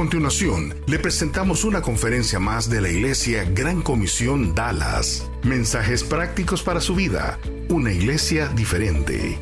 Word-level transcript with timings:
A 0.00 0.02
continuación, 0.02 0.74
le 0.86 0.98
presentamos 0.98 1.62
una 1.62 1.82
conferencia 1.82 2.40
más 2.40 2.70
de 2.70 2.80
la 2.80 2.88
Iglesia 2.88 3.44
Gran 3.44 3.82
Comisión 3.82 4.54
Dallas. 4.54 5.30
Mensajes 5.42 6.04
prácticos 6.04 6.62
para 6.62 6.80
su 6.80 6.94
vida. 6.94 7.38
Una 7.68 7.92
iglesia 7.92 8.48
diferente. 8.48 9.38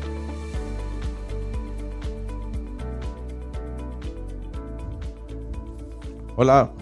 Hola, 6.35 6.73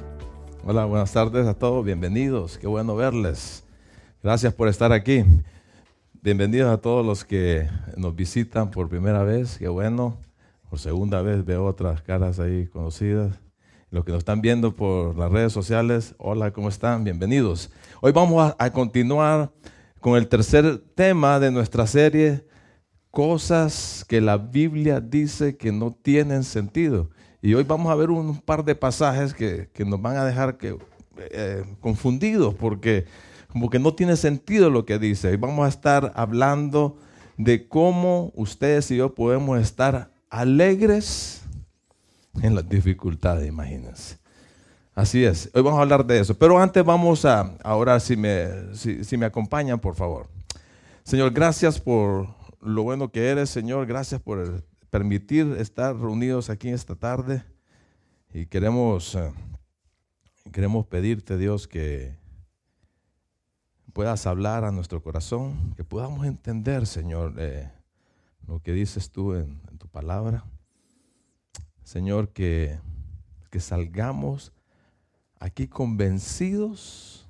hola, 0.66 0.86
buenas 0.86 1.14
tardes 1.14 1.46
a 1.46 1.54
todos, 1.54 1.86
bienvenidos, 1.86 2.58
qué 2.58 2.66
bueno 2.66 2.96
verles. 2.96 3.64
Gracias 4.24 4.56
por 4.56 4.70
estar 4.70 4.92
aquí. 4.92 5.24
Bienvenidos 6.24 6.74
a 6.74 6.82
todos 6.82 7.06
los 7.06 7.24
que 7.24 7.70
nos 7.96 8.16
visitan 8.16 8.72
por 8.72 8.90
primera 8.90 9.22
vez, 9.22 9.60
qué 9.60 9.68
bueno. 9.68 10.18
Por 10.68 10.80
segunda 10.80 11.22
vez 11.22 11.46
veo 11.46 11.64
otras 11.64 12.02
caras 12.02 12.40
ahí 12.40 12.66
conocidas. 12.66 13.47
Los 13.90 14.04
que 14.04 14.12
nos 14.12 14.20
están 14.20 14.42
viendo 14.42 14.76
por 14.76 15.18
las 15.18 15.32
redes 15.32 15.54
sociales, 15.54 16.14
hola, 16.18 16.52
¿cómo 16.52 16.68
están? 16.68 17.06
Bienvenidos. 17.06 17.72
Hoy 18.02 18.12
vamos 18.12 18.44
a, 18.44 18.66
a 18.66 18.74
continuar 18.74 19.50
con 20.02 20.18
el 20.18 20.28
tercer 20.28 20.80
tema 20.94 21.40
de 21.40 21.52
nuestra 21.52 21.88
serie, 21.88 22.46
cosas 23.12 24.04
que 24.06 24.20
la 24.20 24.38
Biblia 24.38 25.00
dice 25.00 25.56
que 25.56 25.72
no 25.72 25.94
tienen 25.94 26.44
sentido. 26.44 27.12
Y 27.42 27.54
hoy 27.54 27.64
vamos 27.64 27.90
a 27.90 27.96
ver 27.96 28.10
un 28.10 28.42
par 28.42 28.66
de 28.66 28.76
pasajes 28.76 29.34
que, 29.34 29.70
nos 29.86 30.02
van 30.02 30.18
a 30.18 30.26
dejar 30.26 30.58
que, 30.58 30.78
eh, 31.32 31.64
confundidos 31.80 32.56
porque 32.56 33.06
como 33.48 33.70
que 33.70 33.80
no 33.80 33.94
tiene 33.94 34.18
sentido 34.18 34.70
lo 34.70 34.86
que 34.86 35.00
dice. 35.00 35.32
Y 35.32 35.38
vamos 35.38 35.66
a 35.66 35.70
estar 35.70 36.12
hablando 36.14 36.98
de 37.38 37.70
cómo 37.70 38.34
ustedes 38.36 38.92
y 38.92 38.98
yo 38.98 39.16
podemos 39.16 39.62
estar 39.62 40.12
alegres 40.30 41.47
en 42.42 42.56
las 42.56 42.68
dificultades, 42.68 43.48
imagínense. 43.48 44.18
Así 44.96 45.24
es, 45.24 45.50
hoy 45.54 45.62
vamos 45.62 45.80
a 45.80 45.84
hablar 45.84 46.06
de 46.06 46.20
eso. 46.20 46.38
Pero 46.38 46.60
antes 46.60 46.84
vamos 46.84 47.24
a, 47.26 47.56
orar 47.64 48.02
si 48.02 48.18
me, 48.18 48.74
si 48.74 49.18
me 49.18 49.26
acompañan, 49.26 49.80
por 49.80 49.96
favor. 49.96 50.28
Señor, 51.04 51.32
gracias 51.32 51.80
por 51.80 52.28
lo 52.62 52.84
bueno 52.84 53.10
que 53.10 53.30
eres, 53.30 53.50
Señor. 53.50 53.86
Gracias 53.86 54.22
por 54.22 54.64
permitir 54.90 55.56
estar 55.60 55.96
reunidos 55.96 56.50
aquí 56.50 56.70
esta 56.70 56.96
tarde 56.96 57.44
y 58.34 58.46
queremos, 58.46 59.16
eh, 59.16 59.32
queremos 60.52 60.86
pedirte, 60.86 61.38
Dios, 61.38 61.68
que 61.68 62.16
puedas 63.94 64.28
hablar 64.28 64.64
a 64.64 64.72
nuestro 64.72 65.02
corazón, 65.02 65.74
que 65.76 65.84
podamos 65.84 66.26
entender, 66.26 66.86
Señor, 66.86 67.36
eh, 67.38 67.72
lo 68.46 68.60
que 68.60 68.74
dices 68.74 69.12
tú 69.12 69.34
en, 69.34 69.60
tu 69.78 69.88
palabra. 69.88 70.46
Señor, 71.88 72.34
que, 72.34 72.82
que 73.50 73.62
salgamos 73.62 74.52
aquí 75.40 75.70
convencidos 75.70 77.26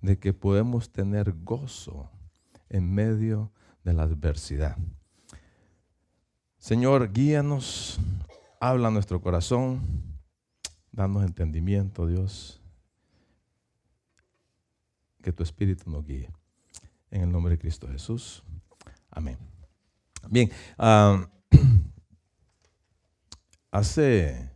de 0.00 0.18
que 0.18 0.32
podemos 0.32 0.90
tener 0.90 1.32
gozo 1.44 2.10
en 2.68 2.92
medio 2.92 3.52
de 3.84 3.92
la 3.92 4.02
adversidad. 4.02 4.76
Señor, 6.58 7.12
guíanos, 7.12 8.00
habla 8.58 8.90
nuestro 8.90 9.20
corazón, 9.20 9.80
danos 10.90 11.24
entendimiento, 11.24 12.08
Dios. 12.08 12.60
Que 15.22 15.32
tu 15.32 15.44
Espíritu 15.44 15.88
nos 15.88 16.04
guíe. 16.04 16.28
En 17.12 17.22
el 17.22 17.30
nombre 17.30 17.52
de 17.52 17.60
Cristo 17.60 17.86
Jesús. 17.86 18.42
Amén. 19.12 19.38
Bien, 20.28 20.50
hace, 23.76 24.50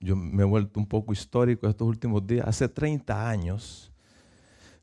yo 0.00 0.16
me 0.16 0.42
he 0.42 0.46
vuelto 0.46 0.80
un 0.80 0.86
poco 0.86 1.12
histórico 1.12 1.68
estos 1.68 1.86
últimos 1.86 2.26
días, 2.26 2.46
hace 2.46 2.68
30 2.68 3.28
años, 3.28 3.92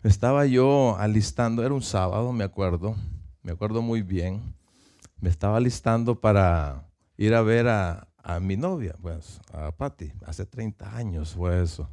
estaba 0.03 0.45
yo 0.45 0.97
alistando, 0.97 1.63
era 1.63 1.73
un 1.73 1.81
sábado, 1.81 2.31
me 2.31 2.43
acuerdo, 2.43 2.95
me 3.43 3.51
acuerdo 3.51 3.81
muy 3.81 4.01
bien 4.01 4.59
me 5.21 5.29
estaba 5.29 5.59
listando 5.59 6.19
para 6.19 6.87
ir 7.17 7.33
a 7.33 7.41
ver 7.41 7.67
a, 7.67 8.05
mi 8.41 8.55
novia, 8.55 8.93
pues, 9.01 9.41
a 9.51 9.71
Patty. 9.71 10.11
Hace 10.23 10.45
30 10.45 10.95
años 10.95 11.33
fue 11.33 11.63
eso. 11.63 11.89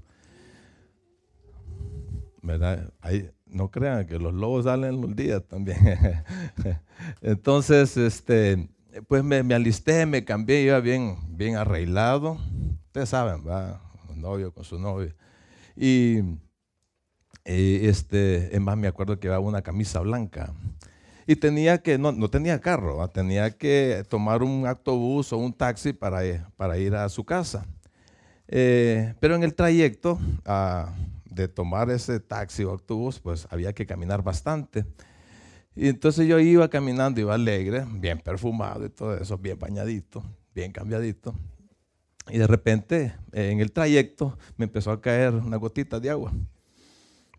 No 3.46 3.70
crean 3.70 4.06
que 4.06 4.18
los 4.18 4.34
lobos 4.34 4.64
salen 4.64 5.00
los 5.00 5.16
días 5.16 5.42
también. 5.48 5.78
Entonces, 7.22 7.96
este, 7.96 8.68
pues 9.08 9.24
me, 9.24 9.54
alisté, 9.54 10.06
me 10.06 10.24
cambié, 10.24 10.62
iba 10.62 10.80
bien, 10.80 11.16
bien 11.28 11.56
arreglado. 11.56 12.38
Ustedes 12.86 13.08
saben, 13.08 13.46
va, 13.46 13.80
un 14.08 14.20
novio 14.20 14.52
con 14.52 14.64
su 14.64 14.78
novia. 14.78 15.14
Y, 15.76 16.18
y 17.44 17.86
este, 17.86 18.54
es 18.54 18.60
más, 18.60 18.76
me 18.76 18.88
acuerdo 18.88 19.18
que 19.18 19.28
llevaba 19.28 19.44
una 19.44 19.62
camisa 19.62 20.00
blanca 20.00 20.52
y 21.26 21.36
tenía 21.36 21.78
que, 21.78 21.98
no, 21.98 22.12
no 22.12 22.28
tenía 22.28 22.60
carro, 22.60 23.06
tenía 23.08 23.50
que 23.50 24.04
tomar 24.08 24.42
un 24.42 24.66
autobús 24.66 25.32
o 25.32 25.38
un 25.38 25.52
taxi 25.52 25.92
para, 25.92 26.20
para 26.56 26.78
ir 26.78 26.94
a 26.94 27.08
su 27.08 27.24
casa. 27.24 27.66
Eh, 28.48 29.14
pero 29.18 29.34
en 29.34 29.42
el 29.42 29.54
trayecto 29.54 30.20
ah, 30.44 30.94
de 31.24 31.48
tomar 31.48 31.90
ese 31.90 32.20
taxi 32.20 32.62
o 32.62 32.70
autobús, 32.70 33.18
pues 33.18 33.48
había 33.50 33.72
que 33.72 33.86
caminar 33.86 34.22
bastante. 34.22 34.84
Y 35.76 35.88
entonces 35.88 36.26
yo 36.26 36.40
iba 36.40 36.68
caminando, 36.68 37.20
iba 37.20 37.34
alegre, 37.34 37.84
bien 37.86 38.18
perfumado 38.18 38.86
y 38.86 38.88
todo 38.88 39.14
eso, 39.16 39.36
bien 39.36 39.58
bañadito, 39.58 40.24
bien 40.54 40.72
cambiadito. 40.72 41.34
Y 42.30 42.38
de 42.38 42.46
repente, 42.46 43.14
en 43.32 43.60
el 43.60 43.70
trayecto, 43.70 44.38
me 44.56 44.64
empezó 44.64 44.90
a 44.90 45.00
caer 45.00 45.34
una 45.34 45.58
gotita 45.58 46.00
de 46.00 46.10
agua. 46.10 46.32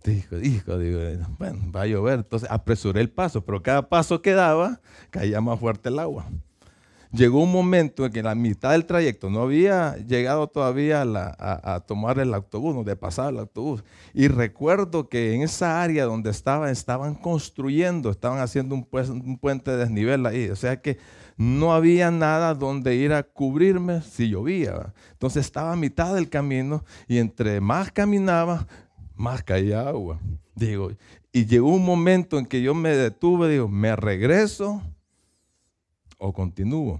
Dijo, 0.03 0.37
hijo, 0.37 0.77
digo, 0.77 0.99
bueno, 1.39 1.71
va 1.75 1.81
a 1.81 1.87
llover. 1.87 2.19
Entonces 2.19 2.47
apresuré 2.49 3.01
el 3.01 3.09
paso, 3.09 3.43
pero 3.43 3.61
cada 3.61 3.89
paso 3.89 4.21
que 4.21 4.31
daba 4.31 4.79
caía 5.09 5.41
más 5.41 5.59
fuerte 5.59 5.89
el 5.89 5.99
agua. 5.99 6.29
Llegó 7.17 7.41
un 7.41 7.51
momento 7.51 8.05
en 8.05 8.11
que 8.11 8.19
en 8.19 8.25
la 8.25 8.35
mitad 8.35 8.73
del 8.73 8.85
trayecto 8.85 9.31
no 9.31 9.41
había 9.41 9.95
llegado 10.05 10.45
todavía 10.47 11.01
a, 11.01 11.79
tomar 11.87 12.19
el 12.19 12.31
autobús, 12.31 12.75
donde 12.75 12.95
pasaba 12.95 13.29
el 13.29 13.39
autobús. 13.39 13.83
Y 14.13 14.27
recuerdo 14.27 15.09
que 15.09 15.33
en 15.33 15.41
esa 15.41 15.81
área 15.81 16.05
donde 16.05 16.29
estaba, 16.29 16.69
estaban 16.69 17.15
construyendo, 17.15 18.11
estaban 18.11 18.39
haciendo 18.39 18.75
un, 18.75 18.87
un 18.91 19.39
puente 19.39 19.71
de 19.71 19.77
desnivel 19.77 20.27
ahí. 20.27 20.49
O 20.49 20.55
sea 20.55 20.79
que 20.79 20.99
no 21.37 21.73
había 21.73 22.11
nada 22.11 22.53
donde 22.53 22.93
ir 22.93 23.11
a 23.13 23.23
cubrirme 23.23 24.03
si 24.03 24.29
llovía. 24.29 24.93
Entonces 25.13 25.43
estaba 25.43 25.73
a 25.73 25.75
mitad 25.75 26.13
del 26.13 26.29
camino 26.29 26.85
y 27.07 27.17
entre 27.17 27.59
más 27.61 27.91
caminaba, 27.91 28.67
más 29.15 29.41
caía 29.41 29.87
agua. 29.87 30.19
Digo, 30.53 30.91
y 31.31 31.47
llegó 31.47 31.69
un 31.69 31.83
momento 31.83 32.37
en 32.37 32.45
que 32.45 32.61
yo 32.61 32.75
me 32.75 32.89
detuve, 32.89 33.49
digo, 33.49 33.67
¿me 33.67 33.95
regreso 33.95 34.83
o 36.17 36.33
continúo? 36.33 36.99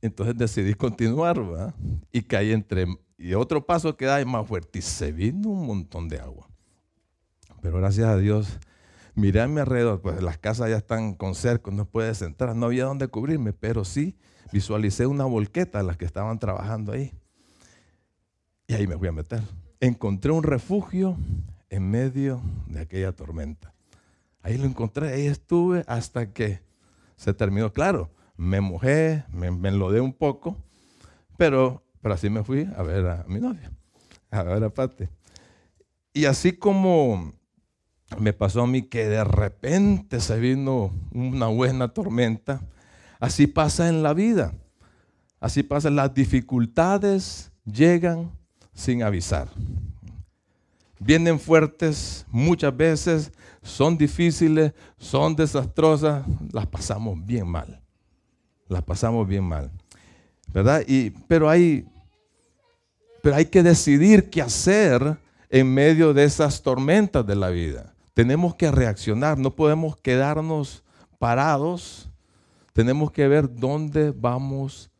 Entonces 0.00 0.36
decidí 0.36 0.74
continuar, 0.74 1.40
¿verdad? 1.40 1.74
Y 2.12 2.22
caí 2.22 2.52
entre, 2.52 2.86
y 3.16 3.34
otro 3.34 3.66
paso 3.66 3.96
que 3.96 4.06
da 4.06 4.20
es 4.20 4.26
más 4.26 4.46
fuerte, 4.46 4.78
y 4.78 4.82
se 4.82 5.12
vino 5.12 5.50
un 5.50 5.66
montón 5.66 6.08
de 6.08 6.20
agua. 6.20 6.48
Pero 7.60 7.78
gracias 7.78 8.06
a 8.06 8.16
Dios, 8.16 8.58
miré 9.14 9.40
a 9.40 9.48
mi 9.48 9.60
alrededor, 9.60 10.00
pues 10.00 10.22
las 10.22 10.38
casas 10.38 10.70
ya 10.70 10.76
están 10.76 11.14
con 11.14 11.34
cerco, 11.34 11.72
no 11.72 11.84
puedes 11.84 12.22
entrar, 12.22 12.54
no 12.54 12.66
había 12.66 12.84
dónde 12.84 13.08
cubrirme, 13.08 13.52
pero 13.52 13.84
sí 13.84 14.16
visualicé 14.52 15.06
una 15.06 15.24
volqueta 15.24 15.80
a 15.80 15.82
las 15.82 15.96
que 15.96 16.04
estaban 16.04 16.38
trabajando 16.38 16.92
ahí. 16.92 17.12
Y 18.68 18.74
ahí 18.74 18.86
me 18.86 18.96
fui 18.96 19.08
a 19.08 19.12
meter. 19.12 19.42
Encontré 19.80 20.30
un 20.30 20.42
refugio 20.42 21.16
en 21.70 21.90
medio 21.90 22.40
de 22.66 22.80
aquella 22.80 23.12
tormenta. 23.12 23.74
Ahí 24.42 24.56
lo 24.56 24.64
encontré, 24.64 25.12
ahí 25.12 25.26
estuve 25.26 25.84
hasta 25.86 26.32
que 26.32 26.60
se 27.16 27.34
terminó. 27.34 27.72
Claro, 27.72 28.10
me 28.36 28.60
mojé, 28.60 29.24
me, 29.32 29.48
enlodé 29.48 30.00
un 30.00 30.12
poco, 30.12 30.56
pero, 31.36 31.82
pero 32.00 32.14
así 32.14 32.30
me 32.30 32.44
fui 32.44 32.68
a 32.76 32.82
ver 32.82 33.06
a 33.06 33.24
mi 33.26 33.40
novia, 33.40 33.70
a 34.30 34.42
ver 34.42 34.64
a 34.64 34.70
Pati. 34.70 35.04
Y 36.12 36.24
así 36.24 36.52
como 36.52 37.34
me 38.18 38.32
pasó 38.32 38.62
a 38.62 38.66
mí 38.66 38.82
que 38.82 39.06
de 39.06 39.24
repente 39.24 40.20
se 40.20 40.38
vino 40.38 40.92
una 41.12 41.48
buena 41.48 41.88
tormenta, 41.88 42.62
así 43.20 43.46
pasa 43.46 43.88
en 43.88 44.02
la 44.02 44.14
vida. 44.14 44.54
Así 45.40 45.62
pasa, 45.62 45.90
las 45.90 46.14
dificultades 46.14 47.52
llegan 47.64 48.32
sin 48.72 49.02
avisar. 49.02 49.48
Vienen 50.98 51.38
fuertes 51.38 52.26
muchas 52.30 52.76
veces, 52.76 53.32
son 53.62 53.96
difíciles, 53.98 54.72
son 54.96 55.36
desastrosas, 55.36 56.24
las 56.52 56.66
pasamos 56.66 57.24
bien 57.24 57.46
mal. 57.46 57.80
Las 58.68 58.82
pasamos 58.82 59.26
bien 59.26 59.44
mal. 59.44 59.70
¿Verdad? 60.52 60.82
Y, 60.86 61.10
pero, 61.10 61.48
hay, 61.48 61.86
pero 63.22 63.36
hay 63.36 63.46
que 63.46 63.62
decidir 63.62 64.30
qué 64.30 64.42
hacer 64.42 65.18
en 65.50 65.72
medio 65.72 66.12
de 66.12 66.24
esas 66.24 66.62
tormentas 66.62 67.26
de 67.26 67.36
la 67.36 67.48
vida. 67.48 67.94
Tenemos 68.14 68.54
que 68.54 68.70
reaccionar, 68.70 69.38
no 69.38 69.54
podemos 69.54 69.96
quedarnos 69.96 70.82
parados. 71.18 72.10
Tenemos 72.72 73.10
que 73.10 73.28
ver 73.28 73.54
dónde 73.54 74.12
vamos 74.12 74.90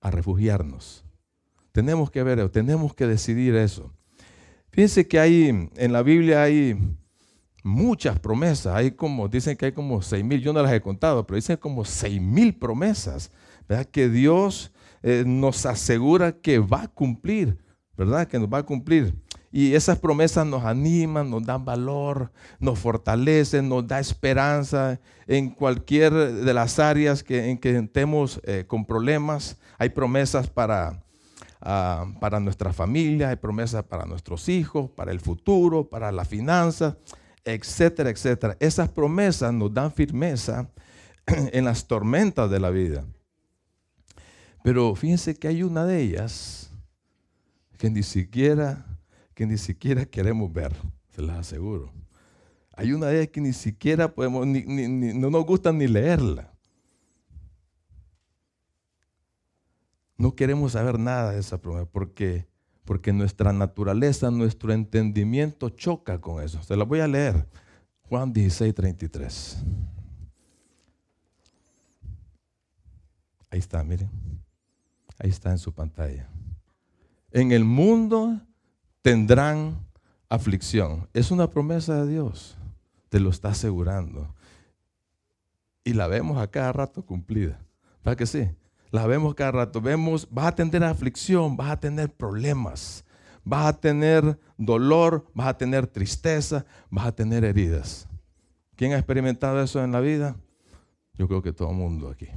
a 0.00 0.10
refugiarnos. 0.10 1.04
Tenemos 1.72 2.10
que 2.10 2.22
ver, 2.22 2.48
tenemos 2.50 2.94
que 2.94 3.06
decidir 3.06 3.54
eso. 3.56 3.92
Fíjense 4.70 5.08
que 5.08 5.18
hay, 5.18 5.68
en 5.74 5.92
la 5.92 6.02
Biblia 6.02 6.42
hay 6.42 6.76
muchas 7.62 8.18
promesas. 8.18 8.74
Hay 8.74 8.92
como, 8.92 9.28
dicen 9.28 9.56
que 9.56 9.66
hay 9.66 9.72
como 9.72 10.02
seis 10.02 10.24
mil, 10.24 10.40
yo 10.40 10.52
no 10.52 10.62
las 10.62 10.72
he 10.72 10.80
contado, 10.80 11.26
pero 11.26 11.36
dicen 11.36 11.56
como 11.56 11.84
seis 11.84 12.20
mil 12.20 12.54
promesas, 12.54 13.30
¿verdad? 13.68 13.86
Que 13.86 14.08
Dios 14.08 14.72
eh, 15.02 15.24
nos 15.26 15.66
asegura 15.66 16.32
que 16.32 16.58
va 16.58 16.82
a 16.82 16.88
cumplir, 16.88 17.58
¿verdad? 17.96 18.26
Que 18.26 18.38
nos 18.38 18.48
va 18.48 18.58
a 18.58 18.62
cumplir. 18.62 19.14
Y 19.50 19.74
esas 19.74 19.98
promesas 19.98 20.46
nos 20.46 20.64
animan, 20.64 21.30
nos 21.30 21.44
dan 21.44 21.64
valor, 21.64 22.30
nos 22.58 22.78
fortalecen, 22.78 23.68
nos 23.68 23.86
da 23.86 23.98
esperanza 23.98 25.00
en 25.26 25.50
cualquier 25.50 26.12
de 26.12 26.54
las 26.54 26.78
áreas 26.78 27.22
que, 27.22 27.50
en 27.50 27.56
que 27.58 27.78
estemos 27.78 28.40
eh, 28.44 28.64
con 28.66 28.84
problemas. 28.84 29.58
Hay 29.78 29.88
promesas 29.88 30.48
para, 30.50 31.02
ah, 31.60 32.06
para 32.20 32.40
nuestra 32.40 32.72
familia, 32.72 33.30
hay 33.30 33.36
promesas 33.36 33.84
para 33.84 34.04
nuestros 34.04 34.48
hijos, 34.48 34.90
para 34.90 35.12
el 35.12 35.20
futuro, 35.20 35.88
para 35.88 36.12
la 36.12 36.24
finanza, 36.24 36.96
etcétera, 37.44 38.10
etcétera. 38.10 38.56
Esas 38.60 38.88
promesas 38.88 39.52
nos 39.52 39.72
dan 39.72 39.92
firmeza 39.92 40.70
en 41.26 41.64
las 41.64 41.86
tormentas 41.86 42.50
de 42.50 42.60
la 42.60 42.70
vida. 42.70 43.04
Pero 44.62 44.94
fíjense 44.94 45.34
que 45.34 45.48
hay 45.48 45.62
una 45.62 45.84
de 45.86 46.00
ellas 46.02 46.70
que 47.78 47.88
ni 47.90 48.02
siquiera 48.02 48.84
que 49.38 49.46
ni 49.46 49.56
siquiera 49.56 50.04
queremos 50.04 50.52
ver, 50.52 50.74
se 51.14 51.22
las 51.22 51.38
aseguro. 51.38 51.92
Hay 52.74 52.92
una 52.92 53.06
de 53.06 53.20
ellas 53.20 53.28
que 53.28 53.40
ni 53.40 53.52
siquiera 53.52 54.12
podemos, 54.12 54.44
no 54.44 55.30
nos 55.30 55.46
gusta 55.46 55.70
ni 55.70 55.86
leerla. 55.86 56.52
No 60.18 60.34
queremos 60.34 60.72
saber 60.72 60.98
nada 60.98 61.30
de 61.30 61.38
esa 61.38 61.58
promesa 61.58 61.86
porque, 61.86 62.48
porque 62.84 63.12
nuestra 63.12 63.52
naturaleza, 63.52 64.32
nuestro 64.32 64.72
entendimiento 64.72 65.70
choca 65.70 66.20
con 66.20 66.42
eso. 66.42 66.60
Se 66.64 66.76
la 66.76 66.84
voy 66.84 66.98
a 66.98 67.06
leer. 67.06 67.46
Juan 68.02 68.32
16, 68.32 68.74
33. 68.74 69.58
Ahí 73.50 73.60
está, 73.60 73.84
miren. 73.84 74.10
Ahí 75.18 75.30
está 75.30 75.52
en 75.52 75.58
su 75.58 75.72
pantalla. 75.72 76.28
En 77.30 77.52
el 77.52 77.64
mundo 77.64 78.40
tendrán 79.02 79.78
aflicción. 80.28 81.08
Es 81.14 81.30
una 81.30 81.48
promesa 81.48 82.04
de 82.04 82.12
Dios. 82.12 82.56
Te 83.08 83.20
lo 83.20 83.30
está 83.30 83.50
asegurando. 83.50 84.34
Y 85.84 85.92
la 85.92 86.08
vemos 86.08 86.38
a 86.38 86.50
cada 86.50 86.72
rato 86.72 87.06
cumplida. 87.06 87.60
¿Para 88.02 88.16
que 88.16 88.26
sí? 88.26 88.48
La 88.90 89.06
vemos 89.06 89.34
cada 89.34 89.52
rato. 89.52 89.80
Vemos, 89.80 90.28
vas 90.30 90.46
a 90.46 90.54
tener 90.54 90.84
aflicción, 90.84 91.56
vas 91.56 91.70
a 91.70 91.80
tener 91.80 92.12
problemas, 92.12 93.04
vas 93.44 93.66
a 93.66 93.72
tener 93.80 94.38
dolor, 94.56 95.26
vas 95.34 95.48
a 95.48 95.58
tener 95.58 95.86
tristeza, 95.86 96.64
vas 96.90 97.06
a 97.06 97.12
tener 97.12 97.44
heridas. 97.44 98.08
¿Quién 98.76 98.92
ha 98.92 98.98
experimentado 98.98 99.62
eso 99.62 99.82
en 99.82 99.92
la 99.92 100.00
vida? 100.00 100.36
Yo 101.14 101.26
creo 101.26 101.42
que 101.42 101.52
todo 101.52 101.70
el 101.70 101.76
mundo 101.76 102.08
aquí. 102.08 102.28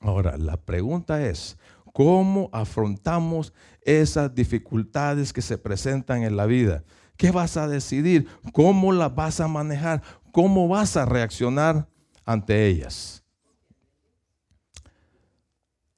Ahora, 0.00 0.36
la 0.36 0.56
pregunta 0.56 1.24
es, 1.26 1.58
¿cómo 1.92 2.48
afrontamos 2.52 3.52
esas 3.84 4.34
dificultades 4.34 5.32
que 5.32 5.42
se 5.42 5.58
presentan 5.58 6.22
en 6.22 6.36
la 6.36 6.46
vida. 6.46 6.84
¿Qué 7.16 7.30
vas 7.30 7.56
a 7.56 7.68
decidir? 7.68 8.26
¿Cómo 8.52 8.92
las 8.92 9.14
vas 9.14 9.40
a 9.40 9.48
manejar? 9.48 10.02
¿Cómo 10.32 10.66
vas 10.68 10.96
a 10.96 11.04
reaccionar 11.04 11.88
ante 12.24 12.66
ellas? 12.66 13.23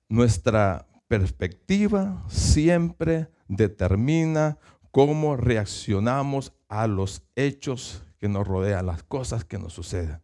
Nuestra 0.09 0.87
perspectiva 1.09 2.25
siempre 2.29 3.29
determina 3.49 4.59
cómo 4.91 5.37
reaccionamos 5.37 6.53
a 6.69 6.87
los 6.87 7.23
hechos 7.35 8.03
que 8.19 8.29
nos 8.29 8.47
rodean, 8.47 8.87
las 8.87 9.03
cosas 9.03 9.45
que 9.45 9.59
nos 9.59 9.73
suceden. 9.73 10.21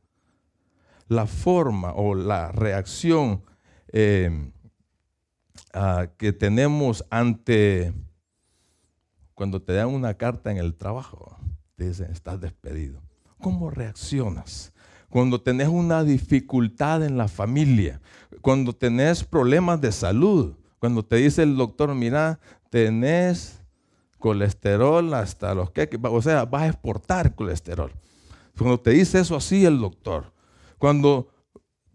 La 1.08 1.26
forma 1.26 1.92
o 1.94 2.14
la 2.14 2.52
reacción 2.52 3.44
eh, 3.92 4.52
Ah, 5.72 6.08
que 6.18 6.32
tenemos 6.32 7.04
ante 7.10 7.94
cuando 9.34 9.62
te 9.62 9.72
dan 9.72 9.88
una 9.88 10.14
carta 10.14 10.50
en 10.50 10.58
el 10.58 10.74
trabajo, 10.74 11.38
te 11.76 11.88
dicen, 11.88 12.10
estás 12.10 12.40
despedido. 12.40 13.02
¿Cómo 13.40 13.70
reaccionas? 13.70 14.72
Cuando 15.12 15.42
tenés 15.42 15.68
una 15.68 16.04
dificultad 16.04 17.04
en 17.04 17.18
la 17.18 17.28
familia, 17.28 18.00
cuando 18.40 18.72
tenés 18.72 19.22
problemas 19.22 19.78
de 19.82 19.92
salud, 19.92 20.54
cuando 20.78 21.04
te 21.04 21.16
dice 21.16 21.42
el 21.42 21.54
doctor, 21.54 21.94
mira, 21.94 22.40
tenés 22.70 23.60
colesterol 24.18 25.12
hasta 25.12 25.54
los 25.54 25.70
que, 25.70 25.86
o 26.02 26.22
sea, 26.22 26.46
vas 26.46 26.62
a 26.62 26.68
exportar 26.68 27.34
colesterol. 27.34 27.92
Cuando 28.56 28.80
te 28.80 28.92
dice 28.92 29.20
eso 29.20 29.36
así 29.36 29.66
el 29.66 29.78
doctor, 29.78 30.32
cuando 30.78 31.28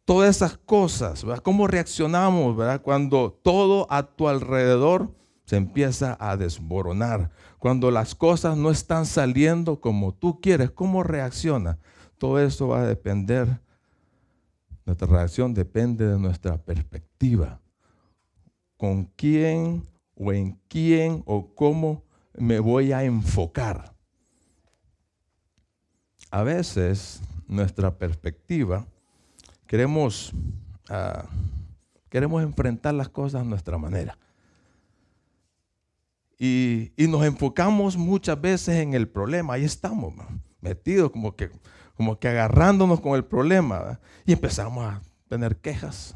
todas 0.05 0.37
esas 0.37 0.57
cosas. 0.59 1.25
¿Cómo 1.43 1.65
reaccionamos, 1.65 2.55
¿verdad? 2.55 2.81
Cuando 2.83 3.37
todo 3.43 3.87
a 3.89 4.03
tu 4.03 4.29
alrededor 4.29 5.11
se 5.43 5.57
empieza 5.57 6.15
a 6.19 6.37
desmoronar, 6.37 7.31
cuando 7.57 7.89
las 7.89 8.13
cosas 8.13 8.55
no 8.55 8.69
están 8.69 9.07
saliendo 9.07 9.81
como 9.81 10.13
tú 10.13 10.39
quieres, 10.39 10.69
¿cómo 10.69 11.01
reacciona? 11.01 11.79
Todo 12.17 12.39
eso 12.39 12.69
va 12.69 12.81
a 12.81 12.87
depender, 12.87 13.59
nuestra 14.85 15.07
reacción 15.07 15.53
depende 15.53 16.07
de 16.07 16.17
nuestra 16.17 16.57
perspectiva. 16.57 17.59
¿Con 18.77 19.05
quién 19.15 19.83
o 20.15 20.31
en 20.31 20.59
quién 20.67 21.23
o 21.25 21.53
cómo 21.53 22.03
me 22.37 22.59
voy 22.59 22.91
a 22.91 23.03
enfocar? 23.03 23.93
A 26.31 26.43
veces 26.43 27.21
nuestra 27.47 27.97
perspectiva 27.97 28.85
Queremos, 29.67 30.31
ah, 30.89 31.25
queremos 32.09 32.41
enfrentar 32.41 32.93
las 32.93 33.09
cosas 33.09 33.41
a 33.41 33.43
nuestra 33.43 33.77
manera. 33.77 34.17
Y, 36.39 36.91
nos 36.97 37.25
enfocamos 37.25 37.97
muchas 37.97 38.39
veces 38.39 38.75
en 38.77 38.93
el 38.93 39.09
problema. 39.09 39.55
Ahí 39.55 39.65
estamos, 39.65 40.13
metidos 40.61 41.11
como 41.11 41.35
que, 41.35 41.51
como 41.97 42.19
que 42.19 42.29
agarrándonos 42.29 43.01
con 43.01 43.15
el 43.15 43.25
problema. 43.25 43.99
Y 44.25 44.33
empezamos 44.33 44.85
a 44.85 45.01
tener 45.27 45.57
quejas. 45.57 46.15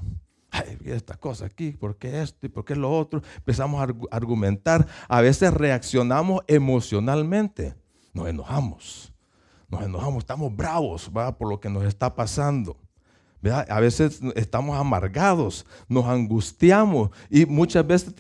Ay, 0.51 0.77
esta 0.85 1.15
cosa 1.15 1.45
aquí, 1.45 1.71
¿por 1.71 1.97
qué 1.97 2.21
esto 2.21 2.45
y 2.45 2.49
por 2.49 2.63
qué 2.63 2.75
lo 2.75 2.95
otro? 2.95 3.21
Empezamos 3.37 3.81
a 3.81 4.15
argumentar. 4.15 4.87
A 5.07 5.21
veces 5.21 5.53
reaccionamos 5.53 6.41
emocionalmente. 6.47 7.75
Nos 8.13 8.27
enojamos. 8.27 9.13
Nos 9.69 9.83
enojamos, 9.83 10.19
estamos 10.19 10.55
bravos 10.55 11.09
por 11.37 11.49
lo 11.49 11.59
que 11.59 11.69
nos 11.69 11.85
está 11.85 12.13
pasando. 12.13 12.77
A 13.69 13.79
veces 13.79 14.19
estamos 14.35 14.77
amargados, 14.77 15.65
nos 15.87 16.05
angustiamos 16.05 17.09
y 17.27 17.47
muchas 17.47 17.87
veces 17.87 18.13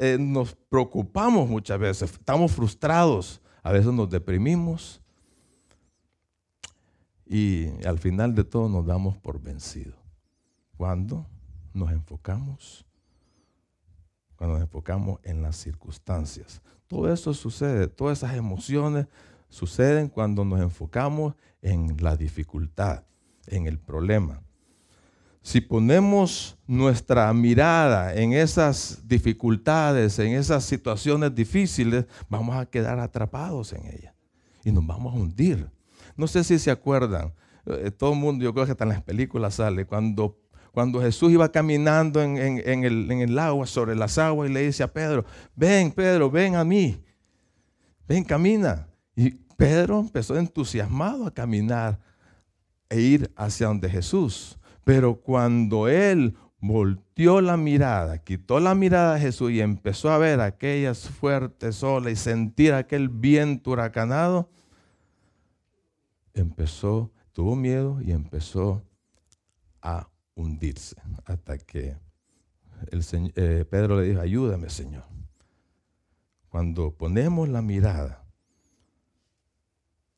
eh, 0.00 0.18
nos 0.20 0.54
preocupamos, 0.68 1.48
muchas 1.48 1.78
veces 1.78 2.12
estamos 2.12 2.52
frustrados, 2.52 3.40
a 3.62 3.72
veces 3.72 3.90
nos 3.92 4.10
deprimimos 4.10 5.00
y 7.26 7.84
al 7.84 7.98
final 7.98 8.34
de 8.34 8.44
todo 8.44 8.68
nos 8.68 8.86
damos 8.86 9.16
por 9.16 9.40
vencidos. 9.40 9.96
Cuando 10.76 11.26
nos 11.74 11.90
enfocamos, 11.90 12.86
cuando 14.36 14.54
nos 14.54 14.62
enfocamos 14.62 15.20
en 15.24 15.42
las 15.42 15.56
circunstancias. 15.56 16.62
Todo 16.86 17.12
eso 17.12 17.34
sucede, 17.34 17.88
todas 17.88 18.18
esas 18.18 18.36
emociones 18.36 19.06
suceden 19.48 20.08
cuando 20.08 20.44
nos 20.44 20.60
enfocamos 20.60 21.34
en 21.62 21.96
la 22.00 22.16
dificultad, 22.16 23.04
en 23.46 23.66
el 23.66 23.78
problema 23.78 24.40
si 25.46 25.60
ponemos 25.60 26.58
nuestra 26.66 27.32
mirada 27.32 28.12
en 28.16 28.32
esas 28.32 28.98
dificultades, 29.06 30.18
en 30.18 30.32
esas 30.32 30.64
situaciones 30.64 31.32
difíciles, 31.32 32.04
vamos 32.28 32.56
a 32.56 32.66
quedar 32.66 32.98
atrapados 32.98 33.72
en 33.72 33.86
ellas 33.86 34.12
y 34.64 34.72
nos 34.72 34.84
vamos 34.84 35.14
a 35.14 35.16
hundir. 35.16 35.70
No 36.16 36.26
sé 36.26 36.44
si 36.44 36.58
se 36.58 36.70
acuerdan, 36.70 37.32
eh, 37.66 37.90
todo 37.90 38.12
el 38.12 38.18
mundo, 38.18 38.44
yo 38.44 38.52
creo 38.54 38.66
que 38.66 38.72
hasta 38.72 38.84
en 38.84 38.90
las 38.90 39.02
películas 39.02 39.54
sale, 39.54 39.84
cuando, 39.84 40.38
cuando 40.72 41.00
Jesús 41.00 41.32
iba 41.32 41.50
caminando 41.50 42.22
en, 42.22 42.38
el, 42.38 43.10
en 43.10 43.20
el 43.20 43.38
agua, 43.38 43.66
sobre 43.66 43.94
las 43.94 44.18
aguas, 44.18 44.48
y 44.48 44.52
le 44.52 44.62
dice 44.62 44.82
a 44.82 44.92
Pedro, 44.92 45.24
ven 45.54 45.90
Pedro, 45.92 46.30
ven 46.30 46.54
a 46.54 46.64
mí. 46.64 47.02
ven, 48.06 48.24
camina. 48.24 48.88
Y 49.14 49.30
Pedro 49.56 50.00
empezó 50.00 50.36
entusiasmado 50.36 51.26
a 51.26 51.34
caminar 51.34 51.98
e 52.88 53.00
ir 53.00 53.32
hacia 53.36 53.66
donde 53.68 53.88
Jesús. 53.88 54.58
Pero 54.84 55.16
cuando 55.20 55.88
él 55.88 56.36
volteó 56.60 57.40
la 57.40 57.56
mirada, 57.56 58.18
quitó 58.18 58.60
la 58.60 58.74
mirada 58.74 59.14
de 59.14 59.20
Jesús 59.20 59.50
y 59.50 59.60
empezó 59.60 60.10
a 60.10 60.18
ver 60.18 60.40
aquellas 60.40 61.08
fuertes 61.08 61.82
olas 61.82 62.12
y 62.12 62.16
sentir 62.16 62.72
aquel 62.72 63.08
viento 63.08 63.72
huracanado, 63.72 64.50
empezó, 66.36 67.10
tuvo 67.32 67.56
miedo 67.56 68.00
y 68.02 68.12
empezó 68.12 68.82
a 69.82 70.08
hundirse 70.34 70.96
hasta 71.24 71.58
que 71.58 71.96
el 72.90 73.04
eh, 73.34 73.64
Pedro 73.68 74.00
le 74.00 74.08
dijo, 74.08 74.20
ayúdame 74.20 74.68
Señor. 74.68 75.04
Cuando 76.48 76.94
ponemos 76.94 77.48
la 77.48 77.62
mirada 77.62 78.24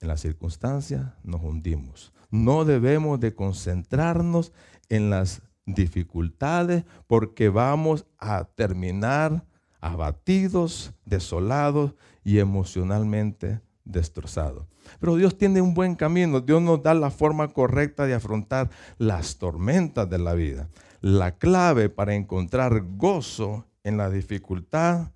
en 0.00 0.08
las 0.08 0.20
circunstancias, 0.20 1.12
nos 1.22 1.42
hundimos. 1.42 2.12
No 2.30 2.64
debemos 2.64 3.18
de 3.20 3.34
concentrarnos 3.34 4.52
en 4.88 5.10
las 5.10 5.42
dificultades 5.66 6.84
porque 7.06 7.48
vamos 7.48 8.06
a 8.18 8.44
terminar 8.44 9.44
abatidos, 9.80 10.92
desolados 11.04 11.94
y 12.24 12.38
emocionalmente 12.38 13.60
destrozados. 13.88 14.66
Pero 15.00 15.16
Dios 15.16 15.36
tiene 15.36 15.60
un 15.60 15.74
buen 15.74 15.96
camino, 15.96 16.40
Dios 16.40 16.62
nos 16.62 16.82
da 16.82 16.94
la 16.94 17.10
forma 17.10 17.48
correcta 17.48 18.06
de 18.06 18.14
afrontar 18.14 18.70
las 18.98 19.38
tormentas 19.38 20.08
de 20.08 20.18
la 20.18 20.34
vida. 20.34 20.68
La 21.00 21.36
clave 21.36 21.88
para 21.88 22.14
encontrar 22.14 22.82
gozo 22.96 23.64
en 23.82 23.96
la 23.96 24.10
dificultad 24.10 25.10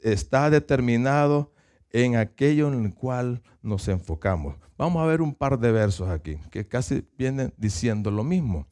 está 0.00 0.50
determinado 0.50 1.52
en 1.90 2.16
aquello 2.16 2.72
en 2.72 2.84
el 2.84 2.94
cual 2.94 3.42
nos 3.62 3.88
enfocamos. 3.88 4.56
Vamos 4.76 5.02
a 5.02 5.06
ver 5.06 5.22
un 5.22 5.34
par 5.34 5.58
de 5.58 5.70
versos 5.72 6.08
aquí 6.08 6.36
que 6.50 6.66
casi 6.66 7.06
vienen 7.16 7.54
diciendo 7.56 8.10
lo 8.10 8.24
mismo. 8.24 8.66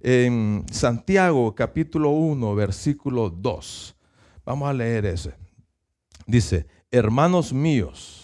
En 0.00 0.66
Santiago 0.70 1.54
capítulo 1.54 2.10
1, 2.10 2.54
versículo 2.54 3.30
2. 3.30 3.96
Vamos 4.44 4.68
a 4.68 4.72
leer 4.72 5.06
ese. 5.06 5.34
Dice, 6.26 6.66
hermanos 6.90 7.52
míos, 7.52 8.21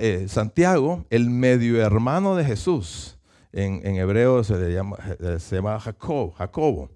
eh, 0.00 0.26
Santiago, 0.28 1.04
el 1.10 1.30
medio 1.30 1.80
hermano 1.80 2.36
de 2.36 2.44
Jesús, 2.44 3.18
en, 3.52 3.84
hebreo 3.84 4.42
se, 4.42 4.56
le 4.56 4.72
llama, 4.72 4.96
eh, 5.20 5.36
se 5.38 5.56
llama 5.56 5.78
Jacobo. 5.78 6.90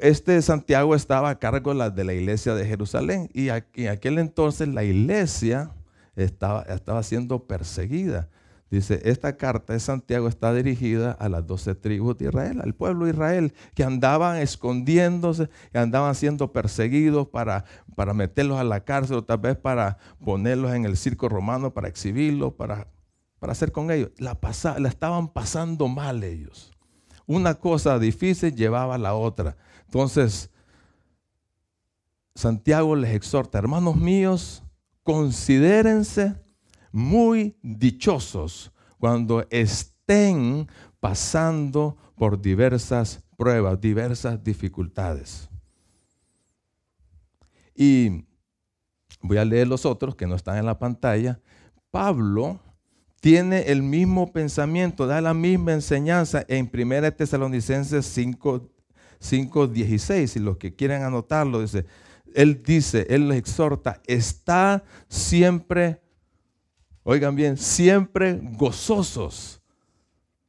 Este 0.00 0.40
Santiago 0.42 0.94
estaba 0.94 1.30
a 1.30 1.38
cargo 1.38 1.74
de 1.74 2.04
la 2.04 2.12
iglesia 2.12 2.54
de 2.54 2.66
Jerusalén 2.66 3.30
y 3.32 3.48
en 3.48 3.88
aquel 3.88 4.18
entonces 4.18 4.68
la 4.68 4.84
iglesia 4.84 5.70
estaba, 6.16 6.62
estaba 6.62 7.02
siendo 7.02 7.44
perseguida. 7.46 8.28
Dice, 8.70 9.00
esta 9.04 9.38
carta 9.38 9.72
de 9.72 9.80
Santiago 9.80 10.28
está 10.28 10.52
dirigida 10.52 11.12
a 11.12 11.30
las 11.30 11.46
doce 11.46 11.74
tribus 11.74 12.18
de 12.18 12.26
Israel, 12.26 12.60
al 12.62 12.74
pueblo 12.74 13.06
de 13.06 13.12
Israel, 13.12 13.54
que 13.74 13.82
andaban 13.82 14.36
escondiéndose, 14.36 15.48
que 15.72 15.78
andaban 15.78 16.14
siendo 16.14 16.52
perseguidos 16.52 17.28
para, 17.28 17.64
para 17.96 18.12
meterlos 18.12 18.58
a 18.58 18.64
la 18.64 18.84
cárcel 18.84 19.16
o 19.16 19.24
tal 19.24 19.38
vez 19.38 19.56
para 19.56 19.96
ponerlos 20.22 20.74
en 20.74 20.84
el 20.84 20.98
circo 20.98 21.30
romano, 21.30 21.72
para 21.72 21.88
exhibirlos, 21.88 22.52
para, 22.52 22.88
para 23.38 23.52
hacer 23.52 23.72
con 23.72 23.90
ellos. 23.90 24.10
La, 24.18 24.38
la 24.78 24.88
estaban 24.88 25.28
pasando 25.28 25.88
mal 25.88 26.22
ellos. 26.22 26.70
Una 27.26 27.54
cosa 27.54 27.98
difícil 27.98 28.54
llevaba 28.54 28.96
a 28.96 28.98
la 28.98 29.14
otra. 29.14 29.56
Entonces, 29.86 30.50
Santiago 32.34 32.94
les 32.96 33.14
exhorta, 33.14 33.58
hermanos 33.58 33.96
míos, 33.96 34.62
considérense 35.02 36.36
muy 36.92 37.56
dichosos 37.62 38.72
cuando 38.98 39.46
estén 39.50 40.68
pasando 41.00 41.96
por 42.16 42.40
diversas 42.40 43.22
pruebas, 43.36 43.80
diversas 43.80 44.42
dificultades. 44.42 45.48
Y 47.74 48.24
voy 49.22 49.38
a 49.38 49.44
leer 49.44 49.68
los 49.68 49.86
otros 49.86 50.16
que 50.16 50.26
no 50.26 50.34
están 50.34 50.58
en 50.58 50.66
la 50.66 50.78
pantalla. 50.78 51.40
Pablo 51.90 52.60
tiene 53.20 53.62
el 53.62 53.82
mismo 53.82 54.32
pensamiento, 54.32 55.06
da 55.06 55.20
la 55.20 55.34
misma 55.34 55.72
enseñanza 55.72 56.44
en 56.48 56.70
1 56.72 57.12
Tesalonicenses 57.12 58.04
5, 58.06 58.68
5, 59.20 59.66
16. 59.68 60.30
Si 60.30 60.38
los 60.40 60.56
que 60.56 60.74
quieren 60.74 61.02
anotarlo, 61.02 61.60
dice, 61.60 61.86
él 62.34 62.62
dice, 62.62 63.06
Él 63.10 63.28
les 63.28 63.38
exhorta, 63.38 64.00
está 64.06 64.84
siempre, 65.08 66.00
oigan 67.08 67.34
bien, 67.34 67.56
siempre 67.56 68.38
gozosos. 68.52 69.62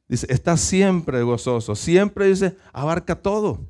Dice, 0.06 0.26
está 0.28 0.58
siempre 0.58 1.22
gozoso. 1.22 1.74
Siempre 1.74 2.26
dice, 2.26 2.54
abarca 2.70 3.16
todo. 3.16 3.66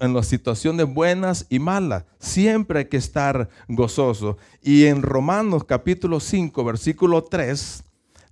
En 0.00 0.12
las, 0.12 0.26
situaciones 0.26 0.92
buenas 0.92 1.46
y 1.48 1.58
malas, 1.58 2.04
siempre 2.18 2.80
hay 2.80 2.84
que 2.84 2.98
estar 2.98 3.48
gozoso. 3.66 4.36
Y 4.60 4.84
en 4.84 5.00
Romanos 5.00 5.64
capítulo 5.64 6.20
5, 6.20 6.62
versículo 6.64 7.24
3, 7.24 7.82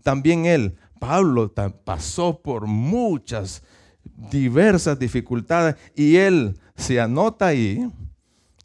también 0.02 0.44
él, 0.44 0.76
Pablo, 1.00 1.50
pasó 1.84 2.42
por 2.42 2.66
muchas, 2.66 3.62
diversas 4.30 4.98
dificultades 4.98 5.76
y 5.96 6.16
él 6.16 6.60
se 6.76 7.00
anota 7.00 7.46
ahí 7.46 7.90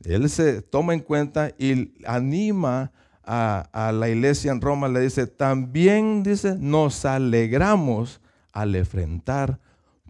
él 0.04 0.30
se 0.30 0.62
toma 0.62 0.94
en 0.94 1.02
cuenta 1.02 1.54
y 1.58 1.92
anima 2.06 2.92
a, 3.32 3.92
la 3.92 4.10
iglesia 4.10 4.52
en 4.52 4.60
Roma, 4.60 4.88
le 4.88 5.02
dice, 5.02 5.28
también 5.28 6.24
dice, 6.24 6.56
nos 6.60 7.06
alegramos 7.06 8.22
al 8.52 8.76
enfrentar 8.76 9.60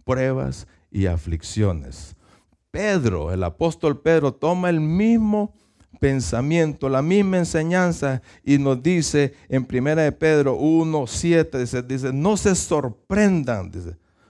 pruebas 0.04 0.66
y 0.90 1.04
aflicciones. 1.04 2.16
Pedro, 2.70 3.30
el 3.30 3.44
apóstol 3.44 4.00
Pedro, 4.00 4.32
toma 4.32 4.70
el 4.70 4.80
mismo 4.80 5.54
pensamiento, 5.98 6.88
la 6.88 7.02
misma 7.02 7.36
enseñanza 7.36 8.22
y 8.42 8.56
nos 8.56 8.82
dice 8.82 9.34
en 9.50 9.68
1 9.70 9.96
de 9.96 10.12
Pedro 10.12 10.54
1, 10.54 11.06
7, 11.06 11.58
dice, 11.58 11.82
dice, 11.82 12.12
no 12.14 12.38
se 12.38 12.54
sorprendan 12.54 13.70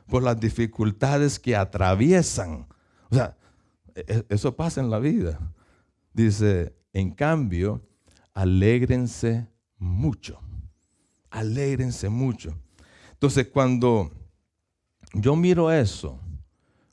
por 0.06 0.24
las 0.24 0.40
dificultades 0.40 1.38
que 1.38 1.54
atraviesan. 1.54 2.66
O 3.08 3.14
sea, 3.14 3.36
e, 3.94 4.24
eso 4.28 4.56
pasa 4.56 4.80
en 4.80 4.90
la 4.90 4.98
vida. 4.98 5.38
Dice, 6.12 6.74
en 6.92 7.12
cambio, 7.12 7.82
alégrense 8.40 9.46
mucho. 9.78 10.40
Alégrense 11.30 12.08
mucho. 12.08 12.54
Entonces, 13.12 13.48
cuando 13.48 14.10
yo 15.12 15.36
miro 15.36 15.70
eso, 15.70 16.18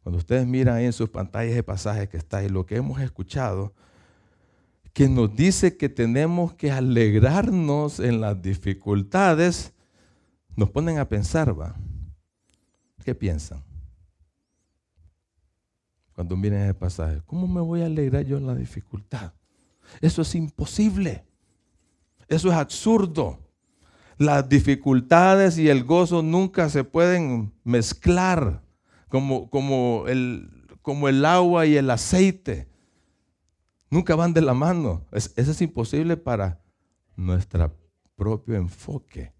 cuando 0.04 0.18
ustedes 0.18 0.46
miran 0.46 0.76
ahí 0.76 0.86
en 0.86 0.94
sus 0.94 1.10
pantallas 1.10 1.56
de 1.56 1.64
pasajes 1.64 2.10
que 2.10 2.18
está 2.18 2.38
ahí, 2.38 2.50
lo 2.50 2.66
que 2.66 2.76
hemos 2.76 3.00
escuchado, 3.02 3.74
que 4.94 5.08
nos 5.08 5.36
dice 5.36 5.78
que 5.78 5.90
tenemos 5.90 6.54
que 6.54 6.72
alegrarnos 6.72 8.00
en 8.00 8.20
las 8.20 8.42
dificultades, 8.42 9.74
nos 10.56 10.70
ponen 10.70 10.98
a 10.98 11.08
pensar, 11.08 11.60
¿va? 11.60 11.76
¿Qué 13.04 13.16
piensan? 13.16 13.64
cuando 16.18 16.36
miren 16.36 16.64
ese 16.64 16.74
pasaje. 16.74 17.22
¿Cómo 17.28 17.48
me 17.48 17.62
voy 17.62 17.84
a 17.84 17.86
alegrar 17.86 18.26
yo 18.26 18.38
en 18.38 18.48
la 18.48 18.56
dificultad? 18.56 19.34
Eso 20.02 20.24
es 20.24 20.34
imposible. 20.34 21.27
Eso 22.28 22.50
es 22.50 22.56
absurdo. 22.56 23.40
Las 24.18 24.50
dificultades 24.50 25.58
y 25.58 25.70
el 25.70 25.84
gozo 25.84 26.24
nunca 26.24 26.70
se 26.70 26.84
pueden 26.84 27.54
mezclar 27.64 28.64
como, 29.10 29.50
como, 29.50 30.06
el, 30.08 30.50
como 30.82 31.08
el 31.08 31.24
agua 31.24 31.66
y 31.66 31.78
el 31.78 31.90
aceite. 31.90 32.68
Nunca 33.90 34.16
van 34.16 34.34
de 34.34 34.42
la 34.42 34.54
mano. 34.54 35.06
eso 35.12 35.32
es 35.36 35.62
imposible 35.62 36.18
para 36.18 36.60
nuestro 37.16 37.74
propio 38.16 38.56
enfoque. 38.56 39.32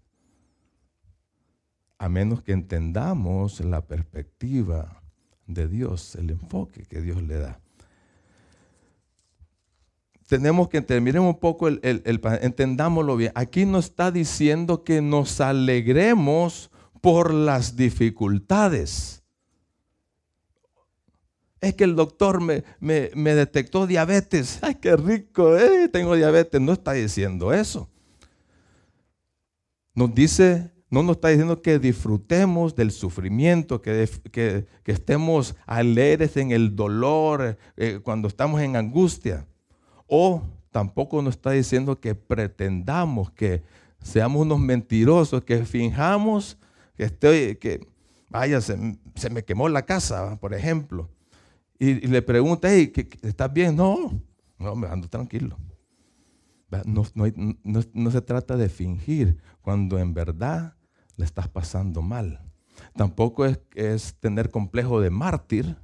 A 1.98 2.08
menos 2.08 2.42
que 2.42 2.52
entendamos 2.52 3.60
la 3.60 3.86
perspectiva 3.86 5.02
de 5.46 5.66
Dios, 5.66 6.14
el 6.14 6.30
enfoque 6.30 6.84
que 6.84 7.00
Dios 7.00 7.22
le 7.22 7.38
da. 7.38 7.60
Tenemos 10.28 10.68
que 10.68 10.76
entender, 10.76 11.18
un 11.18 11.38
poco, 11.40 11.68
el, 11.68 11.80
entendámoslo 12.42 13.16
bien. 13.16 13.32
Aquí 13.34 13.64
no 13.64 13.78
está 13.78 14.10
diciendo 14.10 14.84
que 14.84 15.00
nos 15.00 15.40
alegremos 15.40 16.70
por 17.00 17.32
las 17.32 17.76
dificultades. 17.76 19.22
Es 21.62 21.74
que 21.74 21.84
el 21.84 21.96
doctor 21.96 22.42
me, 22.42 22.62
me, 22.78 23.34
detectó 23.34 23.86
diabetes. 23.86 24.58
¡Ay, 24.60 24.74
qué 24.74 24.96
rico! 24.96 25.56
Eh, 25.56 25.88
tengo 25.88 26.14
diabetes. 26.14 26.60
No 26.60 26.74
está 26.74 26.92
diciendo 26.92 27.54
eso. 27.54 27.88
Nos 29.94 30.14
dice 30.14 30.70
no 30.90 31.02
nos 31.02 31.16
está 31.16 31.28
diciendo 31.28 31.60
que 31.60 31.78
disfrutemos 31.78 32.74
del 32.74 32.92
sufrimiento, 32.92 33.82
que, 33.82 34.08
que, 34.30 34.66
estemos 34.84 35.54
alegres 35.66 36.36
en 36.38 36.50
el 36.50 36.76
dolor 36.76 37.58
eh, 37.76 38.00
cuando 38.02 38.28
estamos 38.28 38.62
en 38.62 38.76
angustia. 38.76 39.46
O 40.08 40.42
tampoco 40.72 41.22
nos 41.22 41.36
está 41.36 41.52
diciendo 41.52 42.00
que 42.00 42.14
pretendamos 42.14 43.30
que 43.30 43.62
seamos 44.02 44.42
unos 44.42 44.58
mentirosos, 44.58 45.44
que 45.44 45.64
finjamos 45.64 46.58
que 46.96 47.04
estoy, 47.04 47.56
que 47.56 47.86
vaya, 48.28 48.60
se, 48.60 48.76
me 49.30 49.44
quemó 49.44 49.68
la 49.68 49.82
casa, 49.86 50.38
por 50.40 50.52
ejemplo. 50.52 51.08
Y, 51.78 52.06
le 52.08 52.22
pregunta, 52.22 52.68
hey, 52.70 52.92
¿estás 53.22 53.52
bien? 53.52 53.76
No, 53.76 54.20
no, 54.58 54.74
me 54.74 54.88
ando 54.88 55.08
tranquilo. 55.08 55.56
No, 56.84 57.04
no, 57.94 58.10
se 58.10 58.20
trata 58.20 58.56
de 58.56 58.68
fingir 58.68 59.38
cuando 59.62 59.98
en 59.98 60.12
verdad 60.12 60.74
le 61.16 61.24
estás 61.24 61.48
pasando 61.48 62.02
mal. 62.02 62.42
Tampoco 62.94 63.46
es, 63.46 63.60
es 63.74 64.16
tener 64.18 64.50
complejo 64.50 65.00
de 65.00 65.10
mártir, 65.10 65.76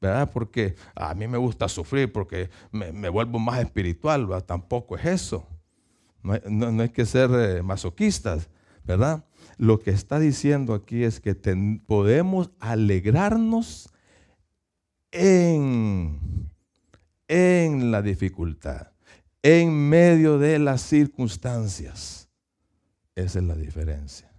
¿verdad? 0.00 0.30
Porque 0.32 0.74
a 0.94 1.14
mí 1.14 1.28
me 1.28 1.38
gusta 1.38 1.68
sufrir 1.68 2.12
porque 2.12 2.50
me, 2.70 3.08
vuelvo 3.08 3.38
más 3.38 3.60
espiritual, 3.60 4.28
Tampoco 4.44 4.96
es 4.96 5.04
eso. 5.06 5.46
No 6.22 6.82
hay, 6.82 6.88
que 6.90 7.04
ser 7.04 7.30
eh, 7.32 7.62
masoquistas, 7.62 8.48
¿verdad? 8.84 9.24
Lo 9.58 9.80
que 9.80 9.90
está 9.90 10.18
diciendo 10.18 10.74
aquí 10.74 11.02
es 11.04 11.20
que 11.20 11.34
podemos 11.86 12.50
alegrarnos 12.60 13.90
en, 15.10 16.50
en 17.28 17.90
la 17.90 18.02
dificultad, 18.02 18.92
en 19.42 19.88
medio 19.88 20.38
de 20.38 20.58
las 20.58 20.82
circunstancias. 20.82 22.28
Esa 23.14 23.38
es 23.40 23.44
la 23.44 23.54
diferencia. 23.54 24.31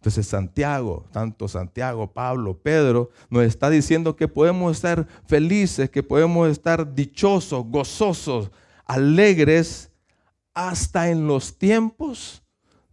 Entonces 0.00 0.26
Santiago, 0.26 1.04
tanto 1.12 1.46
Santiago, 1.46 2.10
Pablo, 2.10 2.56
Pedro, 2.56 3.10
nos 3.28 3.42
está 3.42 3.68
diciendo 3.68 4.16
que 4.16 4.28
podemos 4.28 4.74
estar 4.74 5.06
felices, 5.26 5.90
que 5.90 6.02
podemos 6.02 6.48
estar 6.48 6.94
dichosos, 6.94 7.66
gozosos, 7.66 8.50
alegres, 8.86 9.90
hasta 10.54 11.10
en 11.10 11.26
los 11.26 11.58
tiempos 11.58 12.42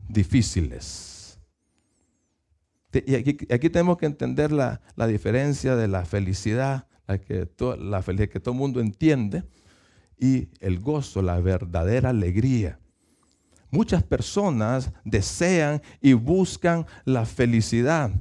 difíciles. 0.10 1.40
Y 3.06 3.16
aquí, 3.16 3.70
tenemos 3.70 3.98
que 3.98 4.06
entender 4.06 4.52
la, 4.52 4.82
diferencia 5.08 5.78
de 5.78 5.88
la 5.88 6.04
felicidad, 6.04 6.88
la, 7.08 7.20
que 7.20 7.48
la 7.80 8.02
felicidad 8.02 8.30
que 8.30 8.42
todo 8.42 8.54
el 8.54 8.60
mundo 8.60 8.82
entiende, 8.82 9.46
y 10.20 10.50
el 10.60 10.82
gozo, 10.82 11.22
la 11.22 11.40
verdadera 11.40 12.10
alegría. 12.10 12.80
Muchas 13.70 14.04
personas 14.04 14.92
desean 15.04 15.82
y 16.02 16.14
buscan 16.14 16.86
la 17.04 17.26
felicidad. 17.26 18.12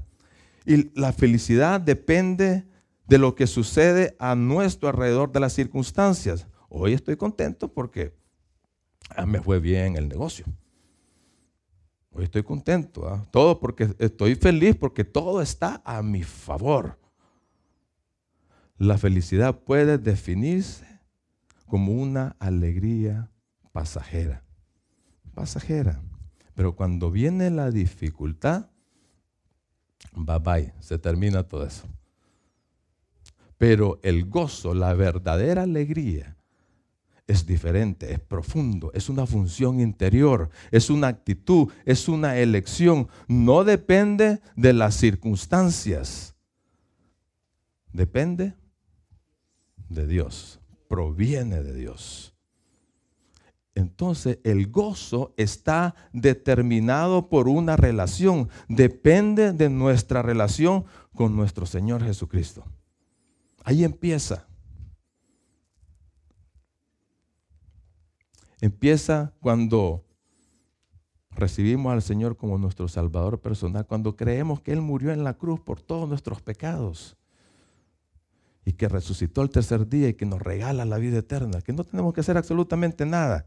Y 0.64 0.90
la 0.98 1.12
felicidad 1.12 1.80
depende 1.80 2.66
de 3.06 3.18
lo 3.18 3.36
que 3.36 3.46
sucede 3.46 4.16
a 4.18 4.34
nuestro 4.34 4.88
alrededor 4.88 5.30
de 5.30 5.40
las 5.40 5.52
circunstancias. 5.52 6.48
Hoy 6.68 6.92
estoy 6.92 7.16
contento 7.16 7.72
porque 7.72 8.16
ah, 9.10 9.24
me 9.24 9.40
fue 9.40 9.60
bien 9.60 9.96
el 9.96 10.08
negocio. 10.08 10.44
Hoy 12.10 12.24
estoy 12.24 12.42
contento. 12.42 13.08
¿ah? 13.08 13.24
Todo 13.30 13.60
porque 13.60 13.94
estoy 13.98 14.34
feliz 14.34 14.74
porque 14.74 15.04
todo 15.04 15.40
está 15.40 15.80
a 15.84 16.02
mi 16.02 16.24
favor. 16.24 16.98
La 18.78 18.98
felicidad 18.98 19.60
puede 19.60 19.96
definirse 19.96 20.86
como 21.66 21.92
una 21.92 22.34
alegría 22.40 23.30
pasajera 23.72 24.45
pasajera. 25.36 26.00
Pero 26.54 26.74
cuando 26.74 27.10
viene 27.10 27.50
la 27.50 27.70
dificultad, 27.70 28.70
bye 30.14 30.38
bye, 30.38 30.72
se 30.80 30.98
termina 30.98 31.42
todo 31.42 31.66
eso. 31.66 31.86
Pero 33.58 34.00
el 34.02 34.28
gozo, 34.28 34.74
la 34.74 34.94
verdadera 34.94 35.62
alegría, 35.62 36.36
es 37.26 37.44
diferente, 37.44 38.12
es 38.12 38.20
profundo, 38.20 38.90
es 38.94 39.10
una 39.10 39.26
función 39.26 39.80
interior, 39.80 40.48
es 40.70 40.88
una 40.88 41.08
actitud, 41.08 41.70
es 41.84 42.08
una 42.08 42.38
elección. 42.38 43.08
No 43.28 43.62
depende 43.64 44.40
de 44.54 44.72
las 44.72 44.94
circunstancias, 44.94 46.34
depende 47.92 48.54
de 49.90 50.06
Dios, 50.06 50.60
proviene 50.88 51.62
de 51.62 51.74
Dios 51.74 52.35
entonces 53.76 54.38
el 54.42 54.68
gozo 54.68 55.34
está 55.36 55.94
determinado 56.14 57.28
por 57.28 57.46
una 57.46 57.76
relación, 57.76 58.48
depende 58.68 59.52
de 59.52 59.68
nuestra 59.68 60.22
relación 60.22 60.86
con 61.14 61.36
nuestro 61.36 61.66
Señor 61.66 62.02
Jesucristo. 62.02 62.64
Ahí 63.64 63.84
empieza. 63.84 64.46
Empieza 68.62 69.34
cuando 69.40 70.06
recibimos 71.30 71.92
al 71.92 72.00
Señor 72.00 72.38
como 72.38 72.56
nuestro 72.56 72.88
Salvador 72.88 73.42
personal, 73.42 73.86
cuando 73.86 74.16
creemos 74.16 74.62
que 74.62 74.72
Él 74.72 74.80
murió 74.80 75.12
en 75.12 75.22
la 75.22 75.34
cruz 75.34 75.60
por 75.60 75.82
todos 75.82 76.08
nuestros 76.08 76.40
pecados 76.40 77.18
y 78.64 78.72
que 78.72 78.88
resucitó 78.88 79.42
el 79.42 79.50
tercer 79.50 79.86
día 79.86 80.08
y 80.08 80.14
que 80.14 80.24
nos 80.24 80.40
regala 80.40 80.86
la 80.86 80.96
vida 80.96 81.18
eterna, 81.18 81.60
que 81.60 81.74
no 81.74 81.84
tenemos 81.84 82.14
que 82.14 82.20
hacer 82.20 82.38
absolutamente 82.38 83.04
nada. 83.04 83.46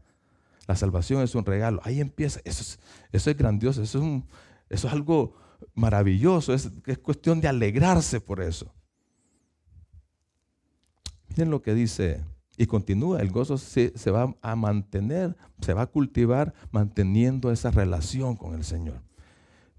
La 0.66 0.76
salvación 0.76 1.22
es 1.22 1.34
un 1.34 1.44
regalo. 1.44 1.80
Ahí 1.84 2.00
empieza. 2.00 2.40
Eso 2.44 2.78
es, 3.12 3.36
grandioso. 3.36 3.82
Eso 3.82 4.24
es, 4.68 4.84
algo 4.84 5.34
maravilloso. 5.74 6.54
Es, 6.54 6.70
es 6.86 6.98
cuestión 6.98 7.40
de 7.40 7.48
alegrarse 7.48 8.20
por 8.20 8.40
eso. 8.40 8.72
Miren 11.28 11.50
lo 11.50 11.62
que 11.62 11.74
dice. 11.74 12.24
Y 12.56 12.66
continúa. 12.66 13.20
El 13.20 13.30
gozo 13.30 13.56
se, 13.56 13.96
se 13.96 14.10
va 14.10 14.36
a 14.42 14.54
mantener, 14.54 15.36
se 15.62 15.72
va 15.72 15.82
a 15.82 15.86
cultivar 15.86 16.52
manteniendo 16.70 17.50
esa 17.50 17.70
relación 17.70 18.36
con 18.36 18.54
el 18.54 18.64
Señor. 18.64 19.02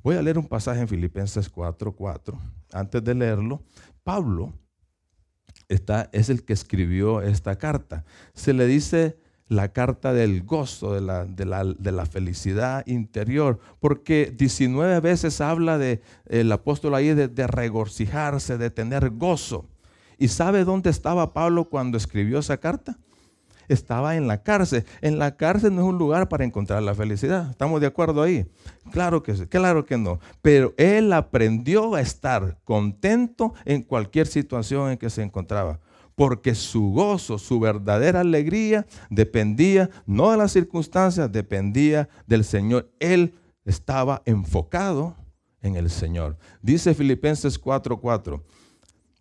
Voy 0.04 0.16
a 0.16 0.22
leer 0.22 0.40
un 0.40 0.48
pasaje 0.48 0.82
en 0.82 0.88
Filipenses 0.88 1.52
4:4. 1.52 2.40
Antes 2.74 3.04
de 3.04 3.14
leerlo, 3.14 3.62
Pablo 4.04 4.54
está, 5.68 6.10
es 6.12 6.30
el 6.30 6.44
que 6.44 6.54
escribió 6.54 7.22
esta 7.22 7.58
carta. 7.58 8.04
Se 8.34 8.54
le 8.54 8.66
dice 8.66 9.20
la 9.52 9.74
carta 9.74 10.14
del 10.14 10.44
gozo, 10.44 10.94
de 10.94 11.02
la, 11.02 11.26
de 11.26 11.92
la, 11.92 12.06
felicidad 12.06 12.88
interior, 12.88 13.60
porque 13.82 14.34
19 14.34 15.02
veces 15.02 15.42
habla 15.42 15.78
de, 15.78 16.02
el 16.28 16.50
apóstol 16.54 16.96
ahí 16.96 17.14
de, 17.14 17.28
de 17.28 17.48
regocijarse, 17.48 18.58
de 18.58 18.70
tener 18.70 19.10
gozo. 19.10 19.66
¿Y 20.18 20.30
sabe 20.30 20.64
dónde 20.64 20.90
estaba 20.90 21.34
Pablo 21.34 21.66
cuando 21.66 21.98
escribió 21.98 22.40
esa 22.40 22.56
carta? 22.62 22.98
Estaba 23.68 24.16
en 24.16 24.26
la 24.26 24.42
cárcel. 24.42 24.86
En 25.02 25.20
la 25.20 25.36
cárcel 25.36 25.76
no 25.76 25.82
es 25.82 25.88
un 25.88 25.98
lugar 25.98 26.30
para 26.30 26.46
encontrar 26.46 26.82
la 26.82 26.96
felicidad. 26.96 27.50
¿Estamos 27.52 27.82
de 27.82 27.88
acuerdo 27.88 28.22
ahí? 28.22 28.46
Claro 28.94 29.22
que 29.22 29.36
sí, 29.36 29.48
claro 29.48 29.86
que 29.86 29.98
no. 29.98 30.22
Pero 30.42 30.74
él 30.78 31.12
aprendió 31.12 31.94
a 31.96 32.00
estar 32.00 32.58
contento 32.64 33.54
en 33.66 33.82
cualquier 33.82 34.28
situación 34.28 34.92
en 34.92 34.98
que 34.98 35.10
se 35.10 35.24
encontraba 35.24 35.82
porque 36.16 36.56
su 36.56 36.92
gozo, 36.92 37.38
su 37.38 37.60
verdadera 37.60 38.22
alegría 38.22 38.86
dependía 39.10 39.90
no 40.06 40.32
de 40.32 40.38
las 40.38 40.52
circunstancias, 40.52 41.32
dependía 41.32 42.10
del 42.28 42.44
Señor. 42.44 42.92
Él 43.00 43.36
estaba 43.66 44.22
enfocado 44.26 45.16
en 45.62 45.76
el 45.76 45.90
Señor. 45.90 46.38
Dice 46.62 46.94
Filipenses 46.94 47.60
4:4, 47.60 48.44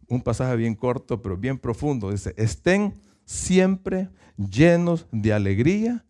un 0.09 0.21
pasaje 0.23 0.57
bien 0.57 0.75
corto 0.75 1.23
pero 1.23 1.37
bien 1.37 1.59
profundo. 1.59 2.11
Dice, 2.11 2.35
estén 2.37 2.95
siempre 3.25 4.09
llenos 4.37 5.07
de 5.13 5.33
alegría 5.33 6.05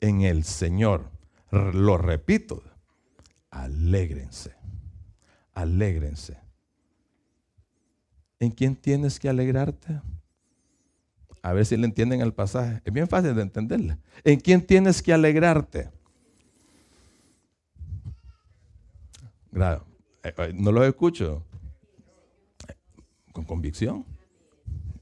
en 0.00 0.22
el 0.22 0.44
Señor. 0.44 1.10
Lo 1.50 1.98
repito, 1.98 2.62
alégrense, 3.50 4.54
alégrense. 5.52 6.39
¿En 8.40 8.50
quién 8.50 8.74
tienes 8.74 9.20
que 9.20 9.28
alegrarte? 9.28 10.00
A 11.42 11.52
ver 11.52 11.66
si 11.66 11.76
le 11.76 11.86
entienden 11.86 12.22
el 12.22 12.32
pasaje. 12.32 12.80
Es 12.84 12.92
bien 12.92 13.06
fácil 13.06 13.34
de 13.34 13.42
entenderle. 13.42 13.98
¿En 14.24 14.40
quién 14.40 14.66
tienes 14.66 15.02
que 15.02 15.12
alegrarte? 15.12 15.90
Eh, 19.52 19.78
eh, 20.22 20.52
no 20.54 20.72
lo 20.72 20.84
escucho. 20.84 21.44
Con 23.32 23.44
convicción. 23.44 24.06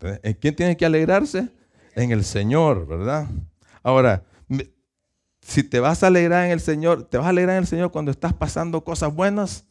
¿En 0.01 0.35
quién 0.35 0.55
tienes 0.55 0.77
que 0.77 0.87
alegrarse? 0.87 1.49
En 1.95 2.11
el 2.11 2.25
Señor, 2.25 2.87
¿verdad? 2.87 3.29
Ahora, 3.83 4.25
si 5.41 5.63
te 5.63 5.81
vas 5.81 6.03
a 6.03 6.09
alegrar 6.09 6.47
en 6.47 6.53
el 6.53 6.61
Señor, 6.61 7.05
¿te 7.05 7.19
vas 7.19 7.27
a 7.27 7.31
alegrar 7.31 7.57
en 7.57 7.63
el 7.63 7.67
Señor 7.69 7.91
cuando 7.91 8.11
estás 8.11 8.33
pasando 8.33 8.83
cosas 8.83 9.15
buenas? 9.15 9.68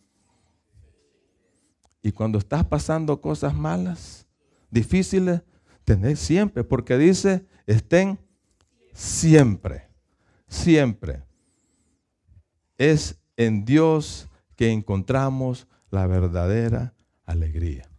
Y 2.07 2.13
cuando 2.13 2.37
estás 2.37 2.63
pasando 2.63 3.19
cosas 3.19 3.53
malas, 3.53 4.25
difíciles, 4.71 5.41
tenés 5.83 6.19
siempre, 6.19 6.63
porque 6.63 6.97
dice, 6.97 7.45
estén 7.65 8.17
siempre, 8.93 9.89
siempre. 10.47 11.25
Es 12.77 13.19
en 13.35 13.65
Dios 13.65 14.29
que 14.55 14.71
encontramos 14.71 15.67
la 15.91 16.07
verdadera 16.07 16.93
alegría. 17.25 17.89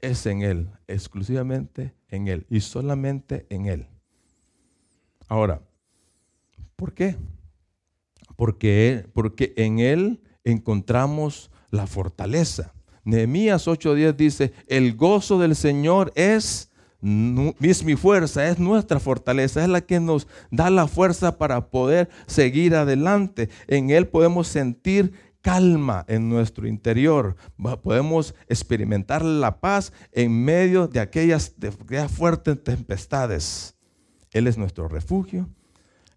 Es 0.00 0.24
en 0.26 0.42
Él, 0.42 0.70
exclusivamente 0.86 1.96
en 2.10 2.28
Él 2.28 2.46
y 2.48 2.60
solamente 2.60 3.48
en 3.50 3.66
Él. 3.66 3.88
Ahora, 5.26 5.62
¿por 6.76 6.94
qué? 6.94 7.16
Porque, 8.36 9.04
porque 9.12 9.52
en 9.56 9.80
Él 9.80 10.22
encontramos 10.44 11.50
la 11.70 11.88
fortaleza. 11.88 12.72
Nehemías 13.04 13.66
8:10 13.66 14.16
dice, 14.16 14.52
el 14.66 14.94
gozo 14.94 15.38
del 15.38 15.56
Señor 15.56 16.12
es, 16.14 16.70
es 17.60 17.84
mi 17.84 17.96
fuerza, 17.96 18.48
es 18.48 18.58
nuestra 18.58 19.00
fortaleza, 19.00 19.62
es 19.62 19.68
la 19.68 19.80
que 19.80 20.00
nos 20.00 20.28
da 20.50 20.70
la 20.70 20.86
fuerza 20.86 21.38
para 21.38 21.70
poder 21.70 22.08
seguir 22.26 22.74
adelante. 22.74 23.48
En 23.66 23.90
Él 23.90 24.06
podemos 24.06 24.48
sentir 24.48 25.12
calma 25.42 26.04
en 26.08 26.28
nuestro 26.28 26.66
interior. 26.66 27.36
Podemos 27.82 28.34
experimentar 28.48 29.24
la 29.24 29.60
paz 29.60 29.92
en 30.12 30.44
medio 30.44 30.86
de 30.86 31.00
aquellas, 31.00 31.58
de 31.58 31.68
aquellas 31.68 32.10
fuertes 32.10 32.62
tempestades. 32.62 33.76
Él 34.30 34.46
es 34.46 34.56
nuestro 34.56 34.88
refugio, 34.88 35.50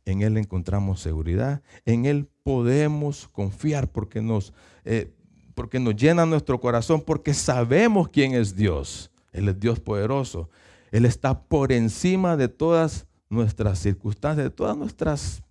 en 0.06 0.22
Él 0.22 0.38
encontramos 0.38 1.02
seguridad, 1.02 1.64
en 1.86 2.06
Él 2.06 2.30
podemos 2.44 3.28
confiar 3.28 3.92
porque 3.92 4.22
nos, 4.22 4.54
eh, 4.86 5.12
porque 5.56 5.80
nos 5.80 5.96
llena 5.96 6.26
nuestro 6.26 6.60
corazón, 6.60 7.02
porque 7.02 7.34
sabemos 7.34 8.10
quién 8.10 8.34
es 8.34 8.56
Dios. 8.56 9.10
Él 9.32 9.50
es 9.50 9.60
Dios 9.60 9.80
poderoso. 9.80 10.50
Él 10.92 11.06
está 11.06 11.42
por 11.42 11.72
encima 11.72 12.38
de 12.38 12.48
todas 12.48 13.08
nuestras 13.30 13.80
circunstancias, 13.80 14.46
de 14.46 14.52
todas 14.52 14.78
nuestras 14.78 15.42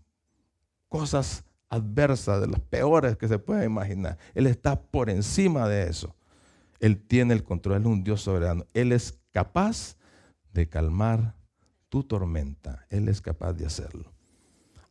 cosas 0.89 1.45
adversas, 1.69 2.41
de 2.41 2.47
las 2.47 2.61
peores 2.61 3.17
que 3.17 3.29
se 3.29 3.39
pueda 3.39 3.65
imaginar. 3.65 4.17
Él 4.35 4.47
está 4.47 4.81
por 4.81 5.11
encima 5.11 5.69
de 5.69 5.89
eso. 5.89 6.15
Él 6.81 6.99
tiene 6.99 7.35
el 7.35 7.43
control, 7.43 7.77
Él 7.77 7.83
es 7.83 7.89
un 7.89 8.05
Dios 8.05 8.21
soberano. 8.21 8.65
Él 8.75 8.93
es 8.93 9.19
capaz 9.33 9.97
de 10.53 10.69
calmar 10.69 11.35
tu 11.89 12.05
tormenta. 12.05 12.87
Él 12.91 13.09
es 13.09 13.21
capaz 13.21 13.55
de 13.55 13.67
hacerlo. 13.67 14.14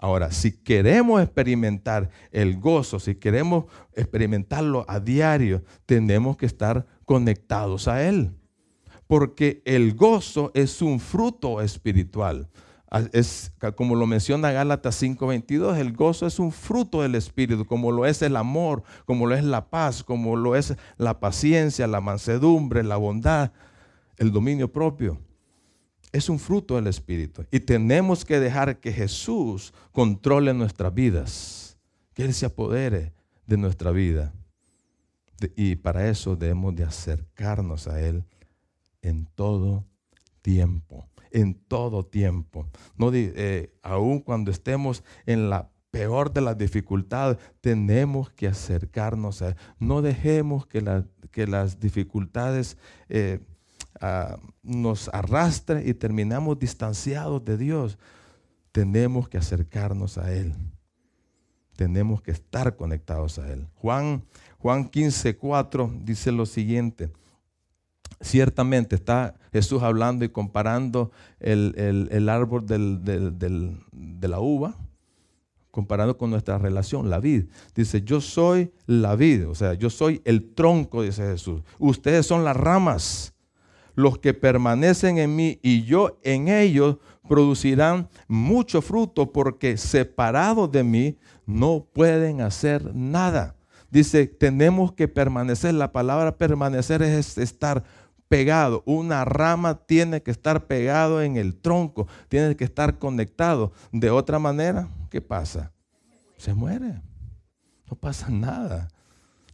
Ahora, 0.03 0.33
si 0.33 0.51
queremos 0.51 1.21
experimentar 1.21 2.09
el 2.33 2.59
gozo, 2.59 2.99
si 2.99 3.15
queremos 3.15 3.67
experimentarlo 3.93 4.83
a 4.89 4.99
diario, 4.99 5.63
tenemos 5.85 6.35
que 6.35 6.45
estar 6.45 6.85
conectados 7.05 7.87
a 7.87 8.05
Él. 8.05 8.35
Porque 9.07 9.61
el 9.63 9.95
gozo 9.95 10.51
es 10.55 10.81
un 10.81 10.99
fruto 10.99 11.61
espiritual. 11.61 12.49
Es, 13.13 13.53
como 13.77 13.95
lo 13.95 14.05
menciona 14.05 14.51
Gálatas 14.51 15.01
5:22, 15.01 15.77
el 15.77 15.93
gozo 15.93 16.27
es 16.27 16.37
un 16.37 16.51
fruto 16.51 17.01
del 17.01 17.15
Espíritu, 17.15 17.65
como 17.65 17.89
lo 17.89 18.05
es 18.05 18.21
el 18.23 18.35
amor, 18.35 18.83
como 19.05 19.25
lo 19.25 19.35
es 19.35 19.45
la 19.45 19.69
paz, 19.69 20.03
como 20.03 20.35
lo 20.35 20.57
es 20.57 20.75
la 20.97 21.21
paciencia, 21.21 21.87
la 21.87 22.01
mansedumbre, 22.01 22.83
la 22.83 22.97
bondad, 22.97 23.53
el 24.17 24.33
dominio 24.33 24.69
propio 24.69 25.21
es 26.13 26.29
un 26.29 26.39
fruto 26.39 26.75
del 26.75 26.87
Espíritu. 26.87 27.43
Y 27.51 27.59
tenemos 27.59 28.23
que 28.23 28.39
dejar 28.39 28.79
que 28.79 28.93
Jesús 28.93 29.73
controle 29.91 30.53
nuestras 30.53 30.93
vidas, 30.93 31.77
que 32.13 32.23
Él 32.23 32.33
se 32.33 32.45
apodere 32.45 33.11
de 33.47 33.57
nuestra 33.57 33.91
vida. 33.91 34.31
Y 35.55 35.75
para 35.75 36.07
eso 36.07 36.35
debemos 36.35 36.75
de 36.75 36.83
acercarnos 36.83 37.87
a 37.87 37.99
Él 37.99 38.23
en 39.01 39.25
todo 39.25 39.85
tiempo, 40.43 41.09
en 41.31 41.55
todo 41.55 42.05
tiempo. 42.05 42.69
No, 42.95 43.09
eh, 43.11 43.73
aun 43.81 44.19
cuando 44.19 44.51
estemos 44.51 45.03
en 45.25 45.49
la 45.49 45.71
peor 45.89 46.31
de 46.31 46.41
las 46.41 46.57
dificultades, 46.57 47.37
tenemos 47.59 48.29
que 48.29 48.47
acercarnos 48.47 49.41
a 49.41 49.49
Él. 49.49 49.55
No 49.79 50.03
dejemos 50.03 50.67
que, 50.67 50.81
las 50.81 51.79
dificultades... 51.79 52.77
Eh, 53.09 53.39
nos 54.63 55.09
arrastre 55.09 55.83
y 55.87 55.93
terminamos 55.93 56.59
distanciados 56.59 57.43
de 57.45 57.57
Dios, 57.57 57.97
tenemos 58.71 59.29
que 59.29 59.37
acercarnos 59.37 60.17
a 60.17 60.33
Él. 60.33 60.53
Tenemos 61.75 62.21
que 62.21 62.31
estar 62.31 62.75
conectados 62.75 63.39
a 63.39 63.51
Él. 63.51 63.67
Juan, 63.75 64.23
Juan 64.59 64.89
15, 64.89 65.37
4 65.37 65.93
dice 66.03 66.31
lo 66.31 66.45
siguiente. 66.45 67.11
Ciertamente 68.21 68.95
está 68.95 69.35
Jesús 69.51 69.83
hablando 69.83 70.23
y 70.23 70.29
comparando 70.29 71.11
el, 71.39 72.29
árbol 72.29 72.65
de 72.65 74.27
la 74.27 74.39
uva, 74.39 74.75
comparando 75.71 76.17
con 76.17 76.29
nuestra 76.29 76.57
relación, 76.57 77.09
la 77.09 77.19
vid. 77.19 77.45
Dice, 77.75 78.03
yo 78.03 78.21
soy 78.21 78.71
la 78.85 79.15
vid, 79.15 79.47
o 79.47 79.55
sea, 79.55 79.73
yo 79.73 79.89
soy 79.89 80.21
el 80.23 80.53
tronco, 80.53 81.01
dice 81.01 81.23
Jesús. 81.23 81.61
Ustedes 81.79 82.25
son 82.25 82.43
las 82.43 82.55
ramas 82.55 83.32
los 83.95 84.17
que 84.17 84.33
permanecen 84.33 85.17
en 85.17 85.35
mí 85.35 85.59
y 85.61 85.83
yo 85.83 86.19
en 86.23 86.47
ellos 86.47 86.97
producirán 87.27 88.09
mucho 88.27 88.81
fruto 88.81 89.31
porque 89.31 89.77
separados 89.77 90.71
de 90.71 90.83
mí 90.83 91.17
no 91.45 91.85
pueden 91.93 92.41
hacer 92.41 92.93
nada. 92.93 93.55
Dice, 93.91 94.25
tenemos 94.25 94.91
que 94.93 95.07
permanecer. 95.07 95.73
La 95.75 95.91
palabra 95.91 96.37
permanecer 96.37 97.03
es 97.03 97.37
estar 97.37 97.83
pegado. 98.27 98.81
Una 98.87 99.23
rama 99.25 99.85
tiene 99.85 100.23
que 100.23 100.31
estar 100.31 100.65
pegado 100.65 101.21
en 101.21 101.37
el 101.37 101.55
tronco, 101.55 102.07
tiene 102.27 102.55
que 102.55 102.63
estar 102.63 102.97
conectado. 102.97 103.71
De 103.91 104.09
otra 104.09 104.39
manera, 104.39 104.89
¿qué 105.11 105.21
pasa? 105.21 105.71
Se 106.37 106.53
muere. 106.55 107.01
No 107.89 107.95
pasa 107.95 108.29
nada. 108.29 108.87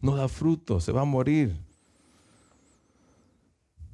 No 0.00 0.16
da 0.16 0.28
fruto, 0.28 0.80
se 0.80 0.92
va 0.92 1.02
a 1.02 1.04
morir. 1.04 1.60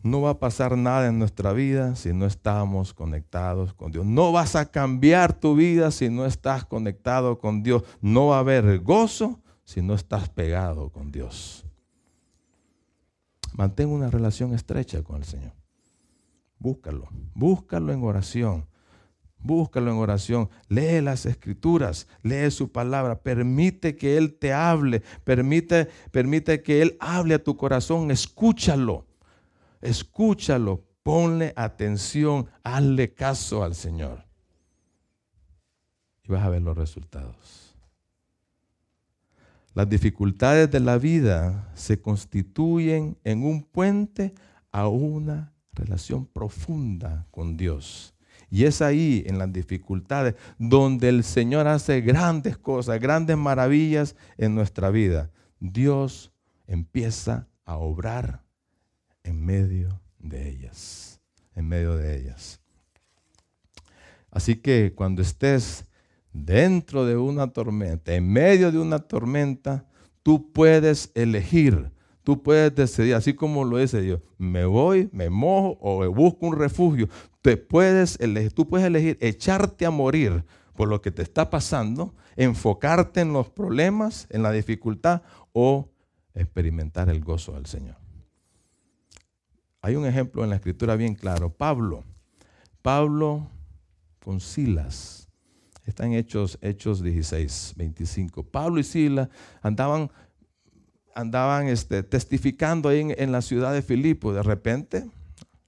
No 0.06 0.20
va 0.20 0.30
a 0.30 0.38
pasar 0.38 0.78
nada 0.78 1.08
en 1.08 1.18
nuestra 1.18 1.52
vida 1.52 1.96
si 1.96 2.12
no 2.12 2.26
estamos 2.26 2.94
conectados 2.94 3.74
con 3.74 3.90
Dios. 3.90 4.06
No 4.06 4.30
vas 4.30 4.54
a 4.54 4.70
cambiar 4.70 5.32
tu 5.32 5.56
vida 5.56 5.90
si 5.90 6.08
no 6.10 6.26
estás 6.26 6.64
conectado 6.64 7.40
con 7.40 7.64
Dios. 7.64 7.82
No 8.00 8.28
va 8.28 8.36
a 8.36 8.40
haber 8.40 8.78
gozo 8.78 9.40
si 9.64 9.82
no 9.82 9.94
estás 9.94 10.28
pegado 10.28 10.90
con 10.90 11.10
Dios. 11.10 11.66
Mantén 13.54 13.88
una 13.88 14.08
relación 14.08 14.54
estrecha 14.54 15.02
con 15.02 15.16
el 15.16 15.24
Señor. 15.24 15.54
Búscalo, 16.60 17.08
búscalo 17.34 17.92
en 17.92 18.04
oración. 18.04 18.68
Búscalo 19.38 19.90
en 19.90 19.98
oración, 19.98 20.48
lee 20.68 21.00
las 21.02 21.26
escrituras, 21.26 22.08
lee 22.22 22.50
su 22.50 22.72
palabra, 22.72 23.20
permite 23.20 23.94
que 23.94 24.16
Él 24.16 24.34
te 24.34 24.52
hable, 24.52 25.02
permite, 25.24 25.88
permite 26.10 26.62
que 26.62 26.80
Él 26.80 26.96
hable 27.00 27.34
a 27.34 27.42
tu 27.44 27.56
corazón, 27.56 28.10
escúchalo 28.10 29.05
escúchalo, 29.86 30.84
ponle 31.02 31.52
atención, 31.56 32.48
hazle 32.64 33.14
caso 33.14 33.62
al 33.62 33.74
Señor. 33.74 34.24
Y 36.24 36.32
vas 36.32 36.44
a 36.44 36.48
ver 36.48 36.62
los 36.62 36.76
resultados. 36.76 37.74
Las 39.74 39.88
dificultades 39.88 40.70
de 40.70 40.80
la 40.80 40.96
vida 40.98 41.70
se 41.74 42.00
constituyen 42.00 43.18
en 43.24 43.44
un 43.44 43.62
puente 43.62 44.34
a 44.72 44.88
una 44.88 45.52
relación 45.74 46.26
profunda 46.26 47.26
con 47.30 47.56
Dios. 47.56 48.14
Y 48.48 48.64
es 48.64 48.80
ahí, 48.80 49.22
en 49.26 49.38
las 49.38 49.52
dificultades, 49.52 50.34
donde 50.58 51.10
el 51.10 51.24
Señor 51.24 51.68
hace 51.68 52.00
grandes 52.00 52.56
cosas, 52.56 52.98
grandes 53.00 53.36
maravillas 53.36 54.16
en 54.38 54.54
nuestra 54.54 54.90
vida. 54.90 55.30
Dios 55.60 56.32
empieza 56.66 57.48
a 57.64 57.76
obrar 57.76 58.45
en 59.26 59.44
medio 59.44 60.00
de 60.18 60.48
ellas, 60.48 61.20
en 61.54 61.68
medio 61.68 61.96
de 61.96 62.16
ellas. 62.18 62.60
Así 64.30 64.56
que 64.56 64.92
cuando 64.94 65.22
estés 65.22 65.84
dentro 66.32 67.04
de 67.04 67.16
una 67.16 67.48
tormenta, 67.48 68.14
en 68.14 68.30
medio 68.30 68.70
de 68.70 68.78
una 68.78 69.00
tormenta, 69.00 69.84
tú 70.22 70.52
puedes 70.52 71.10
elegir, 71.14 71.90
tú 72.22 72.42
puedes 72.42 72.74
decidir, 72.74 73.14
así 73.14 73.34
como 73.34 73.64
lo 73.64 73.78
dice 73.78 74.00
Dios, 74.00 74.20
me 74.38 74.64
voy, 74.64 75.08
me 75.12 75.30
mojo 75.30 75.78
o 75.80 76.08
busco 76.12 76.46
un 76.46 76.56
refugio. 76.56 77.08
Te 77.42 77.56
puedes 77.56 78.20
elegir, 78.20 78.52
tú 78.52 78.68
puedes 78.68 78.86
elegir 78.86 79.18
echarte 79.20 79.86
a 79.86 79.90
morir 79.90 80.44
por 80.74 80.88
lo 80.88 81.00
que 81.00 81.10
te 81.10 81.22
está 81.22 81.50
pasando, 81.50 82.14
enfocarte 82.36 83.22
en 83.22 83.32
los 83.32 83.48
problemas, 83.48 84.26
en 84.30 84.42
la 84.42 84.52
dificultad 84.52 85.22
o 85.52 85.88
experimentar 86.34 87.08
el 87.08 87.24
gozo 87.24 87.52
del 87.52 87.66
Señor. 87.66 88.05
Hay 89.86 89.94
un 89.94 90.04
ejemplo 90.04 90.42
en 90.42 90.50
la 90.50 90.56
escritura 90.56 90.96
bien 90.96 91.14
claro. 91.14 91.48
Pablo, 91.48 92.02
Pablo 92.82 93.48
con 94.18 94.40
Silas. 94.40 95.28
Están 95.84 96.12
Hechos, 96.12 96.58
Hechos 96.60 97.04
16, 97.04 97.74
25. 97.76 98.42
Pablo 98.42 98.80
y 98.80 98.82
Silas 98.82 99.28
andaban, 99.62 100.10
andaban 101.14 101.68
este, 101.68 102.02
testificando 102.02 102.88
ahí 102.88 103.14
en, 103.16 103.30
la 103.30 103.40
ciudad 103.42 103.72
de 103.72 103.80
Filipo. 103.80 104.32
De 104.32 104.42
repente 104.42 105.08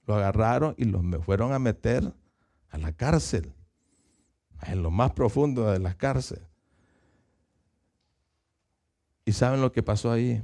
lo 0.05 0.15
agarraron 0.15 0.75
y 0.77 0.83
los 0.83 1.01
fueron 1.23 1.53
a 1.53 1.59
meter 1.59 2.13
a 2.71 2.77
la 2.77 2.91
cárcel, 2.91 3.53
en 4.63 4.83
lo 4.83 4.91
más 4.91 5.13
profundo 5.13 5.71
de 5.71 5.79
la 5.79 5.93
cárcel. 5.93 6.41
¿Y 9.23 9.31
saben 9.31 9.61
lo 9.61 9.71
que 9.71 9.81
pasó 9.81 10.11
ahí? 10.11 10.43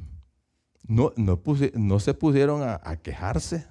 No, 0.87 1.13
no, 1.17 1.99
se 1.99 2.13
pusieron 2.13 2.61
a, 2.63 2.95
quejarse. 2.97 3.67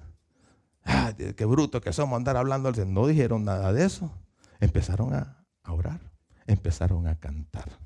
Ah, 0.83 1.13
qué 1.15 1.45
bruto 1.45 1.81
que 1.81 1.93
somos 1.93 2.17
andar 2.17 2.37
hablando. 2.37 2.71
No 2.85 3.07
dijeron 3.07 3.45
nada 3.45 3.73
de 3.73 3.85
eso. 3.85 4.11
Empezaron 4.59 5.13
a 5.13 5.45
orar, 5.67 5.99
empezaron 6.45 7.07
a 7.07 7.19
cantar. 7.19 7.79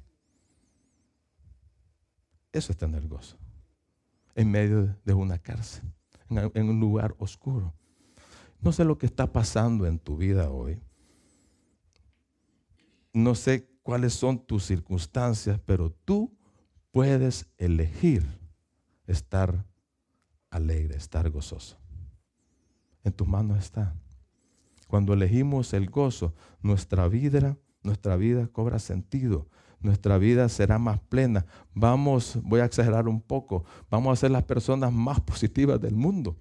Eso 2.51 2.71
es 2.71 2.77
tener 2.77 3.07
gozo. 3.07 3.37
En 4.35 4.49
medio 4.49 4.95
de 5.05 5.13
una 5.13 5.37
cárcel, 5.37 5.83
en 6.29 6.69
un 6.69 6.79
lugar 6.79 7.15
oscuro. 7.19 7.73
No 8.61 8.71
sé 8.71 8.83
lo 8.83 8.97
que 8.97 9.05
está 9.05 9.31
pasando 9.31 9.85
en 9.85 9.99
tu 9.99 10.17
vida 10.17 10.49
hoy. 10.49 10.81
No 13.13 13.35
sé 13.35 13.69
cuáles 13.83 14.13
son 14.13 14.39
tus 14.39 14.65
circunstancias, 14.65 15.59
pero 15.65 15.91
tú 15.91 16.35
puedes 16.91 17.47
elegir 17.57 18.38
estar 19.11 19.65
alegre, 20.49 20.97
estar 20.97 21.29
gozoso. 21.29 21.77
En 23.03 23.13
tus 23.13 23.27
manos 23.27 23.57
está. 23.59 23.95
Cuando 24.87 25.13
elegimos 25.13 25.73
el 25.73 25.89
gozo, 25.89 26.33
nuestra 26.61 27.07
vida, 27.07 27.57
nuestra 27.83 28.15
vida 28.15 28.47
cobra 28.47 28.79
sentido. 28.79 29.47
Nuestra 29.81 30.17
vida 30.17 30.49
será 30.49 30.77
más 30.77 30.99
plena. 30.99 31.45
Vamos, 31.73 32.37
voy 32.43 32.59
a 32.59 32.65
exagerar 32.65 33.07
un 33.07 33.21
poco, 33.21 33.63
vamos 33.89 34.11
a 34.11 34.19
ser 34.19 34.31
las 34.31 34.43
personas 34.43 34.91
más 34.91 35.21
positivas 35.21 35.79
del 35.79 35.95
mundo, 35.95 36.35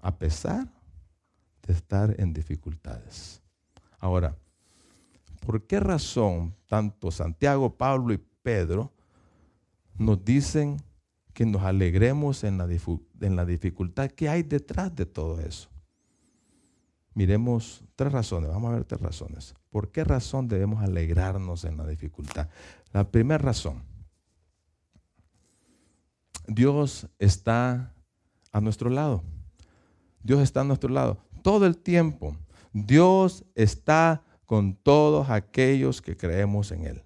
a 0.00 0.16
pesar 0.16 0.68
de 1.66 1.72
estar 1.72 2.14
en 2.18 2.32
dificultades. 2.32 3.42
Ahora, 3.98 4.36
¿por 5.44 5.66
qué 5.66 5.80
razón 5.80 6.54
tanto 6.68 7.10
Santiago, 7.10 7.76
Pablo 7.76 8.12
y 8.12 8.18
Pedro 8.42 8.92
nos 9.98 10.24
dicen 10.24 10.76
que 11.32 11.46
nos 11.46 11.62
alegremos 11.62 12.44
en 12.44 12.58
la, 12.58 12.66
dificultad? 13.46 14.10
¿Qué 14.10 14.28
hay 14.28 14.42
detrás 14.42 14.94
de 14.94 15.06
todo 15.06 15.40
eso? 15.40 15.68
Miremos 17.14 17.84
tres 17.96 18.12
razones, 18.12 18.50
vamos 18.50 18.70
a 18.70 18.74
ver 18.74 18.84
tres 18.84 19.00
razones. 19.00 19.54
¿Por 19.70 19.90
qué 19.90 20.04
razón 20.04 20.48
debemos 20.48 20.82
alegrarnos 20.82 21.64
en 21.64 21.76
la 21.76 21.86
dificultad? 21.86 22.48
La 22.92 23.10
primera 23.10 23.38
razón, 23.38 23.82
Dios 26.46 27.08
está 27.18 27.94
a 28.52 28.60
nuestro 28.60 28.90
lado. 28.90 29.22
Dios 30.22 30.40
está 30.40 30.60
a 30.60 30.64
nuestro 30.64 30.90
lado 30.90 31.18
todo 31.42 31.66
el 31.66 31.76
tiempo. 31.76 32.36
Dios 32.72 33.44
está 33.54 34.22
con 34.46 34.74
todos 34.74 35.30
aquellos 35.30 36.00
que 36.02 36.16
creemos 36.16 36.72
en 36.72 36.86
Él. 36.86 37.02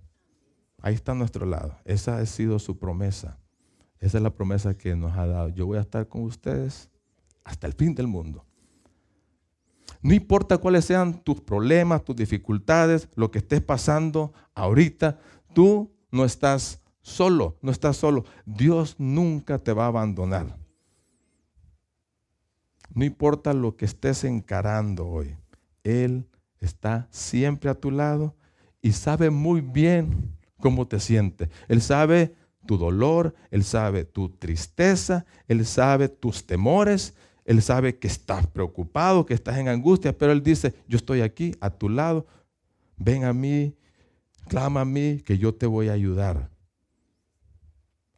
Ahí 0.81 0.95
está 0.95 1.13
a 1.13 1.15
nuestro 1.15 1.47
lado. 1.47 1.77
Esa 1.85 2.19
ha 2.19 2.27
sido 2.27 2.59
su 2.59 2.79
promesa. 2.79 3.39
Esa 4.05 4.19
es 4.19 4.23
la 4.23 4.35
promesa 4.35 4.77
que 4.77 4.95
nos 4.95 5.17
ha 5.17 5.27
dado. 5.27 5.49
Yo 5.49 5.65
voy 5.65 5.79
a 5.79 5.81
estar 5.81 6.07
con 6.07 6.25
ustedes 6.25 6.91
hasta 7.43 7.67
el 7.67 7.73
fin 7.73 7.95
del 7.95 8.07
mundo. 8.07 8.45
No 10.03 10.13
importa 10.13 10.59
cuáles 10.59 10.85
sean 10.85 11.25
tus 11.25 11.41
problemas, 11.41 12.05
tus 12.05 12.15
dificultades, 12.15 13.09
lo 13.15 13.31
que 13.31 13.39
estés 13.39 13.63
pasando 13.63 14.35
ahorita, 14.55 15.19
tú 15.55 15.91
no 16.11 16.27
estás 16.27 16.83
solo, 17.01 17.57
no 17.63 17.71
estás 17.71 17.97
solo. 17.97 18.27
Dios 18.45 18.95
nunca 18.99 19.59
te 19.59 19.73
va 19.73 19.85
a 19.85 19.89
abandonar. 19.89 20.55
No 22.93 23.07
importa 23.07 23.55
lo 23.55 23.75
que 23.75 23.87
estés 23.87 24.23
encarando 24.25 25.09
hoy, 25.09 25.35
Él 25.83 26.29
está 26.61 27.09
siempre 27.11 27.71
a 27.71 27.75
tu 27.75 27.91
lado 27.91 28.37
y 28.83 28.93
sabe 28.93 29.31
muy 29.31 29.63
bien 29.63 30.37
cómo 30.61 30.87
te 30.87 31.01
sientes. 31.01 31.49
Él 31.69 31.81
sabe 31.81 32.35
tu 32.67 32.77
dolor, 32.77 33.35
Él 33.51 33.65
sabe 33.65 34.05
tu 34.05 34.29
tristeza, 34.29 35.25
Él 35.49 35.65
sabe 35.67 36.09
tus 36.09 36.47
temores, 36.47 37.15
Él 37.45 37.63
sabe 37.63 37.99
que 37.99 38.07
estás 38.07 38.47
preocupado, 38.47 39.27
que 39.27 39.35
estás 39.35 39.59
en 39.59 39.69
angustia, 39.69 40.17
pero 40.17 40.33
Él 40.33 40.43
dice, 40.43 40.75
yo 40.89 40.97
estoy 40.97 41.21
aquí 41.21 41.55
a 41.61 41.71
tu 41.71 41.89
lado, 41.89 42.27
ven 42.97 43.25
a 43.25 43.33
mí, 43.33 43.75
clama 44.49 44.83
a 44.83 44.85
mí, 44.85 45.21
que 45.25 45.39
yo 45.39 45.55
te 45.55 45.67
voy 45.67 45.89
a 45.89 45.93
ayudar. 45.93 46.51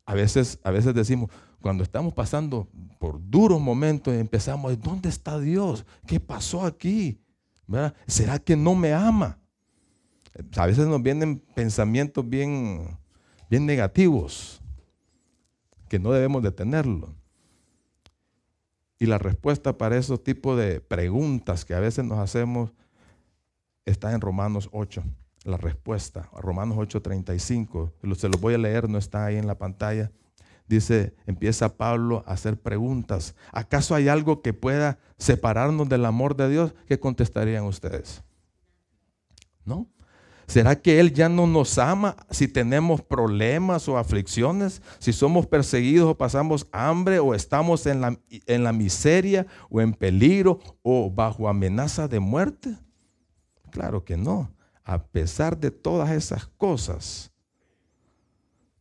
A 0.04 0.14
veces, 0.14 0.60
a 0.62 0.70
veces 0.70 0.94
decimos, 0.94 1.30
cuando 1.60 1.82
estamos 1.82 2.14
pasando 2.14 2.68
por 2.98 3.20
duros 3.28 3.60
momentos, 3.60 4.14
empezamos, 4.14 4.80
¿dónde 4.80 5.08
está 5.08 5.40
Dios? 5.40 5.84
¿Qué 6.06 6.20
pasó 6.20 6.64
aquí? 6.64 7.20
¿Será 8.06 8.38
que 8.38 8.56
no 8.56 8.74
me 8.74 8.92
ama? 8.92 9.38
A 10.56 10.66
veces 10.66 10.86
nos 10.86 11.02
vienen 11.02 11.42
pensamientos 11.54 12.28
bien, 12.28 12.96
bien 13.48 13.66
negativos, 13.66 14.60
que 15.88 15.98
no 15.98 16.12
debemos 16.12 16.42
de 16.42 16.52
tenerlo. 16.52 17.14
Y 18.98 19.06
la 19.06 19.18
respuesta 19.18 19.76
para 19.76 19.96
esos 19.96 20.22
tipos 20.24 20.58
de 20.58 20.80
preguntas 20.80 21.64
que 21.64 21.74
a 21.74 21.80
veces 21.80 22.04
nos 22.04 22.18
hacemos 22.18 22.72
está 23.84 24.12
en 24.12 24.20
Romanos 24.20 24.68
8. 24.72 25.02
La 25.44 25.58
respuesta, 25.58 26.28
Romanos 26.32 26.76
8:35. 26.78 27.92
Se 28.16 28.28
los 28.28 28.40
voy 28.40 28.54
a 28.54 28.58
leer, 28.58 28.88
no 28.88 28.98
está 28.98 29.26
ahí 29.26 29.36
en 29.36 29.46
la 29.46 29.58
pantalla 29.58 30.10
dice, 30.68 31.14
empieza 31.26 31.76
Pablo 31.76 32.24
a 32.26 32.32
hacer 32.32 32.60
preguntas. 32.60 33.34
¿Acaso 33.52 33.94
hay 33.94 34.08
algo 34.08 34.42
que 34.42 34.52
pueda 34.52 34.98
separarnos 35.18 35.88
del 35.88 36.04
amor 36.04 36.36
de 36.36 36.48
Dios? 36.48 36.74
¿Qué 36.86 36.98
contestarían 36.98 37.64
ustedes? 37.64 38.22
¿No? 39.64 39.88
¿Será 40.46 40.80
que 40.80 41.00
Él 41.00 41.12
ya 41.12 41.28
no 41.28 41.46
nos 41.46 41.76
ama 41.76 42.16
si 42.30 42.46
tenemos 42.46 43.02
problemas 43.02 43.88
o 43.88 43.98
aflicciones? 43.98 44.80
Si 45.00 45.12
somos 45.12 45.46
perseguidos 45.46 46.08
o 46.08 46.16
pasamos 46.16 46.68
hambre 46.70 47.18
o 47.18 47.34
estamos 47.34 47.84
en 47.86 48.00
la, 48.00 48.18
en 48.46 48.62
la 48.62 48.72
miseria 48.72 49.46
o 49.68 49.80
en 49.80 49.92
peligro 49.92 50.60
o 50.82 51.10
bajo 51.10 51.48
amenaza 51.48 52.06
de 52.06 52.20
muerte? 52.20 52.76
Claro 53.70 54.04
que 54.04 54.16
no. 54.16 54.52
A 54.84 55.02
pesar 55.02 55.58
de 55.58 55.72
todas 55.72 56.10
esas 56.10 56.46
cosas, 56.46 57.32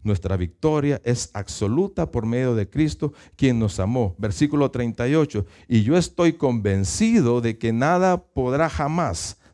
nuestra 0.03 0.37
victoria 0.37 1.01
es 1.03 1.31
absoluta 1.33 2.11
por 2.11 2.27
medio 2.27 2.53
de 2.53 2.69
Cristo, 2.69 3.11
quien 3.35 3.57
nos 3.57 3.79
amó. 3.79 4.13
Versículo 4.19 4.69
38. 4.69 5.47
Y 5.67 5.81
yo 5.81 5.97
estoy 5.97 6.33
convencido 6.33 7.41
de 7.41 7.57
que 7.57 7.73
nada 7.73 8.23
podrá 8.23 8.69
jamás 8.69 9.39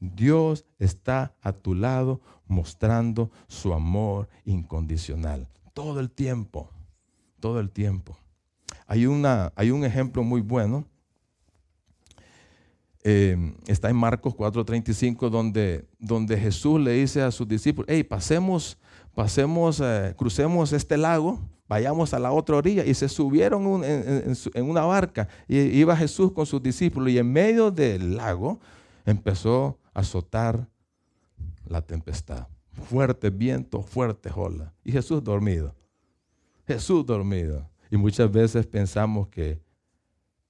Dios 0.00 0.64
está 0.78 1.34
a 1.42 1.52
tu 1.52 1.74
lado 1.74 2.20
mostrando 2.46 3.30
su 3.46 3.72
amor 3.72 4.28
incondicional. 4.44 5.46
Todo 5.74 6.00
el 6.00 6.10
tiempo, 6.10 6.70
todo 7.38 7.60
el 7.60 7.70
tiempo. 7.70 8.16
Hay, 8.86 9.06
una, 9.06 9.52
hay 9.54 9.70
un 9.70 9.84
ejemplo 9.84 10.24
muy 10.24 10.40
bueno. 10.40 10.84
Eh, 13.02 13.54
está 13.66 13.88
en 13.88 13.96
Marcos 13.96 14.34
4:35 14.34 15.30
donde, 15.30 15.86
donde 15.98 16.36
Jesús 16.36 16.80
le 16.80 16.92
dice 16.92 17.22
a 17.22 17.30
sus 17.30 17.48
discípulos, 17.48 17.86
hey, 17.88 18.02
pasemos, 18.02 18.76
pasemos, 19.14 19.80
eh, 19.80 20.14
crucemos 20.16 20.72
este 20.72 20.98
lago 20.98 21.40
vayamos 21.70 22.12
a 22.12 22.18
la 22.18 22.32
otra 22.32 22.56
orilla. 22.56 22.84
Y 22.84 22.94
se 22.94 23.08
subieron 23.08 23.84
en, 23.84 24.68
una 24.68 24.82
barca. 24.82 25.28
Y 25.46 25.58
iba 25.58 25.96
Jesús 25.96 26.32
con 26.32 26.44
sus 26.44 26.60
discípulos. 26.60 27.10
Y 27.10 27.18
en 27.18 27.32
medio 27.32 27.70
del 27.70 28.16
lago 28.16 28.58
empezó 29.06 29.78
azotar 30.00 30.68
la 31.66 31.82
tempestad. 31.82 32.48
Fuerte 32.72 33.30
viento, 33.30 33.82
fuerte 33.82 34.30
ola. 34.34 34.72
Y 34.84 34.92
Jesús 34.92 35.22
dormido. 35.22 35.74
Jesús 36.66 37.04
dormido. 37.04 37.68
Y 37.90 37.96
muchas 37.96 38.30
veces 38.30 38.66
pensamos 38.66 39.28
que, 39.28 39.60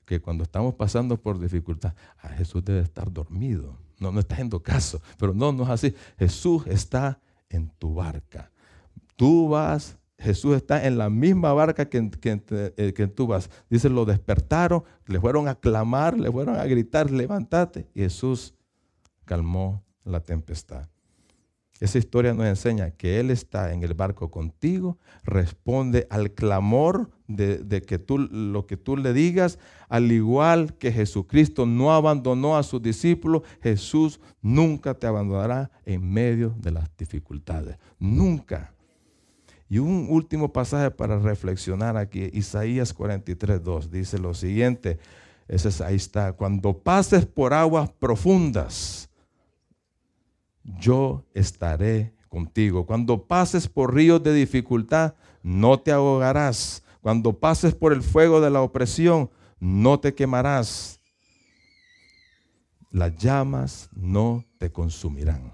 que 0.04 0.20
cuando 0.20 0.44
estamos 0.44 0.74
pasando 0.74 1.16
por 1.16 1.38
dificultad, 1.38 1.94
ah, 2.18 2.28
Jesús 2.28 2.64
debe 2.64 2.80
estar 2.80 3.10
dormido. 3.12 3.78
No, 3.98 4.12
no 4.12 4.20
está 4.20 4.34
haciendo 4.34 4.62
caso. 4.62 5.00
Pero 5.18 5.34
no, 5.34 5.52
no 5.52 5.64
es 5.64 5.70
así. 5.70 5.94
Jesús 6.18 6.66
está 6.66 7.20
en 7.48 7.70
tu 7.78 7.94
barca. 7.94 8.50
Tú 9.16 9.48
vas 9.48 9.98
Jesús 10.20 10.54
está 10.54 10.86
en 10.86 10.98
la 10.98 11.08
misma 11.08 11.52
barca 11.54 11.88
que, 11.88 12.10
eh, 12.76 12.92
que, 12.94 13.06
tú 13.06 13.26
vas. 13.26 13.50
Dice, 13.70 13.88
lo 13.88 14.04
despertaron, 14.04 14.84
le 15.06 15.18
fueron 15.18 15.48
a 15.48 15.54
clamar, 15.54 16.18
le 16.18 16.30
fueron 16.30 16.56
a 16.56 16.64
gritar, 16.64 17.10
levántate. 17.10 17.88
Jesús 17.94 18.54
calmó 19.30 19.84
la 20.02 20.18
tempestad. 20.18 20.88
Esa 21.78 21.98
historia 21.98 22.34
nos 22.34 22.46
enseña 22.46 22.90
que 22.90 23.20
Él 23.20 23.30
está 23.30 23.72
en 23.72 23.84
el 23.84 23.94
barco 23.94 24.28
contigo, 24.28 24.98
responde 25.22 26.08
al 26.10 26.32
clamor 26.32 27.12
de, 27.28 27.80
que 27.86 28.00
tú, 28.00 28.18
lo 28.18 28.66
que 28.66 28.76
tú 28.76 28.96
le 28.96 29.12
digas, 29.12 29.60
al 29.88 30.10
igual 30.10 30.74
que 30.78 30.90
Jesucristo 30.90 31.64
no 31.64 31.92
abandonó 31.92 32.56
a 32.56 32.64
sus 32.64 32.82
discípulos, 32.82 33.42
Jesús 33.62 34.18
nunca 34.42 34.94
te 34.94 35.06
abandonará 35.06 35.70
en 35.86 36.12
medio 36.12 36.52
de 36.58 36.72
las 36.72 36.90
dificultades. 36.98 37.78
Nunca. 38.00 38.74
Y 39.68 39.78
un 39.78 40.08
último 40.10 40.52
pasaje 40.52 40.90
para 40.90 41.20
reflexionar 41.20 41.96
aquí, 41.96 42.30
Isaías 42.32 42.92
43, 42.92 43.62
2, 43.62 43.90
dice 43.92 44.18
lo 44.18 44.34
siguiente, 44.34 44.98
ese 45.46 45.68
es, 45.68 45.80
ahí 45.80 45.94
está, 45.94 46.32
cuando 46.32 46.76
pases 46.76 47.26
por 47.26 47.54
aguas 47.54 47.90
profundas, 47.92 49.09
yo 50.64 51.24
estaré 51.34 52.14
contigo. 52.28 52.86
Cuando 52.86 53.26
pases 53.26 53.68
por 53.68 53.94
ríos 53.94 54.22
de 54.22 54.32
dificultad, 54.32 55.14
no 55.42 55.80
te 55.80 55.92
ahogarás. 55.92 56.82
Cuando 57.00 57.32
pases 57.32 57.74
por 57.74 57.92
el 57.92 58.02
fuego 58.02 58.40
de 58.40 58.50
la 58.50 58.62
opresión, 58.62 59.30
no 59.58 60.00
te 60.00 60.14
quemarás. 60.14 61.00
Las 62.90 63.16
llamas 63.16 63.88
no 63.92 64.44
te 64.58 64.70
consumirán. 64.70 65.52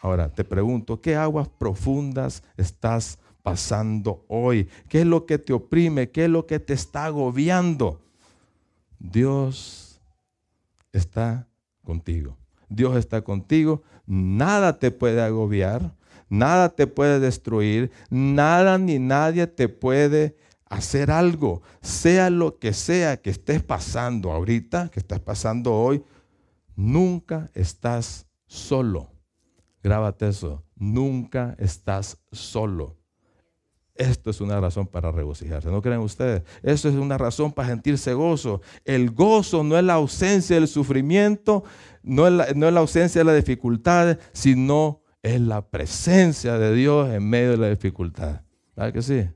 Ahora 0.00 0.32
te 0.32 0.44
pregunto, 0.44 1.00
¿qué 1.00 1.16
aguas 1.16 1.48
profundas 1.48 2.42
estás 2.56 3.18
pasando 3.42 4.24
hoy? 4.28 4.68
¿Qué 4.88 5.00
es 5.00 5.06
lo 5.06 5.26
que 5.26 5.38
te 5.38 5.52
oprime? 5.52 6.10
¿Qué 6.10 6.24
es 6.24 6.30
lo 6.30 6.46
que 6.46 6.60
te 6.60 6.72
está 6.72 7.06
agobiando? 7.06 8.00
Dios 8.98 10.00
está 10.92 11.48
contigo. 11.84 12.36
Dios 12.68 12.96
está 12.96 13.22
contigo. 13.22 13.82
Nada 14.06 14.78
te 14.78 14.90
puede 14.90 15.22
agobiar. 15.22 15.98
Nada 16.28 16.68
te 16.68 16.86
puede 16.86 17.20
destruir, 17.20 17.90
nada 18.10 18.76
ni 18.76 18.98
nadie 18.98 19.46
te 19.46 19.68
puede 19.68 20.36
hacer 20.66 21.10
algo. 21.10 21.62
Sea 21.80 22.28
lo 22.28 22.58
que 22.58 22.74
sea 22.74 23.16
que 23.16 23.30
estés 23.30 23.62
pasando 23.62 24.32
ahorita, 24.32 24.90
que 24.90 25.00
estás 25.00 25.20
pasando 25.20 25.74
hoy, 25.74 26.04
nunca 26.76 27.50
estás 27.54 28.26
solo. 28.46 29.10
Grábate 29.82 30.28
eso, 30.28 30.64
nunca 30.76 31.56
estás 31.58 32.18
solo. 32.30 32.97
Esto 33.98 34.30
es 34.30 34.40
una 34.40 34.60
razón 34.60 34.86
para 34.86 35.10
regocijarse, 35.10 35.70
¿no 35.70 35.82
creen 35.82 35.98
ustedes? 35.98 36.44
Eso 36.62 36.88
es 36.88 36.94
una 36.94 37.18
razón 37.18 37.52
para 37.52 37.68
sentirse 37.68 38.14
gozo. 38.14 38.60
El 38.84 39.10
gozo 39.10 39.64
no 39.64 39.76
es 39.76 39.82
la 39.82 39.94
ausencia 39.94 40.54
del 40.54 40.68
sufrimiento, 40.68 41.64
no 42.04 42.28
es 42.28 42.32
la, 42.32 42.46
no 42.54 42.68
es 42.68 42.72
la 42.72 42.78
ausencia 42.78 43.20
de 43.20 43.24
las 43.24 43.34
dificultades, 43.34 44.18
sino 44.32 45.02
es 45.20 45.40
la 45.40 45.68
presencia 45.68 46.58
de 46.58 46.76
Dios 46.76 47.10
en 47.10 47.28
medio 47.28 47.50
de 47.50 47.56
la 47.56 47.68
dificultad. 47.70 48.42
¿Verdad 48.76 48.92
que 48.92 49.02
sí? 49.02 49.28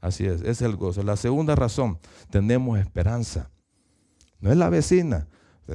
Así 0.00 0.26
es, 0.26 0.42
es 0.42 0.60
el 0.60 0.74
gozo. 0.74 1.04
La 1.04 1.16
segunda 1.16 1.54
razón, 1.54 2.00
tenemos 2.30 2.80
esperanza. 2.80 3.52
No 4.40 4.50
es 4.50 4.56
la 4.56 4.70
vecina, 4.70 5.28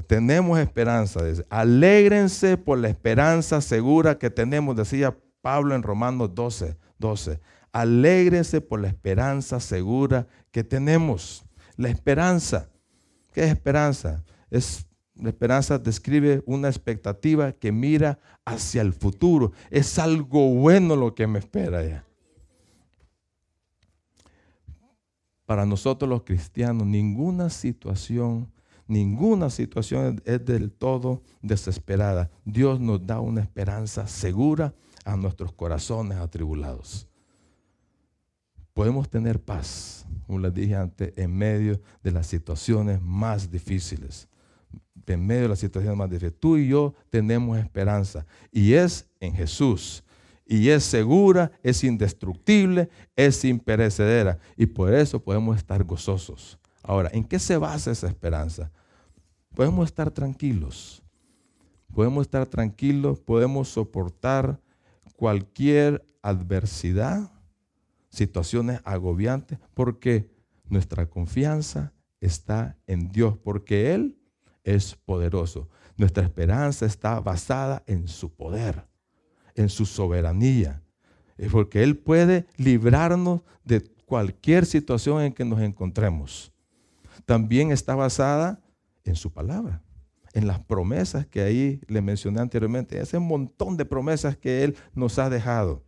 tenemos 0.08 0.60
esperanza. 0.60 1.22
Alégrense 1.50 2.58
por 2.58 2.80
la 2.80 2.90
esperanza 2.90 3.62
segura 3.62 4.18
que 4.18 4.30
tenemos, 4.30 4.76
decía 4.76 5.18
Pablo 5.42 5.74
en 5.74 5.84
Romanos 5.84 6.36
12, 6.36 6.76
12. 7.00 7.40
Alégrense 7.76 8.62
por 8.62 8.80
la 8.80 8.88
esperanza 8.88 9.60
segura 9.60 10.28
que 10.52 10.64
tenemos. 10.64 11.44
La 11.76 11.90
esperanza. 11.90 12.70
¿Qué 13.34 13.44
es 13.44 13.50
esperanza? 13.50 14.24
Es 14.50 14.88
la 15.16 15.28
esperanza 15.28 15.78
describe 15.78 16.42
una 16.46 16.70
expectativa 16.70 17.52
que 17.52 17.74
mira 17.74 18.18
hacia 18.46 18.82
el 18.82 18.94
futuro. 18.94 19.52
Es 19.72 20.00
algo 20.00 20.54
bueno 20.54 20.96
lo 20.96 21.16
que 21.16 21.28
me 21.28 21.40
espera 21.40 21.84
ya. 21.84 22.06
Para 25.46 25.66
nosotros 25.66 26.10
los 26.10 26.24
cristianos, 26.24 26.88
ninguna 26.88 27.50
situación, 27.50 28.54
ninguna 28.88 29.50
situación 29.50 30.22
es 30.24 30.46
del 30.46 30.72
todo 30.72 31.24
desesperada. 31.42 32.32
Dios 32.46 32.80
nos 32.80 33.06
da 33.06 33.20
una 33.20 33.42
esperanza 33.42 34.08
segura 34.08 34.74
a 35.04 35.18
nuestros 35.18 35.52
corazones 35.52 36.20
atribulados. 36.20 37.10
Podemos 38.76 39.10
tener 39.10 39.42
paz, 39.42 40.06
como 40.28 40.38
les 40.38 40.54
dije 40.54 40.76
antes, 40.76 41.12
en 41.16 41.36
medio 41.36 41.82
de 42.04 42.12
las 42.12 42.28
situaciones 42.28 43.02
más 43.02 43.50
difíciles 43.50 44.28
en 45.14 45.26
medio 45.26 45.44
de 45.44 45.50
la 45.50 45.56
situación 45.56 45.98
más 45.98 46.10
difícil. 46.10 46.34
Tú 46.34 46.58
y 46.58 46.70
yo 46.70 46.94
tenemos 47.10 47.58
esperanza 47.58 48.26
y 48.52 48.74
es 48.74 49.08
en 49.20 49.34
Jesús. 49.34 50.04
Y 50.48 50.70
es 50.70 50.84
segura, 50.84 51.52
es 51.64 51.84
indestructible, 51.84 52.90
es 53.16 53.44
imperecedera. 53.46 54.38
Y 54.56 54.68
por 54.68 54.94
eso 54.94 55.20
podemos 55.20 55.58
estar 55.58 55.84
gozosos. 55.84 56.60
Ahora, 56.84 57.10
¿en 57.14 57.24
qué 57.24 57.40
se 57.40 57.58
basa 57.58 57.92
esa 57.92 58.08
esperanza? 58.08 58.72
Podemos 59.56 59.88
estar 59.88 60.12
tranquilos. 60.12 61.02
Podemos 61.96 62.22
estar 62.24 62.46
tranquilos, 62.46 63.20
podemos 63.20 63.70
soportar 63.70 64.60
cualquier 65.16 66.06
adversidad, 66.22 67.32
situaciones 68.16 68.82
agobiantes, 68.84 69.60
porque 69.74 70.30
nuestra 70.68 71.10
confianza 71.10 71.94
está 72.20 72.78
en 72.88 73.12
Dios, 73.12 73.38
porque 73.38 73.94
Él 73.94 74.18
es 74.64 74.96
poderoso. 74.96 75.70
Nuestra 75.98 76.24
esperanza 76.24 76.86
está 76.86 77.20
basada 77.20 77.84
en 77.88 78.08
su 78.08 78.34
poder, 78.34 78.88
en 79.54 79.70
su 79.70 79.86
soberanía. 79.86 80.82
Porque 81.52 81.84
Él 81.84 81.98
puede 81.98 82.46
librarnos 82.58 83.42
de 83.64 83.82
cualquier 84.06 84.66
situación 84.66 85.22
en 85.22 85.34
que 85.34 85.46
nos 85.46 85.62
encontremos. 85.62 86.52
También 87.26 87.72
está 87.72 87.96
basada 87.96 88.62
en 89.04 89.16
su 89.16 89.32
palabra, 89.32 89.82
en 90.34 90.48
las 90.48 90.60
promesas 90.60 91.26
que 91.28 91.42
ahí 91.42 91.82
le 91.88 92.02
mencioné 92.02 92.42
anteriormente, 92.42 93.00
ese 93.00 93.20
montón 93.20 93.78
de 93.78 93.86
promesas 93.86 94.36
que 94.36 94.64
Él 94.64 94.76
nos 94.94 95.20
ha 95.20 95.30
dejado, 95.30 95.85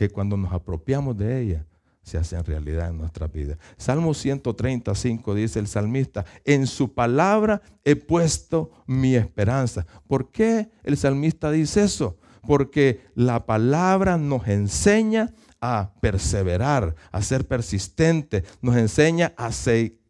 que 0.00 0.08
cuando 0.08 0.38
nos 0.38 0.50
apropiamos 0.50 1.14
de 1.18 1.42
ellas, 1.42 1.66
se 2.00 2.16
hacen 2.16 2.42
realidad 2.42 2.88
en 2.88 2.96
nuestra 2.96 3.26
vida. 3.26 3.58
Salmo 3.76 4.14
135 4.14 5.34
dice 5.34 5.58
el 5.58 5.66
salmista, 5.66 6.24
en 6.46 6.66
su 6.66 6.94
palabra 6.94 7.60
he 7.84 7.96
puesto 7.96 8.70
mi 8.86 9.14
esperanza. 9.14 9.84
¿Por 10.08 10.30
qué 10.30 10.70
el 10.84 10.96
salmista 10.96 11.50
dice 11.50 11.82
eso? 11.82 12.16
Porque 12.48 13.02
la 13.14 13.44
palabra 13.44 14.16
nos 14.16 14.48
enseña 14.48 15.34
a 15.60 15.92
perseverar, 16.00 16.94
a 17.12 17.20
ser 17.20 17.46
persistente, 17.46 18.44
nos 18.62 18.78
enseña 18.78 19.34
a 19.36 19.50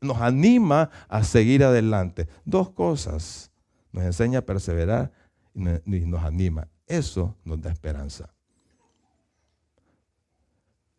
nos 0.00 0.18
anima 0.18 0.90
a 1.08 1.24
seguir 1.24 1.64
adelante. 1.64 2.28
Dos 2.44 2.70
cosas, 2.70 3.50
nos 3.90 4.04
enseña 4.04 4.38
a 4.38 4.46
perseverar 4.46 5.10
y 5.52 6.06
nos 6.06 6.22
anima. 6.22 6.68
Eso 6.86 7.34
nos 7.44 7.60
da 7.60 7.72
esperanza. 7.72 8.32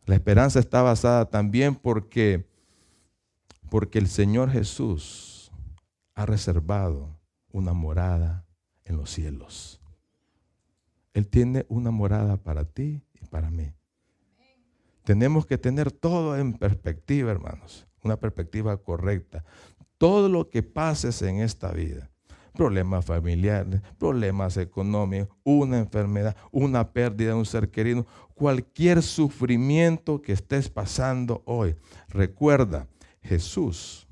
La 0.05 0.15
esperanza 0.15 0.59
está 0.59 0.81
basada 0.81 1.29
también 1.29 1.75
porque, 1.75 2.45
porque 3.69 3.99
el 3.99 4.07
Señor 4.07 4.49
Jesús 4.49 5.51
ha 6.15 6.25
reservado 6.25 7.17
una 7.51 7.73
morada 7.73 8.45
en 8.85 8.97
los 8.97 9.11
cielos. 9.11 9.79
Él 11.13 11.27
tiene 11.27 11.65
una 11.69 11.91
morada 11.91 12.37
para 12.37 12.65
ti 12.65 13.01
y 13.21 13.25
para 13.25 13.51
mí. 13.51 13.73
Tenemos 15.03 15.45
que 15.45 15.57
tener 15.57 15.91
todo 15.91 16.37
en 16.37 16.53
perspectiva, 16.53 17.31
hermanos, 17.31 17.87
una 18.03 18.17
perspectiva 18.17 18.77
correcta. 18.77 19.43
Todo 19.97 20.29
lo 20.29 20.49
que 20.49 20.63
pases 20.63 21.21
en 21.21 21.39
esta 21.39 21.71
vida, 21.71 22.09
problemas 22.53 23.05
familiares, 23.05 23.81
problemas 23.97 24.57
económicos, 24.57 25.35
una 25.43 25.79
enfermedad, 25.79 26.35
una 26.51 26.91
pérdida 26.91 27.29
de 27.29 27.35
un 27.35 27.45
ser 27.45 27.69
querido, 27.69 28.05
cualquier 28.41 29.03
sufrimiento 29.03 30.19
que 30.19 30.33
estés 30.33 30.67
pasando 30.67 31.43
hoy. 31.45 31.75
Recuerda, 32.09 32.87
Jesús 33.21 34.07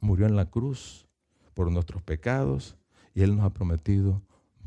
murió 0.00 0.24
en 0.24 0.34
la 0.34 0.46
cruz 0.46 1.06
por 1.52 1.70
nuestros 1.70 2.02
pecados 2.02 2.74
y 3.14 3.20
Él 3.20 3.36
nos 3.36 3.44
ha 3.44 3.50
prometido 3.50 4.22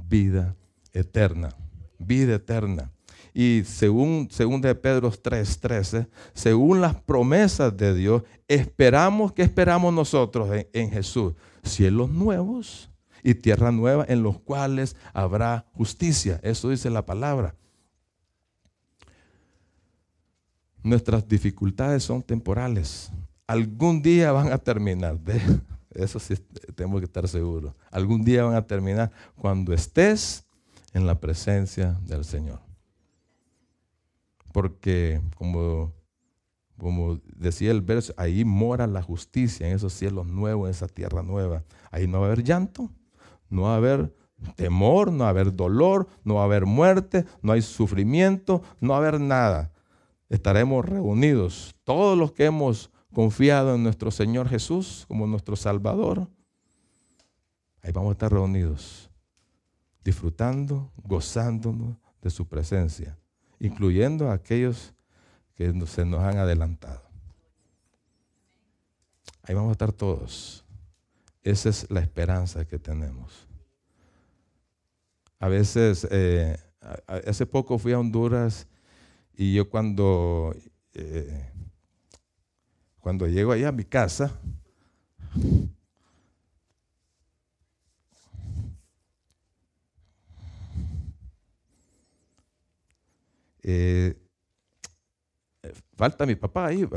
vida 0.08 0.56
eterna, 0.94 1.56
vida 1.98 2.36
eterna. 2.36 2.92
Y 3.34 3.64
según, 3.66 4.28
según 4.30 4.62
de 4.62 4.76
Pedro 4.76 5.10
3:13, 5.10 6.08
según 6.36 6.82
las 6.82 6.94
promesas 6.94 7.76
de 7.76 7.96
Dios, 7.96 8.22
esperamos, 8.48 9.34
¿qué 9.34 9.42
esperamos 9.42 9.92
nosotros 9.92 10.52
en, 10.52 10.68
en 10.72 10.92
Jesús? 10.92 11.34
cielos 11.64 12.12
nuevos 12.12 12.92
y 13.24 13.34
tierra 13.34 13.72
nueva 13.72 14.06
en 14.08 14.22
los 14.22 14.38
cuales 14.38 14.96
habrá 15.14 15.66
justicia. 15.74 16.40
Eso 16.44 16.70
dice 16.70 16.92
la 16.92 17.08
palabra. 17.08 17.56
Nuestras 20.84 21.28
dificultades 21.28 22.04
son 22.04 22.22
temporales. 22.22 23.12
Algún 23.48 24.02
día 24.02 24.32
van 24.32 24.52
a 24.52 24.58
terminar. 24.58 25.20
De 25.20 25.42
eso 25.92 26.20
sí 26.20 26.36
tenemos 26.76 27.00
que 27.00 27.06
estar 27.06 27.28
seguros. 27.28 27.74
Algún 27.92 28.24
día 28.24 28.44
van 28.44 28.56
a 28.56 28.66
terminar 28.66 29.12
cuando 29.36 29.74
estés 29.74 30.46
en 30.94 31.06
la 31.06 31.20
presencia 31.20 32.00
del 32.06 32.24
Señor. 32.26 32.60
Porque 34.52 35.22
como 35.36 35.94
como 36.82 37.22
decía 37.36 37.70
el 37.70 37.82
verso, 37.82 38.12
ahí 38.18 38.44
mora 38.44 38.88
la 38.88 39.04
justicia, 39.04 39.68
en 39.68 39.76
esos 39.76 39.94
cielos 39.94 40.26
nuevos, 40.26 40.68
en 40.68 40.72
esa 40.72 40.88
tierra 40.88 41.22
nueva. 41.22 41.64
Ahí 41.92 42.08
no 42.08 42.22
va 42.22 42.26
a 42.26 42.32
haber 42.32 42.44
llanto, 42.44 42.90
no 43.52 43.64
va 43.64 43.74
a 43.74 43.78
haber 43.78 44.16
temor, 44.56 45.12
no 45.12 45.20
va 45.20 45.28
a 45.28 45.30
haber 45.30 45.56
dolor, 45.56 46.08
no 46.24 46.36
va 46.36 46.42
a 46.42 46.46
haber 46.46 46.66
muerte, 46.66 47.26
no 47.44 47.52
hay 47.52 47.62
sufrimiento, 47.62 48.64
no 48.80 48.90
va 48.90 48.96
a 48.96 48.98
haber 48.98 49.20
nada. 49.22 49.71
Estaremos 50.32 50.86
reunidos, 50.86 51.76
todos 51.84 52.18
los 52.18 52.32
que 52.32 52.46
hemos 52.46 52.90
confiado 53.14 53.76
en 53.76 53.84
nuestro 53.84 54.12
Señor 54.12 54.48
Jesús 54.48 55.04
como 55.10 55.28
nuestro 55.28 55.58
Salvador. 55.58 56.30
Ahí 57.82 57.92
vamos 57.92 58.12
a 58.12 58.14
estar 58.14 58.32
reunidos, 58.32 59.12
disfrutando, 60.06 60.90
gozándonos 61.04 61.98
de 62.22 62.30
su 62.30 62.48
presencia, 62.48 63.20
incluyendo 63.60 64.30
a 64.30 64.36
aquellos 64.36 64.94
que 65.54 65.74
se 65.86 66.06
nos 66.06 66.22
han 66.22 66.38
adelantado. 66.38 67.04
Ahí 69.44 69.54
vamos 69.54 69.72
a 69.72 69.74
estar 69.74 69.92
todos. 69.92 70.64
Esa 71.44 71.68
es 71.68 71.92
la 71.92 72.00
esperanza 72.00 72.64
que 72.64 72.80
tenemos. 72.80 73.50
A 75.40 75.50
veces, 75.50 76.08
eh, 76.10 76.58
hace 77.28 77.46
poco 77.46 77.78
fui 77.78 77.92
a 77.92 78.00
Honduras 78.00 78.66
y 79.36 79.54
yo 79.54 79.70
cuando, 79.70 80.56
eh, 80.94 81.52
cuando 83.00 83.28
llego 83.28 83.52
allá 83.52 83.70
a 83.70 83.72
mi 83.72 83.84
casa, 83.84 84.40
eh, 93.64 94.16
falta 95.96 96.26
mi 96.26 96.36
papá 96.36 96.68
ahí, 96.68 96.88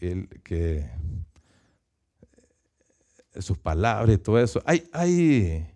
el, 0.00 0.28
que 0.42 0.88
sus 3.40 3.58
palabras 3.58 4.14
y 4.14 4.18
todo 4.18 4.38
eso. 4.38 4.62
Hay, 4.64 4.88
hay 4.92 5.66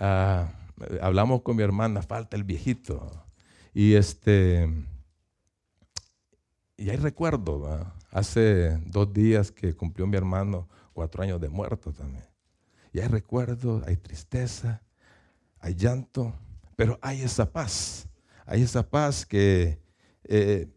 ah, 0.00 0.52
hablamos 1.00 1.42
con 1.42 1.56
mi 1.56 1.62
hermana, 1.62 2.02
falta 2.02 2.36
el 2.36 2.44
viejito. 2.44 3.24
Y 3.74 3.94
este, 3.94 4.68
y 6.78 6.90
hay 6.90 6.96
recuerdo, 6.96 7.92
hace 8.12 8.78
dos 8.86 9.12
días 9.12 9.50
que 9.50 9.74
cumplió 9.74 10.06
mi 10.06 10.16
hermano 10.16 10.68
cuatro 10.92 11.24
años 11.24 11.40
de 11.40 11.48
muerto 11.48 11.92
también. 11.92 12.24
Y 12.92 13.00
hay 13.00 13.08
recuerdo, 13.08 13.82
hay 13.84 13.96
tristeza, 13.96 14.80
hay 15.58 15.74
llanto, 15.74 16.32
pero 16.76 16.96
hay 17.02 17.22
esa 17.22 17.50
paz, 17.52 18.08
hay 18.46 18.62
esa 18.62 18.88
paz 18.88 19.26
que, 19.26 19.80
eh, 20.22 20.68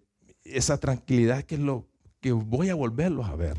esa 0.44 0.78
tranquilidad 0.80 1.44
que, 1.44 1.60
lo, 1.60 1.88
que 2.20 2.32
voy 2.32 2.70
a 2.70 2.76
volverlos 2.76 3.30
a 3.30 3.36
ver. 3.36 3.58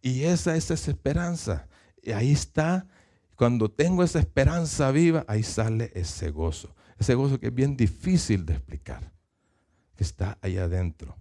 Y 0.00 0.22
esa, 0.22 0.54
es 0.54 0.70
esa 0.70 0.92
esperanza. 0.92 1.66
Y 2.02 2.12
ahí 2.12 2.30
está 2.30 2.86
cuando 3.34 3.68
tengo 3.68 4.04
esa 4.04 4.20
esperanza 4.20 4.92
viva, 4.92 5.24
ahí 5.26 5.42
sale 5.42 5.90
ese 5.94 6.30
gozo. 6.30 6.72
Ese 7.00 7.16
gozo 7.16 7.40
que 7.40 7.48
es 7.48 7.54
bien 7.54 7.76
difícil 7.76 8.46
de 8.46 8.54
explicar, 8.54 9.12
que 9.96 10.04
está 10.04 10.38
ahí 10.40 10.56
adentro. 10.56 11.16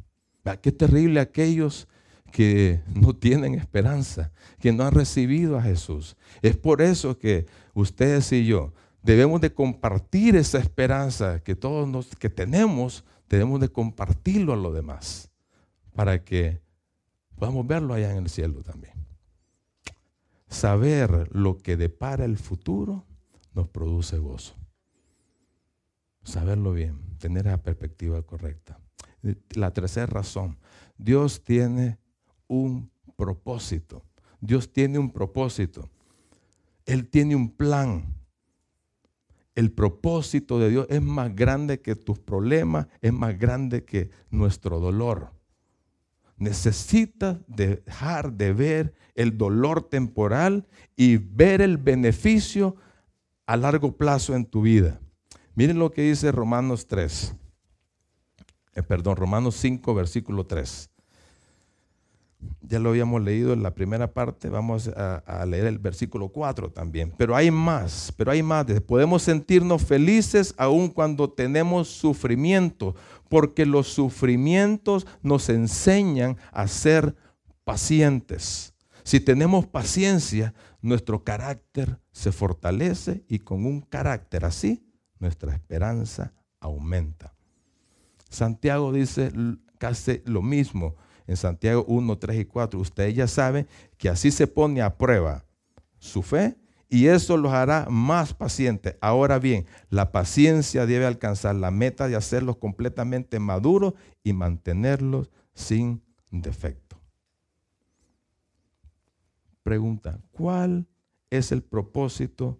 Qué 0.61 0.71
terrible 0.71 1.19
aquellos 1.19 1.87
que 2.31 2.81
no 2.93 3.15
tienen 3.15 3.55
esperanza, 3.55 4.31
que 4.59 4.71
no 4.71 4.83
han 4.83 4.93
recibido 4.93 5.57
a 5.57 5.61
Jesús. 5.61 6.17
Es 6.41 6.57
por 6.57 6.81
eso 6.81 7.17
que 7.17 7.45
ustedes 7.73 8.31
y 8.31 8.45
yo 8.45 8.73
debemos 9.03 9.39
de 9.41 9.53
compartir 9.53 10.35
esa 10.35 10.57
esperanza 10.57 11.39
que 11.41 11.55
todos 11.55 11.87
nos, 11.87 12.07
que 12.15 12.29
tenemos, 12.29 13.03
debemos 13.29 13.59
de 13.59 13.69
compartirlo 13.69 14.53
a 14.53 14.57
los 14.57 14.73
demás, 14.73 15.29
para 15.95 16.23
que 16.23 16.61
podamos 17.35 17.65
verlo 17.67 17.93
allá 17.93 18.11
en 18.11 18.17
el 18.17 18.29
cielo 18.29 18.61
también 18.63 19.03
saber 20.53 21.27
lo 21.35 21.57
que 21.57 21.75
depara 21.75 22.25
el 22.25 22.37
futuro 22.37 23.05
nos 23.53 23.67
produce 23.67 24.17
gozo. 24.17 24.55
Saberlo 26.23 26.71
bien, 26.73 27.17
tener 27.17 27.45
la 27.45 27.61
perspectiva 27.61 28.21
correcta. 28.21 28.79
La 29.55 29.71
tercera 29.71 30.05
razón, 30.05 30.57
Dios 30.97 31.43
tiene 31.43 31.97
un 32.47 32.91
propósito. 33.15 34.03
Dios 34.41 34.71
tiene 34.71 34.99
un 34.99 35.11
propósito. 35.11 35.89
Él 36.86 37.07
tiene 37.07 37.36
un 37.36 37.49
plan. 37.49 38.15
El 39.55 39.71
propósito 39.71 40.59
de 40.59 40.69
Dios 40.69 40.88
es 40.89 41.01
más 41.01 41.34
grande 41.36 41.82
que 41.82 41.95
tus 41.95 42.19
problemas, 42.19 42.88
es 43.01 43.13
más 43.13 43.38
grande 43.38 43.86
que 43.86 44.09
nuestro 44.30 44.80
dolor 44.80 45.32
necesitas 46.38 47.38
dejar 47.47 48.34
de 48.34 48.53
ver 48.53 48.93
el 49.15 49.38
dolor 49.38 49.84
temporal 49.84 50.67
y 50.95 51.17
ver 51.17 51.61
el 51.61 51.78
beneficio 51.78 52.76
a 53.45 53.57
largo 53.57 53.95
plazo 53.97 54.36
en 54.36 54.45
tu 54.45 54.61
vida. 54.61 54.99
Miren 55.55 55.80
lo 55.80 55.91
que 55.91 56.01
dice 56.01 56.32
Romanos 56.32 56.88
3. 56.88 57.36
Eh, 58.76 58.84
perdón, 58.84 59.15
Romanos 59.15 59.55
5, 59.55 59.93
versículo 59.93 60.45
3. 60.45 60.89
Ya 62.61 62.80
lo 62.80 62.89
habíamos 62.89 63.21
leído 63.21 63.53
en 63.53 63.63
la 63.63 63.74
primera 63.74 64.13
parte, 64.13 64.49
vamos 64.49 64.89
a, 64.89 65.45
leer 65.45 65.65
el 65.65 65.80
versículo 65.80 66.30
4 66.30 66.71
también. 66.71 67.13
Pero 67.17 67.36
hay 67.36 67.51
más, 67.51 68.13
pero 68.17 68.32
hay 68.32 68.43
más. 68.43 68.65
Podemos 68.82 69.24
sentirnos 69.24 69.84
felices 69.84 70.53
aun 70.57 70.89
cuando 70.89 71.30
tenemos 71.30 71.88
sufrimiento, 71.88 72.95
porque 73.30 73.65
los 73.65 73.88
sufrimientos 73.88 75.07
nos 75.21 75.49
enseñan 75.49 76.38
a 76.51 76.67
ser 76.67 77.15
pacientes. 77.63 78.74
Si 79.03 79.19
tenemos 79.19 79.67
paciencia, 79.67 80.53
nuestro 80.82 81.24
carácter 81.24 81.99
se 82.11 82.32
fortalece 82.32 83.24
y 83.28 83.39
con 83.39 83.65
un 83.65 83.82
carácter 83.82 84.45
así, 84.45 84.86
nuestra 85.19 85.53
esperanza 85.53 86.34
aumenta. 86.59 87.32
Santiago 88.34 88.91
dice 88.91 89.31
casi 89.77 90.21
lo 90.25 90.41
mismo 90.41 90.95
en 91.27 91.38
Santiago 91.38 91.86
1, 91.88 92.17
3 92.17 92.39
y 92.39 92.45
4. 92.45 92.79
Ustedes 92.79 93.15
ya 93.15 93.27
saben 93.27 93.67
que 93.97 94.09
así 94.09 94.31
se 94.31 94.47
pone 94.47 94.81
a 94.81 94.97
prueba 94.97 95.45
su 95.99 96.23
fe 96.23 96.57
y 96.89 97.07
eso 97.07 97.38
los 97.38 97.53
hará 97.53 97.88
más 97.89 98.34
pacientes. 98.34 98.97
Ahora 99.01 99.39
bien, 99.39 99.65
la 99.89 100.11
paciencia 100.11 100.86
debe 100.86 101.05
alcanzar 101.05 101.55
la 101.55 101.71
meta 101.71 102.07
de 102.07 102.15
hacerlos 102.15 102.57
completamente 102.57 103.39
maduros 103.39 103.93
y 104.23 104.34
mantenerlos 104.34 105.29
sin 105.53 106.01
defecto. 106.31 106.99
Pregunta, 109.61 110.19
¿cuál 110.31 110.88
es 111.29 111.51
el 111.51 111.61
propósito 111.61 112.59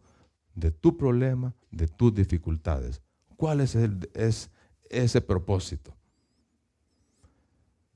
de 0.54 0.72
tu 0.72 0.98
problema, 0.98 1.56
de 1.72 1.88
tus 1.88 2.14
dificultades? 2.14 3.02
¿Cuál 3.36 3.60
es, 3.60 3.76
es 3.76 4.50
ese 4.90 5.22
propósito? 5.22 5.96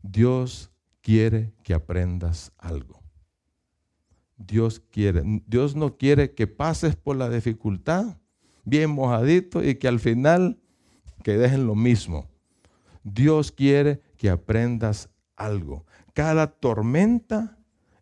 Dios 0.02 0.72
quiere 1.02 1.54
que 1.64 1.74
aprendas 1.74 2.52
algo. 2.58 3.02
Dios 4.38 4.80
quiere. 4.80 5.24
Dios 5.48 5.76
no 5.76 5.98
quiere 5.98 6.34
que 6.34 6.48
pases 6.48 6.96
por 6.96 7.16
la 7.16 7.30
dificultad 7.30 8.18
bien 8.68 8.90
mojadito 8.90 9.64
y 9.64 9.76
que 9.76 9.88
al 9.88 10.00
final 10.00 10.60
quedes 11.24 11.54
en 11.54 11.66
lo 11.66 11.76
mismo. 11.76 12.28
Dios 13.04 13.52
quiere 13.52 14.02
que 14.18 14.30
aprendas 14.30 15.10
algo. 15.38 15.86
Cada 16.14 16.48
tormenta 16.48 17.58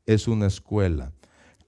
es 0.07 0.27
una 0.27 0.47
escuela. 0.47 1.11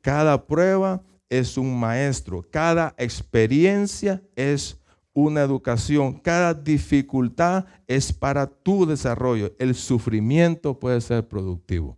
Cada 0.01 0.47
prueba 0.47 1.03
es 1.30 1.57
un 1.57 1.80
maestro. 1.80 2.43
Cada 2.49 2.95
experiencia 2.97 4.24
es 4.36 4.80
una 5.20 5.41
educación. 5.41 6.20
Cada 6.20 6.53
dificultad 6.53 7.65
es 7.88 8.13
para 8.13 8.45
tu 8.45 8.86
desarrollo. 8.86 9.51
El 9.57 9.74
sufrimiento 9.74 10.80
puede 10.80 11.01
ser 11.01 11.28
productivo 11.28 11.97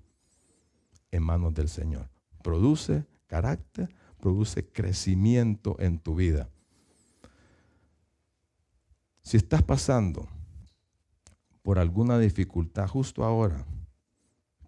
en 1.11 1.23
manos 1.23 1.53
del 1.53 1.67
Señor. 1.67 2.09
Produce 2.41 3.03
carácter, 3.27 3.93
produce 4.21 4.65
crecimiento 4.65 5.75
en 5.79 5.99
tu 5.99 6.15
vida. 6.15 6.47
Si 9.21 9.35
estás 9.35 9.63
pasando 9.63 10.29
por 11.61 11.77
alguna 11.77 12.17
dificultad 12.19 12.87
justo 12.87 13.25
ahora, 13.25 13.65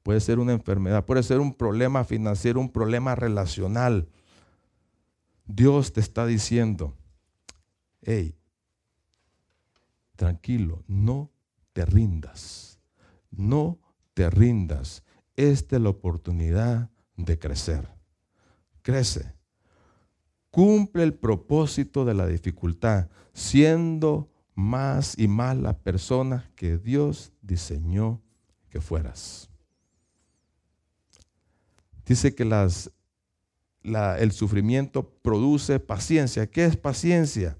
puede 0.03 0.19
ser 0.19 0.39
una 0.39 0.51
enfermedad, 0.51 1.05
puede 1.05 1.23
ser 1.23 1.39
un 1.39 1.53
problema 1.53 2.03
financiero, 2.03 2.59
un 2.59 2.69
problema 2.69 3.15
relacional. 3.15 4.09
Dios 5.45 5.93
te 5.93 6.01
está 6.01 6.25
diciendo, 6.25 6.97
hey, 8.01 8.35
tranquilo, 10.21 10.83
no 10.87 11.31
te 11.73 11.83
rindas, 11.83 12.77
no 13.31 13.79
te 14.13 14.29
rindas. 14.29 15.03
Esta 15.35 15.77
es 15.77 15.81
la 15.81 15.89
oportunidad 15.89 16.91
de 17.17 17.39
crecer. 17.39 17.89
Crece. 18.83 19.33
Cumple 20.51 21.01
el 21.01 21.15
propósito 21.15 22.05
de 22.05 22.13
la 22.13 22.27
dificultad, 22.27 23.09
siendo 23.33 24.29
más 24.53 25.17
y 25.17 25.27
más 25.27 25.57
la 25.57 25.79
persona 25.79 26.51
que 26.53 26.77
Dios 26.77 27.33
diseñó 27.41 28.21
que 28.69 28.79
fueras. 28.79 29.49
dice 32.05 32.35
que 32.35 32.45
las, 32.45 32.91
el 33.83 34.31
sufrimiento 34.33 35.09
produce 35.23 35.79
paciencia. 35.79 36.45
¿Qué 36.45 36.65
es 36.65 36.77
paciencia? 36.77 37.57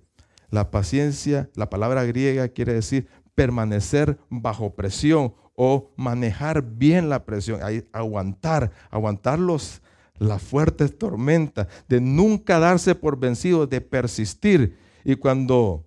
La 0.52 0.70
paciencia, 0.70 1.49
la 1.56 1.70
palabra 1.70 2.04
griega 2.04 2.49
quiere 2.49 2.74
decir 2.74 3.08
permanecer 3.34 4.20
bajo 4.30 4.76
presión 4.76 5.34
o 5.56 5.91
manejar 5.95 6.62
bien 6.62 7.10
la 7.10 7.26
presión, 7.26 7.62
aguantar, 7.93 8.72
aguantar 8.89 9.39
los, 9.39 9.82
las 10.18 10.41
fuertes 10.41 10.97
tormentas, 10.97 11.68
de 11.88 12.02
nunca 12.02 12.60
darse 12.60 12.95
por 12.95 13.18
vencido, 13.18 13.66
de 13.66 13.82
persistir. 13.82 14.78
Y 15.04 15.16
cuando, 15.16 15.86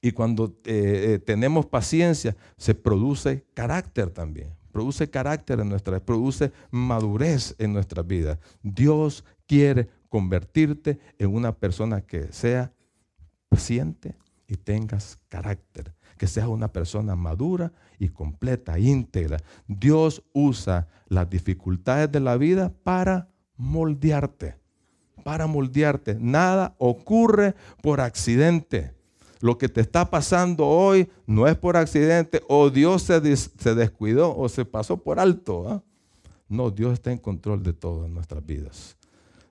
y 0.00 0.12
cuando 0.12 0.56
eh, 0.64 1.14
eh, 1.14 1.18
tenemos 1.18 1.66
paciencia, 1.66 2.36
se 2.56 2.74
produce 2.74 3.44
carácter 3.54 4.10
también. 4.10 4.50
Produce 4.72 5.08
carácter 5.08 5.60
en 5.60 5.68
nuestra 5.68 5.92
vida, 5.98 6.04
produce 6.04 6.52
madurez 6.70 7.54
en 7.58 7.72
nuestra 7.72 8.02
vida. 8.02 8.40
Dios 8.62 9.24
quiere 9.46 9.88
convertirte 10.08 10.98
en 11.18 11.34
una 11.34 11.54
persona 11.54 12.00
que 12.00 12.32
sea 12.32 12.72
paciente 13.48 14.16
y 14.46 14.56
tengas 14.56 15.18
carácter 15.28 15.94
que 16.16 16.26
seas 16.26 16.48
una 16.48 16.72
persona 16.72 17.16
madura 17.16 17.72
y 17.98 18.08
completa, 18.08 18.78
íntegra. 18.78 19.38
Dios 19.66 20.22
usa 20.32 20.88
las 21.08 21.28
dificultades 21.28 22.10
de 22.10 22.20
la 22.20 22.36
vida 22.36 22.72
para 22.82 23.28
moldearte, 23.56 24.56
para 25.22 25.46
moldearte. 25.46 26.16
Nada 26.20 26.74
ocurre 26.78 27.54
por 27.82 28.00
accidente. 28.00 28.94
Lo 29.40 29.58
que 29.58 29.68
te 29.68 29.80
está 29.80 30.10
pasando 30.10 30.66
hoy 30.66 31.10
no 31.26 31.46
es 31.46 31.56
por 31.56 31.76
accidente 31.76 32.42
o 32.48 32.70
Dios 32.70 33.02
se, 33.02 33.20
descuidó 33.74 34.36
o 34.36 34.48
se 34.48 34.64
pasó 34.64 35.02
por 35.02 35.20
alto. 35.20 35.68
¿ah? 35.68 35.82
No, 36.48 36.70
Dios 36.70 36.94
está 36.94 37.12
en 37.12 37.18
control 37.18 37.62
de 37.62 37.72
todo 37.74 38.06
en 38.06 38.14
nuestras 38.14 38.44
vidas. 38.44 38.96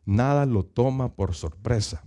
Nada 0.05 0.45
lo 0.45 0.63
toma 0.63 1.13
por 1.13 1.35
sorpresa. 1.35 2.03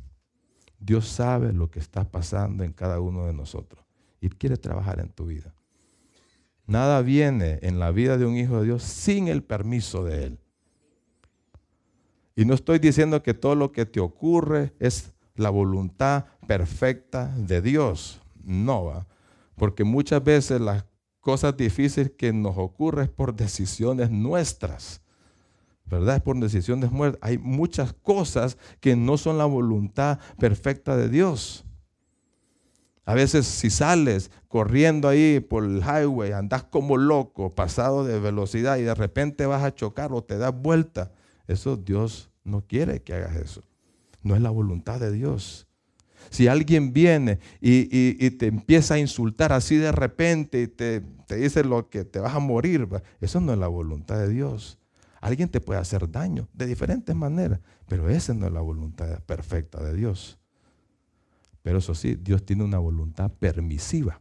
Dios 0.79 1.09
sabe 1.09 1.53
lo 1.53 1.71
que 1.71 1.79
está 1.79 2.11
pasando 2.11 2.65
en 2.65 2.73
cada 2.73 3.01
uno 3.01 3.27
de 3.27 3.33
nosotros 3.33 3.85
y 4.21 4.29
quiere 4.29 4.57
trabajar 4.57 5.01
en 5.01 5.09
tu 5.09 5.27
vida. 5.27 5.55
Nada 6.67 7.01
viene 7.03 7.59
en 7.63 7.79
la 7.79 7.93
vida 7.93 8.19
de 8.19 8.27
un 8.27 8.37
hijo 8.37 8.59
de 8.59 8.67
Dios 8.67 8.83
sin 8.83 9.29
el 9.29 9.43
permiso 9.43 10.05
de 10.05 10.25
Él. 10.25 10.39
Y 12.35 12.45
no 12.45 12.55
estoy 12.55 12.79
diciendo 12.79 13.23
que 13.23 13.35
todo 13.35 13.55
lo 13.55 13.73
que 13.73 13.87
te 13.87 14.01
ocurre 14.01 14.75
es 14.79 15.15
la 15.37 15.51
voluntad 15.51 16.27
perfecta 16.47 17.35
de 17.37 17.63
Dios. 17.63 18.21
No, 18.43 18.85
va. 18.85 19.07
Porque 19.57 19.85
muchas 19.85 20.23
veces 20.23 20.61
las 20.61 20.85
cosas 21.21 21.57
difíciles 21.57 22.13
que 22.17 22.33
nos 22.33 22.59
ocurren 22.59 23.05
es 23.05 23.11
por 23.11 23.35
decisiones 23.35 24.11
nuestras. 24.11 25.01
¿Verdad? 25.87 26.17
Es 26.17 26.23
por 26.23 26.39
decisiones 26.39 26.91
muertas. 26.91 27.21
Hay 27.23 27.39
muchas 27.39 27.93
cosas 27.93 28.59
que 28.81 28.97
no 28.97 29.17
son 29.17 29.39
la 29.39 29.45
voluntad 29.45 30.19
perfecta 30.39 30.97
de 30.97 31.09
Dios. 31.09 31.65
A 33.05 33.15
veces 33.15 33.47
si 33.47 33.71
sales 33.71 34.33
corriendo 34.49 35.09
ahí 35.09 35.39
por 35.39 35.65
el 35.65 35.79
highway, 35.79 36.33
andas 36.33 36.65
como 36.65 36.97
loco, 36.97 37.55
pasado 37.55 38.05
de 38.05 38.19
velocidad 38.19 38.79
y 38.79 38.83
de 38.83 38.97
repente 38.97 39.47
vas 39.47 39.63
a 39.63 39.73
chocar 39.73 40.13
o 40.13 40.25
te 40.25 40.39
das 40.39 40.53
vuelta. 40.53 41.13
Eso 41.47 41.77
Dios 41.77 42.31
no 42.43 42.63
quiere 42.67 43.03
que 43.03 43.15
hagas 43.15 43.37
eso. 43.37 43.63
No 44.23 44.35
es 44.35 44.43
la 44.43 44.51
voluntad 44.51 44.99
de 44.99 45.13
Dios. 45.13 45.69
Si 46.31 46.49
alguien 46.49 46.93
viene 46.93 47.39
y, 47.61 48.31
te 48.33 48.47
empieza 48.47 48.95
a 48.95 48.99
insultar 48.99 49.53
así 49.53 49.77
de 49.77 49.93
repente 49.93 50.63
y 50.63 50.67
te, 50.67 51.01
te, 51.29 51.37
dice 51.37 51.63
lo 51.63 51.89
que 51.89 52.05
te 52.05 52.19
vas 52.19 52.35
a 52.35 52.41
morir, 52.41 52.89
eso 53.21 53.41
no 53.41 53.53
es 53.53 53.59
la 53.59 53.69
voluntad 53.69 54.19
de 54.19 54.29
Dios. 54.29 54.79
Alguien 55.21 55.49
te 55.49 55.61
puede 55.61 55.81
hacer 55.81 56.11
daño 56.11 56.49
de 56.53 56.67
diferentes 56.67 57.15
maneras, 57.15 57.61
pero 57.87 58.09
esa 58.09 58.35
no 58.35 58.47
es 58.47 58.53
la 58.53 58.61
voluntad 58.61 59.23
perfecta 59.25 59.83
de 59.83 59.95
Dios. 59.95 60.39
Pero 61.63 61.79
eso 61.79 61.95
sí, 61.95 62.15
Dios 62.15 62.45
tiene 62.45 62.65
una 62.65 62.79
voluntad 62.79 63.31
permisiva. 63.33 64.21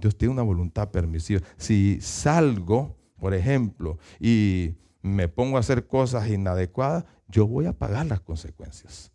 Dios 0.00 0.16
tiene 0.16 0.32
una 0.32 0.42
voluntad 0.42 0.90
permisiva. 0.90 1.42
Si 1.56 2.00
salgo, 2.00 2.96
por 3.18 3.34
ejemplo, 3.34 3.98
y 4.18 4.76
me 5.02 5.28
pongo 5.28 5.56
a 5.56 5.60
hacer 5.60 5.86
cosas 5.86 6.28
inadecuadas, 6.28 7.04
yo 7.28 7.46
voy 7.46 7.66
a 7.66 7.72
pagar 7.72 8.06
las 8.06 8.20
consecuencias. 8.20 9.12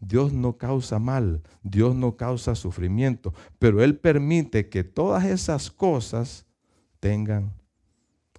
Dios 0.00 0.32
no 0.32 0.58
causa 0.58 0.98
mal, 0.98 1.42
Dios 1.62 1.94
no 1.94 2.16
causa 2.16 2.54
sufrimiento, 2.56 3.32
pero 3.58 3.82
Él 3.82 3.96
permite 3.96 4.68
que 4.68 4.82
todas 4.82 5.24
esas 5.24 5.70
cosas 5.70 6.44
tengan 6.98 7.52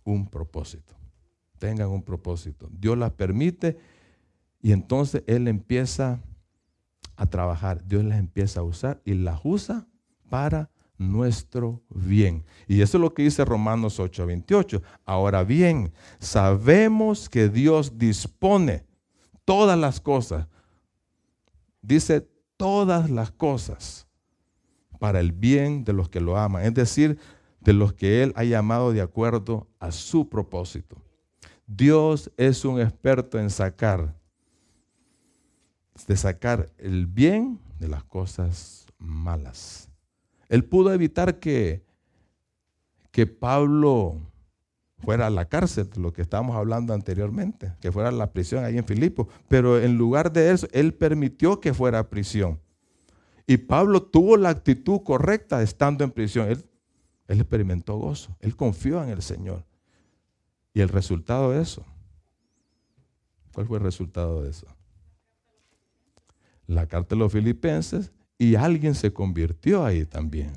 un 0.03 0.27
propósito, 0.27 0.95
tengan 1.59 1.89
un 1.89 2.03
propósito. 2.03 2.69
Dios 2.71 2.97
las 2.97 3.11
permite 3.11 3.77
y 4.61 4.71
entonces 4.71 5.23
Él 5.27 5.47
empieza 5.47 6.21
a 7.15 7.25
trabajar, 7.25 7.85
Dios 7.85 8.03
las 8.03 8.19
empieza 8.19 8.61
a 8.61 8.63
usar 8.63 9.01
y 9.05 9.13
las 9.13 9.39
usa 9.43 9.87
para 10.29 10.69
nuestro 10.97 11.81
bien. 11.89 12.43
Y 12.67 12.81
eso 12.81 12.97
es 12.97 13.01
lo 13.01 13.13
que 13.13 13.23
dice 13.23 13.45
Romanos 13.45 13.99
8:28. 13.99 14.81
Ahora 15.05 15.43
bien, 15.43 15.91
sabemos 16.19 17.29
que 17.29 17.49
Dios 17.49 17.97
dispone 17.97 18.85
todas 19.45 19.77
las 19.77 19.99
cosas. 19.99 20.47
Dice 21.81 22.27
todas 22.57 23.09
las 23.09 23.31
cosas 23.31 24.07
para 24.99 25.19
el 25.19 25.33
bien 25.33 25.83
de 25.83 25.91
los 25.91 26.07
que 26.07 26.21
lo 26.21 26.37
aman, 26.37 26.63
es 26.63 26.73
decir, 26.73 27.19
de 27.63 27.73
los 27.73 27.93
que 27.93 28.23
Él 28.23 28.33
ha 28.35 28.43
llamado 28.43 28.91
de 28.91 29.01
acuerdo 29.01 29.67
a 29.79 29.91
su 29.91 30.29
propósito. 30.29 30.97
Dios 31.65 32.31
es 32.37 32.65
un 32.65 32.79
experto 32.81 33.39
en 33.39 33.49
sacar 33.49 34.15
de 36.07 36.17
sacar 36.17 36.71
el 36.77 37.05
bien 37.05 37.59
de 37.79 37.87
las 37.87 38.03
cosas 38.03 38.85
malas. 38.97 39.89
Él 40.49 40.65
pudo 40.65 40.91
evitar 40.91 41.39
que, 41.39 41.83
que 43.11 43.27
Pablo 43.27 44.17
fuera 44.99 45.27
a 45.27 45.29
la 45.29 45.45
cárcel, 45.45 45.89
lo 45.97 46.13
que 46.13 46.21
estábamos 46.21 46.55
hablando 46.55 46.93
anteriormente, 46.93 47.73
que 47.81 47.91
fuera 47.91 48.09
a 48.09 48.13
la 48.13 48.31
prisión 48.31 48.63
ahí 48.63 48.77
en 48.77 48.85
Filipo, 48.85 49.27
pero 49.47 49.79
en 49.79 49.97
lugar 49.97 50.31
de 50.31 50.51
eso, 50.51 50.67
él 50.71 50.93
permitió 50.93 51.59
que 51.59 51.73
fuera 51.73 51.99
a 51.99 52.09
prisión. 52.09 52.59
Y 53.45 53.57
Pablo 53.57 54.01
tuvo 54.01 54.37
la 54.37 54.49
actitud 54.49 55.01
correcta 55.03 55.61
estando 55.61 56.03
en 56.03 56.11
prisión. 56.11 56.49
Él, 56.49 56.65
él 57.27 57.39
experimentó 57.39 57.97
gozo, 57.97 58.35
él 58.39 58.55
confió 58.55 59.03
en 59.03 59.09
el 59.09 59.21
Señor. 59.21 59.65
Y 60.73 60.81
el 60.81 60.89
resultado 60.89 61.51
de 61.51 61.61
eso, 61.61 61.85
¿cuál 63.53 63.67
fue 63.67 63.77
el 63.77 63.83
resultado 63.83 64.41
de 64.41 64.49
eso? 64.49 64.67
la 66.67 66.87
carta 66.87 67.15
de 67.15 67.19
los 67.19 67.31
filipenses 67.31 68.11
y 68.37 68.55
alguien 68.55 68.95
se 68.95 69.13
convirtió 69.13 69.85
ahí 69.85 70.05
también. 70.05 70.51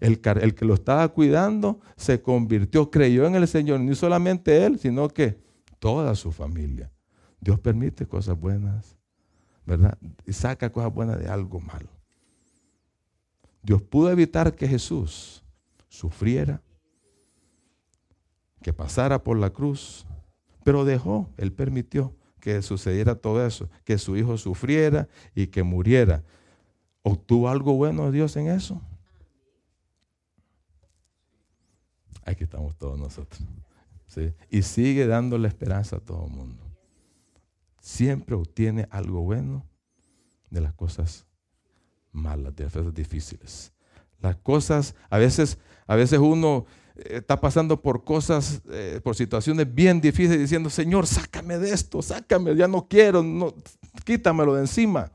El, 0.00 0.20
que 0.20 0.64
lo 0.64 0.74
estaba 0.74 1.08
cuidando 1.08 1.80
se 1.96 2.20
convirtió, 2.20 2.90
creyó 2.90 3.24
en 3.26 3.36
el 3.36 3.46
Señor, 3.46 3.80
no 3.80 3.94
solamente 3.94 4.64
él, 4.64 4.78
sino 4.78 5.08
que 5.08 5.38
toda 5.78 6.14
su 6.16 6.32
familia. 6.32 6.90
Dios 7.40 7.60
permite 7.60 8.06
cosas 8.06 8.38
buenas, 8.38 8.96
¿verdad? 9.64 9.96
Y 10.26 10.32
saca 10.32 10.70
cosas 10.70 10.92
buenas 10.92 11.20
de 11.20 11.28
algo 11.28 11.60
malo. 11.60 11.88
Dios 13.62 13.80
pudo 13.80 14.10
evitar 14.10 14.54
que 14.56 14.66
Jesús 14.66 15.41
sufriera, 15.92 16.62
que 18.62 18.72
pasara 18.72 19.22
por 19.22 19.36
la 19.36 19.50
cruz, 19.50 20.06
pero 20.64 20.86
dejó, 20.86 21.28
Él 21.36 21.52
permitió 21.52 22.16
que 22.40 22.62
sucediera 22.62 23.14
todo 23.14 23.46
eso, 23.46 23.68
que 23.84 23.98
su 23.98 24.16
hijo 24.16 24.38
sufriera 24.38 25.06
y 25.34 25.48
que 25.48 25.62
muriera. 25.62 26.24
¿Obtuvo 27.02 27.50
algo 27.50 27.74
bueno 27.74 28.10
Dios 28.10 28.36
en 28.36 28.48
eso? 28.48 28.80
Aquí 32.24 32.44
estamos 32.44 32.74
todos 32.76 32.98
nosotros. 32.98 33.42
Y 34.48 34.62
sigue 34.62 35.06
dándole 35.06 35.46
esperanza 35.46 35.96
a 35.96 36.00
todo 36.00 36.24
el 36.24 36.32
mundo. 36.32 36.64
Siempre 37.80 38.34
obtiene 38.34 38.88
algo 38.90 39.20
bueno 39.20 39.66
de 40.48 40.60
las 40.62 40.72
cosas 40.72 41.26
malas, 42.12 42.56
de 42.56 42.64
las 42.64 42.72
cosas 42.72 42.94
difíciles. 42.94 43.72
Las 44.22 44.36
cosas, 44.36 44.94
a 45.10 45.18
veces, 45.18 45.58
a 45.86 45.96
veces 45.96 46.20
uno 46.20 46.64
está 46.94 47.40
pasando 47.40 47.82
por 47.82 48.04
cosas, 48.04 48.62
eh, 48.70 49.00
por 49.02 49.16
situaciones 49.16 49.72
bien 49.74 50.00
difíciles, 50.00 50.38
diciendo, 50.38 50.70
Señor, 50.70 51.06
sácame 51.08 51.58
de 51.58 51.72
esto, 51.72 52.00
sácame, 52.00 52.54
ya 52.54 52.68
no 52.68 52.86
quiero, 52.86 53.22
no, 53.22 53.52
quítamelo 54.04 54.54
de 54.54 54.60
encima. 54.60 55.10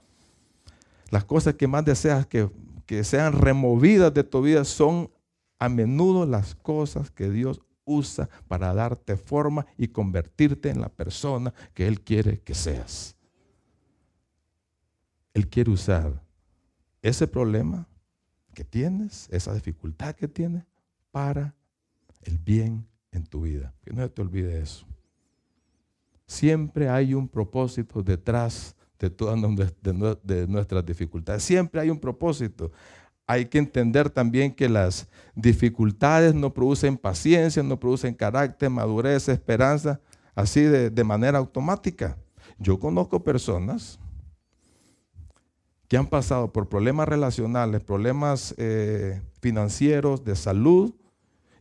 Las 1.09 1.23
cosas 1.23 1.55
que 1.55 1.67
más 1.67 1.85
deseas 1.85 2.27
que, 2.27 2.49
que 2.85 3.05
sean 3.05 3.31
removidas 3.31 4.13
de 4.13 4.25
tu 4.25 4.41
vida 4.41 4.65
son 4.65 5.09
a 5.57 5.69
menudo 5.69 6.25
las 6.25 6.55
cosas 6.55 7.09
que 7.09 7.29
Dios 7.29 7.61
usa 7.85 8.29
para 8.49 8.73
darte 8.73 9.15
forma 9.15 9.65
y 9.77 9.87
convertirte 9.87 10.69
en 10.69 10.81
la 10.81 10.89
persona 10.89 11.53
que 11.73 11.87
Él 11.87 12.01
quiere 12.01 12.41
que 12.41 12.53
seas. 12.53 13.15
Él 15.33 15.47
quiere 15.47 15.71
usar 15.71 16.21
ese 17.01 17.25
problema 17.25 17.87
que 18.57 18.63
tienes, 18.63 19.27
esa 19.29 19.53
dificultad 19.53 20.15
que 20.15 20.27
tienes, 20.27 20.63
para 21.11 21.53
el 22.23 22.39
bien 22.39 22.87
en 23.11 23.23
tu 23.23 23.41
vida. 23.41 23.71
Que 23.85 23.93
no 23.93 24.09
te 24.09 24.19
olvide 24.19 24.59
eso. 24.59 24.87
Siempre 26.25 26.89
hay 26.89 27.13
un 27.13 27.27
propósito 27.27 28.01
detrás 28.01 28.75
de 28.97 29.11
todas 29.11 29.37
nuestras 30.47 30.83
dificultades. 30.83 31.43
Siempre 31.43 31.81
hay 31.81 31.91
un 31.91 31.99
propósito. 31.99 32.71
Hay 33.27 33.45
que 33.45 33.59
entender 33.59 34.09
también 34.09 34.51
que 34.51 34.67
las 34.67 35.07
dificultades 35.35 36.33
no 36.33 36.51
producen 36.51 36.97
paciencia, 36.97 37.61
no 37.61 37.79
producen 37.79 38.15
carácter, 38.15 38.71
madurez, 38.71 39.29
esperanza, 39.29 40.01
así 40.33 40.61
de, 40.61 41.03
manera 41.03 41.37
automática. 41.37 42.17
Yo 42.57 42.79
conozco 42.79 43.23
personas 43.23 43.99
que 45.87 45.97
han 45.97 46.07
pasado 46.07 46.51
por 46.51 46.67
problemas 46.67 47.07
relacionales, 47.07 47.81
problemas 47.81 48.53
eh, 48.57 49.21
financieros, 49.39 50.23
de 50.23 50.35
salud, 50.35 50.93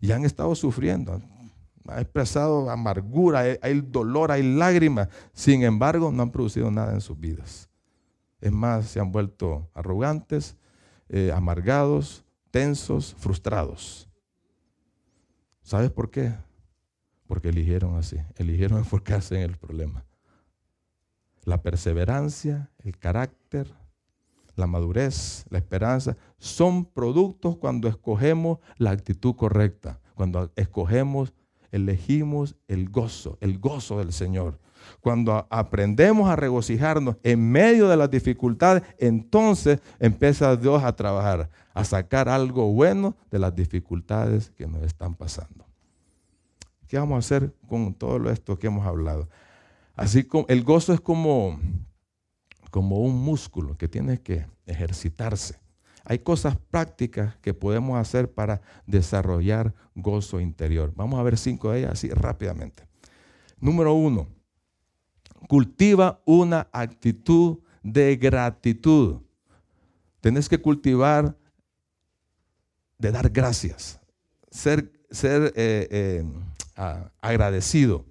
y 0.01 0.13
han 0.13 0.25
estado 0.25 0.55
sufriendo. 0.55 1.21
Ha 1.89 2.01
expresado 2.01 2.69
amargura, 2.69 3.45
hay, 3.63 3.81
dolor, 3.81 4.33
hay 4.33 4.43
lágrimas. 4.43 5.09
Sin 5.33 5.63
embargo, 5.63 6.11
no 6.11 6.25
han 6.25 6.31
producido 6.31 6.71
nada 6.71 6.93
en 6.93 7.01
sus 7.01 7.19
vidas. 7.19 7.69
Es 8.41 8.53
más, 8.53 8.87
se 8.87 9.01
han 9.01 9.13
vuelto 9.13 9.71
arrogantes, 9.73 10.57
eh, 11.09 11.31
amargados, 11.33 12.25
tensos, 12.51 13.15
frustrados. 13.15 14.09
¿Sabes 15.63 15.91
por 15.91 16.11
qué? 16.11 16.35
Porque 17.27 17.49
eligieron 17.49 17.97
así, 17.97 18.17
eligieron 18.37 18.79
enfocarse 18.79 19.37
en 19.37 19.43
el 19.43 19.57
problema. 19.57 20.05
La 21.45 21.63
perseverancia, 21.63 22.71
el 22.83 22.99
carácter, 22.99 23.73
la 24.57 24.67
madurez, 24.67 25.45
la 25.51 25.59
esperanza, 25.59 26.17
son 26.39 26.85
productos 26.85 27.57
cuando 27.57 27.89
escogemos 27.89 28.59
la 28.79 28.91
actitud 28.91 29.37
correcta, 29.37 30.01
cuando 30.15 30.51
escogemos, 30.57 31.33
elegimos 31.71 32.57
el 32.69 32.89
gozo, 32.89 33.39
el 33.41 33.59
gozo 33.59 33.99
del 33.99 34.13
Señor. 34.13 34.59
Cuando 35.01 35.47
aprendemos 35.51 36.29
a 36.31 36.37
regocijarnos 36.37 37.17
en 37.23 37.51
medio 37.51 37.89
de 37.89 37.97
las 37.97 38.11
dificultades, 38.11 38.83
entonces 38.99 39.81
empieza 39.99 40.57
Dios 40.57 40.83
a 40.83 40.95
trabajar, 40.95 41.51
a 41.75 41.85
sacar 41.85 42.29
algo 42.29 42.73
bueno 42.73 43.17
de 43.31 43.39
las 43.39 43.55
dificultades 43.55 44.51
que 44.51 44.67
nos 44.67 44.83
están 44.83 45.15
pasando. 45.15 45.67
¿Qué 46.87 46.99
vamos 46.99 47.17
a 47.17 47.19
hacer 47.19 47.53
con 47.69 47.95
todo 47.95 48.31
esto 48.31 48.59
que 48.59 48.69
hemos 48.69 48.87
hablado? 48.87 49.29
Así 49.97 50.25
como 50.25 50.47
el 50.49 50.63
gozo 50.63 50.93
es 50.93 51.01
como, 51.01 51.59
como 52.71 53.01
un 53.01 53.17
músculo 53.17 53.77
que 53.77 53.89
tiene 53.89 54.21
que 54.21 54.47
ejercitarse. 54.67 55.59
Hay 56.05 56.21
cosas 56.21 56.57
prácticas 56.71 57.37
que 57.39 57.53
podemos 57.53 57.99
hacer 57.99 58.33
para 58.33 58.61
desarrollar 58.87 59.75
gozo 59.95 60.41
interior. 60.41 60.93
Vamos 60.95 61.19
a 61.19 61.23
ver 61.23 61.37
cinco 61.37 61.71
de 61.71 61.81
ellas 61.81 61.93
así 61.93 62.09
rápidamente. 62.11 62.87
Número 63.59 63.93
uno, 63.95 64.29
cultiva 65.49 66.21
una 66.25 66.69
actitud 66.73 67.59
de 67.83 68.17
gratitud. 68.17 69.21
Tenés 70.21 70.49
que 70.49 70.59
cultivar 70.59 71.37
de 72.99 73.11
dar 73.11 73.31
gracias, 73.31 74.01
ser, 74.51 74.93
ser 75.11 75.53
eh, 75.57 75.89
eh, 75.91 76.25
agradecido. 77.21 78.05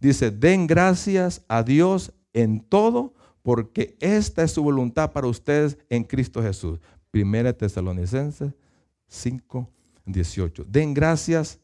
Dice, 0.00 0.30
den 0.30 0.66
gracias 0.66 1.44
a 1.48 1.62
Dios 1.62 2.12
en 2.32 2.60
todo, 2.60 3.14
porque 3.42 3.96
esta 4.00 4.42
es 4.42 4.52
su 4.52 4.62
voluntad 4.62 5.12
para 5.12 5.26
ustedes 5.26 5.76
en 5.88 6.04
Cristo 6.04 6.42
Jesús. 6.42 6.78
Primera 7.10 7.52
Tesalonicenses 7.52 8.54
5, 9.08 9.68
18. 10.06 10.64
Den 10.68 10.94
gracias 10.94 11.60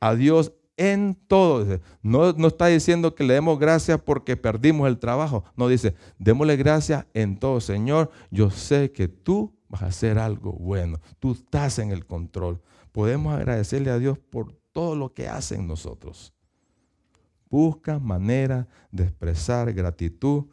a 0.00 0.14
Dios 0.14 0.52
en 0.76 1.14
todo. 1.26 1.80
No, 2.02 2.32
no 2.32 2.48
está 2.48 2.66
diciendo 2.66 3.14
que 3.14 3.24
le 3.24 3.34
demos 3.34 3.58
gracias 3.58 4.00
porque 4.00 4.36
perdimos 4.36 4.88
el 4.88 4.98
trabajo. 4.98 5.44
No 5.56 5.68
dice, 5.68 5.94
démosle 6.18 6.56
gracias 6.56 7.06
en 7.14 7.38
todo. 7.38 7.60
Señor, 7.60 8.10
yo 8.30 8.50
sé 8.50 8.92
que 8.92 9.08
tú 9.08 9.52
vas 9.68 9.82
a 9.82 9.86
hacer 9.86 10.18
algo 10.18 10.52
bueno. 10.52 11.00
Tú 11.18 11.32
estás 11.32 11.78
en 11.78 11.90
el 11.90 12.06
control. 12.06 12.60
Podemos 12.92 13.34
agradecerle 13.34 13.90
a 13.90 13.98
Dios 13.98 14.18
por 14.18 14.52
todo 14.72 14.94
lo 14.94 15.12
que 15.12 15.28
hace 15.28 15.56
en 15.56 15.66
nosotros. 15.66 16.32
Busca 17.50 17.98
manera 17.98 18.68
de 18.90 19.04
expresar 19.04 19.72
gratitud 19.72 20.46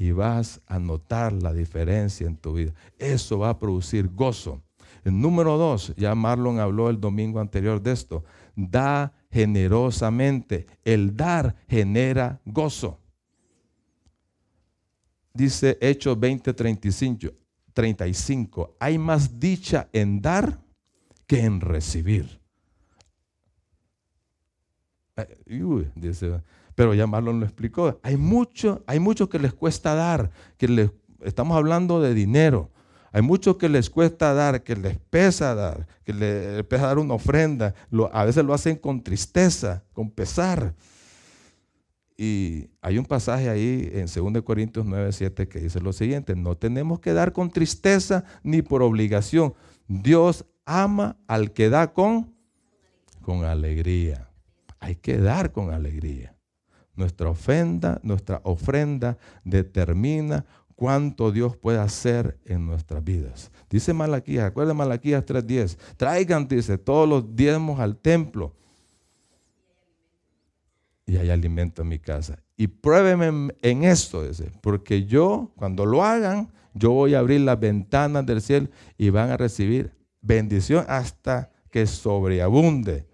y 0.00 0.12
vas 0.12 0.62
a 0.66 0.78
notar 0.78 1.34
la 1.34 1.52
diferencia 1.52 2.26
en 2.26 2.34
tu 2.34 2.54
vida. 2.54 2.72
Eso 2.98 3.40
va 3.40 3.50
a 3.50 3.58
producir 3.58 4.08
gozo. 4.08 4.62
Número 5.04 5.58
dos, 5.58 5.92
ya 5.94 6.14
Marlon 6.14 6.58
habló 6.58 6.88
el 6.88 6.98
domingo 6.98 7.38
anterior 7.38 7.82
de 7.82 7.92
esto, 7.92 8.24
da 8.56 9.12
generosamente. 9.30 10.66
El 10.86 11.14
dar 11.14 11.54
genera 11.68 12.40
gozo. 12.46 12.98
Dice 15.34 15.76
Hechos 15.82 16.18
20, 16.18 16.54
35, 16.54 18.76
hay 18.80 18.96
más 18.96 19.38
dicha 19.38 19.90
en 19.92 20.22
dar 20.22 20.62
que 21.26 21.40
en 21.40 21.60
recibir. 21.60 22.40
Pero 26.74 26.94
ya 26.94 27.06
Marlon 27.06 27.40
lo 27.40 27.46
explicó. 27.46 27.98
Hay 28.02 28.16
mucho, 28.16 28.82
hay 28.86 29.00
mucho 29.00 29.28
que 29.28 29.38
les 29.38 29.52
cuesta 29.52 29.94
dar, 29.94 30.30
que 30.56 30.68
les, 30.68 30.90
estamos 31.22 31.56
hablando 31.56 32.00
de 32.00 32.14
dinero. 32.14 32.70
Hay 33.12 33.22
muchos 33.22 33.56
que 33.56 33.68
les 33.68 33.90
cuesta 33.90 34.34
dar, 34.34 34.62
que 34.62 34.76
les 34.76 34.96
pesa 34.98 35.54
dar, 35.54 35.86
que 36.04 36.14
les 36.14 36.64
pesa 36.64 36.86
dar 36.86 36.98
una 36.98 37.14
ofrenda. 37.14 37.74
a 38.12 38.24
veces 38.24 38.44
lo 38.44 38.54
hacen 38.54 38.76
con 38.76 39.02
tristeza, 39.02 39.82
con 39.92 40.10
pesar. 40.10 40.74
Y 42.16 42.68
hay 42.82 42.98
un 42.98 43.06
pasaje 43.06 43.48
ahí 43.48 43.90
en 43.94 44.06
2 44.06 44.42
Corintios 44.42 44.84
9, 44.84 45.10
7 45.12 45.48
que 45.48 45.58
dice 45.58 45.80
lo 45.80 45.92
siguiente, 45.92 46.36
no 46.36 46.56
tenemos 46.56 47.00
que 47.00 47.14
dar 47.14 47.32
con 47.32 47.50
tristeza 47.50 48.24
ni 48.42 48.62
por 48.62 48.82
obligación. 48.82 49.54
Dios 49.88 50.44
ama 50.66 51.16
al 51.26 51.52
que 51.52 51.70
da 51.70 51.92
con, 51.92 52.34
con 53.22 53.44
alegría. 53.44 54.28
Hay 54.78 54.96
que 54.96 55.18
dar 55.18 55.50
con 55.50 55.72
alegría. 55.72 56.36
Nuestra 57.00 57.30
ofrenda, 57.30 57.98
nuestra 58.02 58.42
ofrenda 58.44 59.16
determina 59.42 60.44
cuánto 60.76 61.32
Dios 61.32 61.56
puede 61.56 61.78
hacer 61.78 62.38
en 62.44 62.66
nuestras 62.66 63.02
vidas. 63.02 63.50
Dice 63.70 63.94
Malaquías, 63.94 64.44
acuerda 64.44 64.74
Malaquías 64.74 65.24
3:10, 65.24 65.78
traigan, 65.96 66.46
dice, 66.46 66.76
todos 66.76 67.08
los 67.08 67.34
diezmos 67.34 67.80
al 67.80 67.96
templo 67.96 68.54
y 71.06 71.16
hay 71.16 71.30
alimento 71.30 71.80
en 71.80 71.88
mi 71.88 71.98
casa. 71.98 72.38
Y 72.54 72.66
pruébenme 72.66 73.54
en 73.62 73.84
esto, 73.84 74.22
dice, 74.28 74.52
porque 74.60 75.06
yo, 75.06 75.52
cuando 75.56 75.86
lo 75.86 76.04
hagan, 76.04 76.50
yo 76.74 76.90
voy 76.90 77.14
a 77.14 77.20
abrir 77.20 77.40
las 77.40 77.58
ventanas 77.58 78.26
del 78.26 78.42
cielo 78.42 78.68
y 78.98 79.08
van 79.08 79.30
a 79.30 79.38
recibir 79.38 79.94
bendición 80.20 80.84
hasta 80.86 81.50
que 81.70 81.86
sobreabunde. 81.86 83.06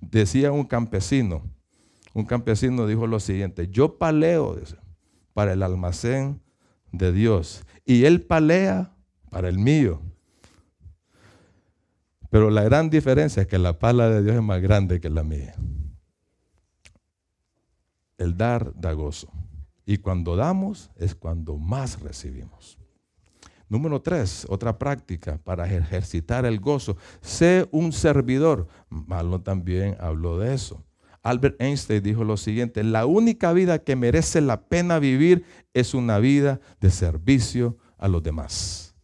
Decía 0.00 0.52
un 0.52 0.62
campesino, 0.62 1.42
un 2.12 2.24
campesino 2.24 2.86
dijo 2.86 3.06
lo 3.06 3.20
siguiente, 3.20 3.68
yo 3.68 3.98
paleo 3.98 4.58
para 5.32 5.52
el 5.52 5.62
almacén 5.62 6.40
de 6.92 7.12
Dios 7.12 7.64
y 7.84 8.04
Él 8.04 8.22
palea 8.22 8.94
para 9.30 9.48
el 9.48 9.58
mío. 9.58 10.02
Pero 12.30 12.50
la 12.50 12.62
gran 12.62 12.90
diferencia 12.90 13.42
es 13.42 13.48
que 13.48 13.58
la 13.58 13.78
pala 13.78 14.08
de 14.08 14.22
Dios 14.22 14.36
es 14.36 14.42
más 14.42 14.60
grande 14.60 15.00
que 15.00 15.10
la 15.10 15.24
mía. 15.24 15.54
El 18.18 18.36
dar 18.36 18.72
da 18.76 18.92
gozo. 18.92 19.28
Y 19.84 19.96
cuando 19.96 20.36
damos 20.36 20.90
es 20.96 21.14
cuando 21.14 21.56
más 21.56 22.00
recibimos. 22.00 22.78
Número 23.68 24.00
tres, 24.02 24.46
otra 24.48 24.78
práctica 24.78 25.38
para 25.42 25.66
ejercitar 25.66 26.44
el 26.44 26.60
gozo. 26.60 26.96
Sé 27.20 27.68
un 27.72 27.92
servidor. 27.92 28.68
Malo 28.88 29.40
también 29.40 29.96
habló 30.00 30.38
de 30.38 30.54
eso. 30.54 30.84
Albert 31.22 31.60
Einstein 31.60 32.02
dijo 32.02 32.24
lo 32.24 32.36
siguiente, 32.36 32.82
la 32.82 33.06
única 33.06 33.52
vida 33.52 33.80
que 33.80 33.96
merece 33.96 34.40
la 34.40 34.62
pena 34.68 34.98
vivir 34.98 35.44
es 35.74 35.94
una 35.94 36.18
vida 36.18 36.60
de 36.80 36.90
servicio 36.90 37.76
a 37.98 38.08
los 38.08 38.22
demás. 38.22 38.94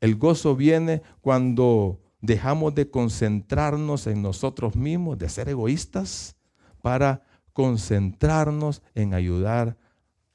El 0.00 0.16
gozo 0.16 0.54
viene 0.56 1.02
cuando 1.20 2.00
dejamos 2.20 2.74
de 2.74 2.88
concentrarnos 2.88 4.06
en 4.06 4.22
nosotros 4.22 4.76
mismos, 4.76 5.18
de 5.18 5.28
ser 5.28 5.48
egoístas, 5.48 6.36
para 6.82 7.24
concentrarnos 7.52 8.82
en 8.94 9.12
ayudar 9.12 9.76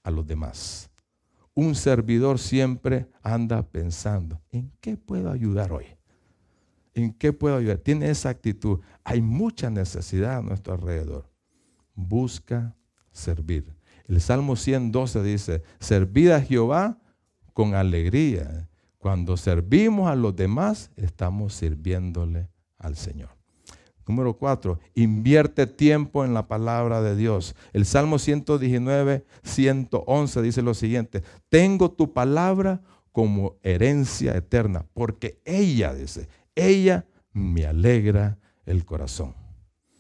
a 0.04 0.12
los 0.12 0.28
demás. 0.28 0.92
Un 1.54 1.76
servidor 1.76 2.38
siempre 2.38 3.08
anda 3.24 3.64
pensando, 3.64 4.42
¿en 4.52 4.72
qué 4.82 4.98
puedo 4.98 5.32
ayudar 5.32 5.72
hoy? 5.72 5.95
¿En 6.96 7.14
qué 7.14 7.34
puedo 7.34 7.58
ayudar? 7.58 7.78
Tiene 7.78 8.10
esa 8.10 8.30
actitud. 8.30 8.80
Hay 9.04 9.22
mucha 9.22 9.70
necesidad 9.70 10.38
a 10.38 10.42
nuestro 10.42 10.74
alrededor. 10.74 11.30
Busca 11.94 12.76
servir. 13.12 13.76
El 14.08 14.22
Salmo 14.22 14.56
112 14.56 15.22
dice, 15.22 15.64
servid 15.80 16.32
a 16.32 16.42
Jehová 16.42 16.98
con 17.54 17.76
alegría. 17.76 18.70
Cuando 18.98 19.36
servimos 19.36 20.10
a 20.10 20.16
los 20.16 20.36
demás, 20.36 20.90
estamos 20.96 21.54
sirviéndole 21.54 22.50
al 22.78 22.96
Señor. 22.96 23.30
Número 24.08 24.38
cuatro, 24.38 24.80
invierte 24.94 25.68
tiempo 25.68 26.24
en 26.24 26.34
la 26.34 26.48
palabra 26.48 27.02
de 27.02 27.16
Dios. 27.16 27.56
El 27.74 27.86
Salmo 27.86 28.20
119, 28.20 29.26
111 29.44 30.42
dice 30.44 30.62
lo 30.62 30.76
siguiente, 30.76 31.24
tengo 31.50 31.92
tu 31.92 32.14
palabra 32.14 32.82
como 33.12 33.56
herencia 33.64 34.36
eterna, 34.36 34.86
porque 34.94 35.42
ella, 35.46 35.94
dice, 35.94 36.28
ella 36.56 37.06
me 37.34 37.66
alegra 37.66 38.40
el 38.66 38.86
corazón. 38.86 39.36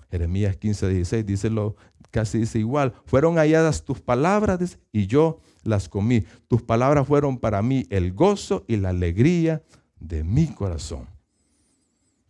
Jeremías 0.10 0.56
15, 0.58 0.89
16 0.89 1.26
dice 1.26 1.49
lo, 1.49 1.76
casi 2.12 2.39
dice 2.39 2.60
igual, 2.60 2.93
fueron 3.06 3.36
halladas 3.36 3.84
tus 3.84 3.99
palabras 3.99 4.80
y 4.91 5.08
yo 5.08 5.39
las 5.64 5.89
comí. 5.89 6.24
Tus 6.47 6.62
palabras 6.62 7.08
fueron 7.08 7.38
para 7.38 7.62
mí 7.62 7.86
el 7.89 8.14
gozo 8.14 8.64
y 8.68 8.78
la 8.78 8.89
alegría 8.89 9.64
de 9.99 10.24
mi 10.24 10.47
corazón. 10.47 11.08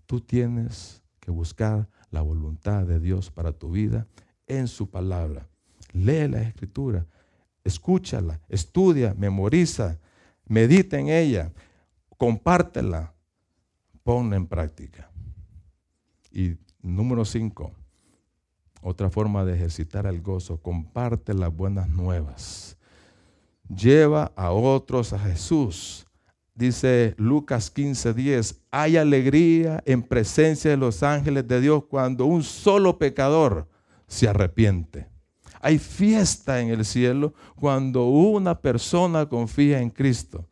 Tú 0.05 0.21
tienes 0.21 1.03
que 1.19 1.31
buscar 1.31 1.87
la 2.11 2.21
voluntad 2.21 2.85
de 2.85 2.99
Dios 2.99 3.29
para 3.29 3.51
tu 3.51 3.71
vida 3.71 4.07
en 4.47 4.67
su 4.67 4.89
palabra. 4.89 5.47
Lee 5.91 6.27
la 6.27 6.41
escritura, 6.41 7.05
escúchala, 7.63 8.39
estudia, 8.49 9.13
memoriza, 9.15 9.99
medita 10.47 10.99
en 10.99 11.09
ella, 11.09 11.51
compártela, 12.17 13.14
ponla 14.05 14.37
en 14.37 14.47
práctica. 14.47 15.11
Y 16.31 16.55
número 16.81 17.25
cinco, 17.25 17.73
otra 18.81 19.09
forma 19.09 19.43
de 19.43 19.55
ejercitar 19.55 20.05
el 20.05 20.21
gozo, 20.21 20.61
comparte 20.61 21.33
las 21.33 21.53
buenas 21.53 21.89
nuevas. 21.89 22.77
Lleva 23.67 24.31
a 24.37 24.51
otros 24.51 25.11
a 25.11 25.19
Jesús 25.19 26.05
dice 26.55 27.13
Lucas 27.17 27.69
15:10, 27.69 28.61
hay 28.71 28.97
alegría 28.97 29.83
en 29.85 30.01
presencia 30.01 30.71
de 30.71 30.77
los 30.77 31.03
ángeles 31.03 31.47
de 31.47 31.61
Dios 31.61 31.83
cuando 31.89 32.25
un 32.25 32.43
solo 32.43 32.97
pecador 32.97 33.67
se 34.07 34.27
arrepiente. 34.27 35.07
Hay 35.61 35.77
fiesta 35.77 36.61
en 36.61 36.69
el 36.69 36.85
cielo 36.85 37.33
cuando 37.55 38.05
una 38.05 38.59
persona 38.59 39.27
confía 39.27 39.81
en 39.81 39.89
Cristo. 39.89 40.47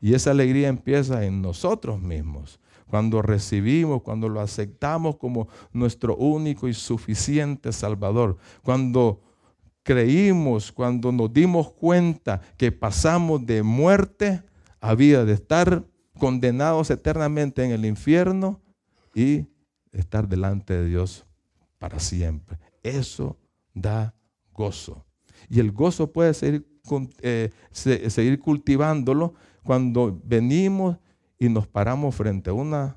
Y 0.00 0.14
esa 0.14 0.30
alegría 0.30 0.68
empieza 0.68 1.24
en 1.24 1.40
nosotros 1.40 2.00
mismos, 2.00 2.60
cuando 2.88 3.22
recibimos, 3.22 4.02
cuando 4.02 4.28
lo 4.28 4.40
aceptamos 4.40 5.16
como 5.16 5.48
nuestro 5.72 6.16
único 6.16 6.68
y 6.68 6.74
suficiente 6.74 7.72
Salvador, 7.72 8.38
cuando 8.62 9.20
creímos, 9.82 10.72
cuando 10.72 11.12
nos 11.12 11.32
dimos 11.32 11.72
cuenta 11.72 12.40
que 12.56 12.72
pasamos 12.72 13.44
de 13.46 13.62
muerte 13.62 14.42
había 14.80 15.24
de 15.24 15.32
estar 15.34 15.84
condenados 16.18 16.90
eternamente 16.90 17.64
en 17.64 17.72
el 17.72 17.84
infierno 17.84 18.60
y 19.14 19.46
estar 19.92 20.28
delante 20.28 20.74
de 20.74 20.88
Dios 20.88 21.26
para 21.78 21.98
siempre. 22.00 22.58
Eso 22.82 23.36
da 23.74 24.14
gozo. 24.52 25.04
Y 25.48 25.60
el 25.60 25.72
gozo 25.72 26.12
puede 26.12 26.34
seguir, 26.34 26.66
eh, 27.20 27.50
seguir 27.72 28.38
cultivándolo 28.40 29.34
cuando 29.62 30.20
venimos 30.24 30.98
y 31.38 31.48
nos 31.48 31.66
paramos 31.66 32.14
frente 32.14 32.50
a, 32.50 32.52
una, 32.52 32.96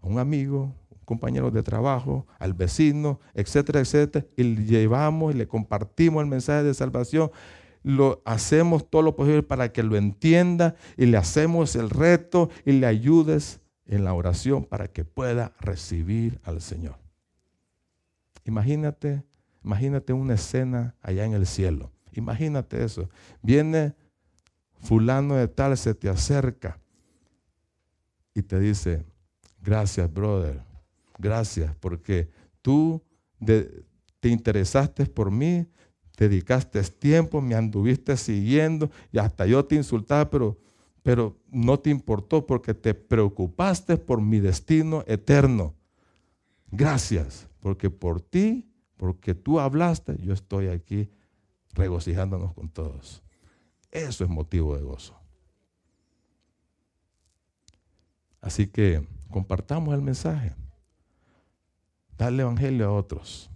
un 0.00 0.18
amigo, 0.18 0.74
un 0.90 1.04
compañero 1.04 1.50
de 1.50 1.62
trabajo, 1.62 2.26
al 2.38 2.54
vecino, 2.54 3.20
etcétera, 3.34 3.80
etcétera, 3.80 4.26
y 4.36 4.42
le 4.42 4.64
llevamos 4.64 5.34
y 5.34 5.38
le 5.38 5.46
compartimos 5.46 6.22
el 6.22 6.28
mensaje 6.28 6.62
de 6.62 6.74
salvación 6.74 7.30
lo 7.84 8.22
hacemos 8.24 8.90
todo 8.90 9.02
lo 9.02 9.14
posible 9.14 9.42
para 9.42 9.70
que 9.70 9.82
lo 9.82 9.96
entienda 9.96 10.74
y 10.96 11.04
le 11.06 11.18
hacemos 11.18 11.76
el 11.76 11.90
reto 11.90 12.50
y 12.64 12.72
le 12.72 12.86
ayudes 12.86 13.60
en 13.86 14.04
la 14.04 14.14
oración 14.14 14.64
para 14.64 14.88
que 14.88 15.04
pueda 15.04 15.52
recibir 15.60 16.40
al 16.42 16.62
Señor. 16.62 16.96
Imagínate, 18.46 19.22
imagínate 19.62 20.14
una 20.14 20.34
escena 20.34 20.94
allá 21.02 21.26
en 21.26 21.34
el 21.34 21.46
cielo. 21.46 21.92
Imagínate 22.12 22.82
eso. 22.82 23.10
Viene 23.42 23.94
fulano 24.80 25.34
de 25.34 25.48
tal, 25.48 25.76
se 25.76 25.94
te 25.94 26.08
acerca 26.08 26.80
y 28.34 28.42
te 28.42 28.58
dice, 28.58 29.04
gracias, 29.62 30.12
brother, 30.12 30.60
gracias, 31.18 31.74
porque 31.76 32.28
tú 32.60 33.02
te 34.20 34.28
interesaste 34.28 35.06
por 35.06 35.30
mí, 35.30 35.66
dedicaste 36.16 36.82
tiempo, 36.82 37.40
me 37.40 37.54
anduviste 37.54 38.16
siguiendo 38.16 38.90
y 39.12 39.18
hasta 39.18 39.46
yo 39.46 39.64
te 39.64 39.76
insultaba, 39.76 40.28
pero, 40.30 40.58
pero 41.02 41.36
no 41.50 41.78
te 41.78 41.90
importó 41.90 42.46
porque 42.46 42.74
te 42.74 42.94
preocupaste 42.94 43.96
por 43.96 44.20
mi 44.20 44.40
destino 44.40 45.04
eterno. 45.06 45.74
Gracias, 46.70 47.48
porque 47.60 47.90
por 47.90 48.20
ti, 48.20 48.68
porque 48.96 49.34
tú 49.34 49.60
hablaste, 49.60 50.16
yo 50.22 50.32
estoy 50.32 50.68
aquí 50.68 51.10
regocijándonos 51.74 52.52
con 52.54 52.68
todos. 52.68 53.22
Eso 53.90 54.24
es 54.24 54.30
motivo 54.30 54.76
de 54.76 54.82
gozo. 54.82 55.23
Así 58.44 58.66
que 58.66 59.02
compartamos 59.30 59.94
el 59.94 60.02
mensaje. 60.02 60.54
Dale 62.18 62.42
evangelio 62.42 62.86
a 62.86 62.92
otros. 62.92 63.50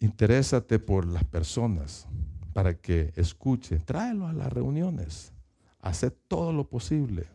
Interésate 0.00 0.80
por 0.80 1.06
las 1.06 1.22
personas 1.22 2.08
para 2.52 2.74
que 2.74 3.12
escuchen. 3.14 3.80
Tráelos 3.84 4.28
a 4.28 4.32
las 4.32 4.52
reuniones. 4.52 5.32
Haz 5.80 6.04
todo 6.26 6.52
lo 6.52 6.68
posible. 6.68 7.28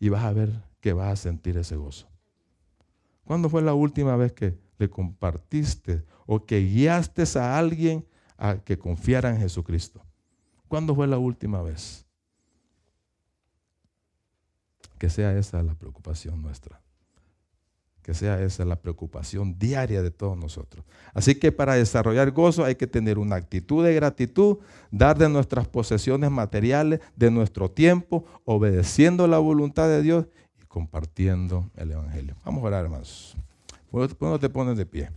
Y 0.00 0.08
vas 0.08 0.24
a 0.24 0.32
ver 0.32 0.62
que 0.80 0.94
vas 0.94 1.12
a 1.12 1.16
sentir 1.16 1.58
ese 1.58 1.76
gozo. 1.76 2.08
¿Cuándo 3.24 3.50
fue 3.50 3.60
la 3.60 3.74
última 3.74 4.16
vez 4.16 4.32
que 4.32 4.58
le 4.78 4.88
compartiste 4.88 6.02
o 6.24 6.46
que 6.46 6.60
guiaste 6.60 7.24
a 7.38 7.58
alguien 7.58 8.06
a 8.38 8.56
que 8.56 8.78
confiara 8.78 9.28
en 9.28 9.36
Jesucristo? 9.36 10.02
¿Cuándo 10.66 10.94
fue 10.94 11.06
la 11.06 11.18
última 11.18 11.60
vez? 11.60 12.03
Que 15.04 15.10
sea 15.10 15.36
esa 15.36 15.62
la 15.62 15.74
preocupación 15.74 16.40
nuestra 16.40 16.80
que 18.02 18.14
sea 18.14 18.40
esa 18.40 18.64
la 18.64 18.76
preocupación 18.76 19.58
diaria 19.58 20.00
de 20.02 20.10
todos 20.10 20.36
nosotros. 20.36 20.82
Así 21.12 21.34
que 21.34 21.52
para 21.52 21.74
desarrollar 21.74 22.30
gozo 22.32 22.64
hay 22.64 22.74
que 22.74 22.86
tener 22.86 23.18
una 23.18 23.36
actitud 23.36 23.84
de 23.84 23.94
gratitud, 23.94 24.58
dar 24.90 25.18
de 25.18 25.28
nuestras 25.28 25.68
posesiones 25.68 26.30
materiales, 26.30 27.00
de 27.16 27.30
nuestro 27.30 27.70
tiempo, 27.70 28.24
obedeciendo 28.44 29.26
la 29.26 29.38
voluntad 29.38 29.88
de 29.88 30.02
Dios 30.02 30.26
y 30.62 30.64
compartiendo 30.66 31.70
el 31.76 31.92
Evangelio. 31.92 32.34
Vamos 32.46 32.62
a 32.62 32.66
orar, 32.66 32.84
hermanos. 32.84 33.36
¿Cuándo 33.90 34.38
te 34.38 34.48
pones 34.48 34.76
de 34.76 34.86
pie? 34.86 35.10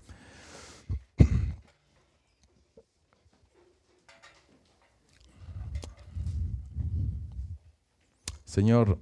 Señor, 8.45 8.97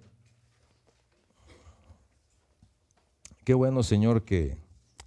Qué 3.45 3.53
bueno, 3.53 3.83
Señor, 3.83 4.23
que 4.23 4.57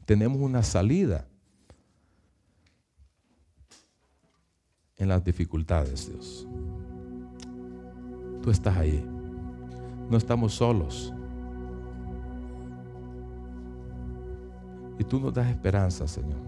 tenemos 0.07 0.41
una 0.41 0.63
salida 0.63 1.27
en 4.97 5.09
las 5.09 5.25
dificultades, 5.25 6.09
Dios. 6.09 6.47
Tú 8.41 8.53
estás 8.53 8.77
ahí. 8.77 9.05
No 10.09 10.17
estamos 10.17 10.55
solos. 10.55 11.13
Y 15.01 15.05
tú 15.05 15.19
nos 15.19 15.35
das 15.35 15.49
esperanza, 15.51 16.07
Señor. 16.07 16.39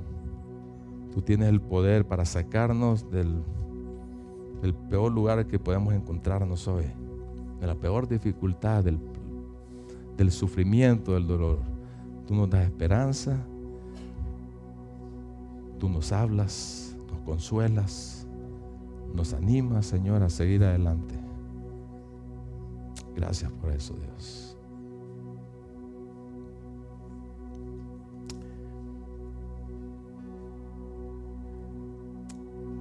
Tú 1.13 1.21
tienes 1.23 1.49
el 1.49 1.61
poder 1.61 2.07
para 2.07 2.25
sacarnos 2.25 3.11
del, 3.11 3.43
peor 4.89 5.11
lugar 5.11 5.45
que 5.49 5.59
podemos 5.59 5.93
encontrarnos 5.93 6.69
hoy, 6.69 6.85
de 7.61 7.67
la 7.67 7.75
peor 7.75 8.07
dificultad, 8.07 8.85
del, 8.85 9.01
del 10.17 10.31
sufrimiento, 10.31 11.15
del 11.15 11.27
dolor. 11.27 11.70
Tú 12.31 12.37
nos 12.37 12.49
das 12.49 12.63
esperanza, 12.63 13.37
tú 15.81 15.89
nos 15.89 16.13
hablas, 16.13 16.97
nos 17.11 17.19
consuelas, 17.23 18.25
nos 19.13 19.35
animas, 19.35 19.87
Señor, 19.87 20.23
a 20.23 20.29
seguir 20.29 20.63
adelante. 20.63 21.17
Gracias 23.17 23.51
por 23.51 23.73
eso, 23.73 23.95
Dios. 23.95 24.57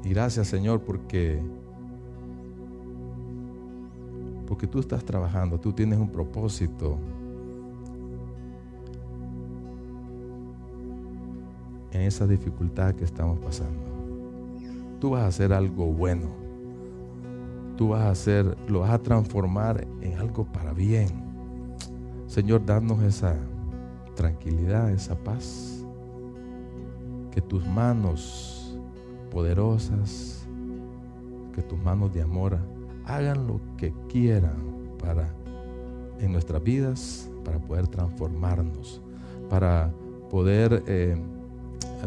Y 0.04 0.10
gracias, 0.10 0.48
Señor, 0.48 0.84
porque 0.84 1.42
porque 4.46 4.68
tú 4.68 4.78
estás 4.78 5.04
trabajando, 5.04 5.60
tú 5.60 5.74
tienes 5.74 5.98
un 5.98 6.12
propósito 6.12 7.00
en 12.00 12.08
esa 12.08 12.26
dificultad 12.26 12.96
que 12.96 13.04
estamos 13.04 13.38
pasando. 13.40 13.90
Tú 15.00 15.12
vas 15.12 15.24
a 15.24 15.28
hacer 15.28 15.54
algo 15.54 15.86
bueno. 15.86 16.28
Tú 17.78 17.90
vas 17.90 18.02
a 18.02 18.10
hacer, 18.12 18.58
lo 18.68 18.82
vas 18.82 18.92
a 18.92 19.00
transformar 19.00 19.86
en 20.02 20.18
algo 20.18 20.46
para 20.46 20.74
bien. 20.74 21.08
Señor, 22.28 22.66
danos 22.66 23.02
esa 23.04 23.36
tranquilidad, 24.16 24.92
esa 24.92 25.16
paz. 25.16 25.86
Que 27.32 27.42
tus 27.42 27.66
manos 27.68 28.78
poderosas, 29.32 30.48
que 31.54 31.62
tus 31.62 31.80
manos 31.80 32.14
de 32.14 32.22
amor 32.22 32.58
hagan 33.06 33.48
lo 33.48 33.60
que 33.78 33.94
quieran 34.10 34.58
para 35.02 35.34
en 36.20 36.32
nuestras 36.34 36.62
vidas, 36.62 37.30
para 37.46 37.60
poder 37.60 37.88
transformarnos, 37.88 39.02
para 39.50 39.92
poder 40.30 40.84
eh, 40.86 41.18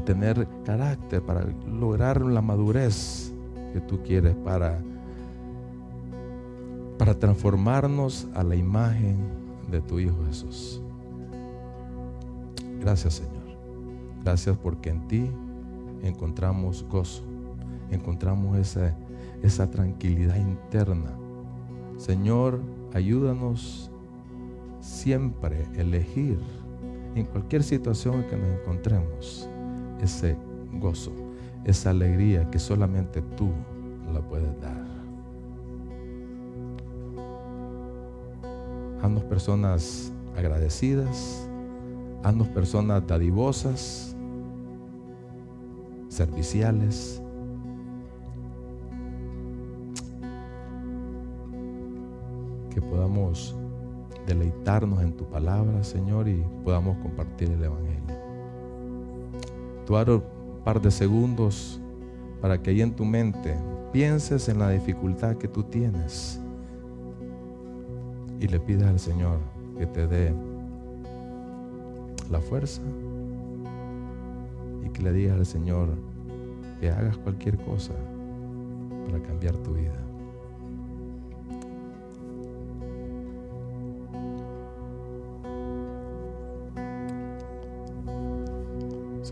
tener 0.04 0.46
carácter, 0.64 1.22
para 1.22 1.46
lograr 1.66 2.20
la 2.22 2.42
madurez 2.42 3.32
que 3.72 3.80
tú 3.80 4.02
quieres 4.02 4.34
para, 4.36 4.78
para 6.98 7.18
transformarnos 7.18 8.26
a 8.34 8.42
la 8.42 8.56
imagen 8.56 9.16
de 9.70 9.80
tu 9.80 9.98
Hijo 9.98 10.16
Jesús. 10.26 10.80
Gracias 12.80 13.14
Señor. 13.14 13.32
Gracias 14.24 14.56
porque 14.56 14.90
en 14.90 15.08
ti 15.08 15.30
encontramos 16.02 16.84
gozo, 16.88 17.22
encontramos 17.90 18.58
esa, 18.58 18.94
esa 19.42 19.70
tranquilidad 19.70 20.36
interna. 20.36 21.12
Señor, 21.96 22.60
ayúdanos 22.92 23.90
siempre 24.80 25.66
a 25.76 25.80
elegir 25.80 26.38
en 27.14 27.24
cualquier 27.26 27.62
situación 27.62 28.16
en 28.16 28.24
que 28.24 28.36
nos 28.36 28.60
encontremos 28.60 29.48
ese 30.02 30.36
gozo, 30.74 31.12
esa 31.64 31.90
alegría 31.90 32.50
que 32.50 32.58
solamente 32.58 33.22
tú 33.36 33.50
la 34.12 34.20
puedes 34.20 34.60
dar. 34.60 34.82
Haznos 39.00 39.24
personas 39.24 40.12
agradecidas, 40.36 41.48
haznos 42.22 42.48
personas 42.48 43.06
dadivosas, 43.06 44.16
serviciales. 46.08 47.20
Que 52.70 52.80
podamos 52.80 53.56
deleitarnos 54.26 55.02
en 55.02 55.16
tu 55.16 55.24
palabra, 55.24 55.82
Señor, 55.82 56.28
y 56.28 56.42
podamos 56.64 56.96
compartir 56.98 57.50
el 57.50 57.64
Evangelio. 57.64 58.11
Un 59.92 60.22
par 60.64 60.80
de 60.80 60.90
segundos 60.90 61.78
para 62.40 62.56
que 62.62 62.70
ahí 62.70 62.80
en 62.80 62.96
tu 62.96 63.04
mente 63.04 63.54
pienses 63.92 64.48
en 64.48 64.58
la 64.58 64.70
dificultad 64.70 65.36
que 65.36 65.48
tú 65.48 65.64
tienes 65.64 66.40
y 68.40 68.48
le 68.48 68.58
pidas 68.58 68.88
al 68.88 68.98
Señor 68.98 69.38
que 69.78 69.84
te 69.84 70.06
dé 70.06 70.32
la 72.30 72.40
fuerza 72.40 72.80
y 74.82 74.88
que 74.88 75.02
le 75.02 75.12
digas 75.12 75.36
al 75.36 75.44
Señor 75.44 75.90
que 76.80 76.88
hagas 76.88 77.18
cualquier 77.18 77.58
cosa 77.58 77.92
para 79.04 79.22
cambiar 79.22 79.54
tu 79.58 79.74
vida. 79.74 80.01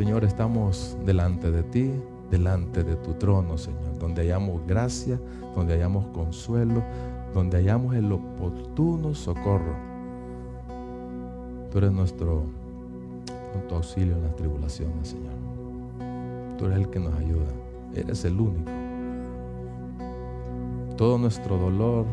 Señor, 0.01 0.25
estamos 0.25 0.97
delante 1.05 1.51
de 1.51 1.63
ti, 1.63 1.91
delante 2.31 2.83
de 2.83 2.97
tu 2.97 3.13
trono, 3.13 3.59
Señor, 3.59 3.99
donde 3.99 4.23
hayamos 4.23 4.67
gracia, 4.67 5.21
donde 5.55 5.75
hayamos 5.75 6.07
consuelo, 6.07 6.83
donde 7.35 7.59
hayamos 7.59 7.95
el 7.95 8.11
oportuno 8.11 9.15
socorro. 9.15 9.75
Tú 11.71 11.77
eres 11.77 11.93
nuestro 11.93 12.45
auxilio 13.71 14.17
en 14.17 14.23
las 14.23 14.37
tribulaciones, 14.37 15.09
Señor. 15.09 15.35
Tú 16.57 16.65
eres 16.65 16.79
el 16.79 16.89
que 16.89 16.99
nos 16.99 17.15
ayuda. 17.17 17.53
Eres 17.95 18.25
el 18.25 18.41
único. 18.41 18.71
Todo 20.97 21.19
nuestro 21.19 21.59
dolor, 21.59 22.07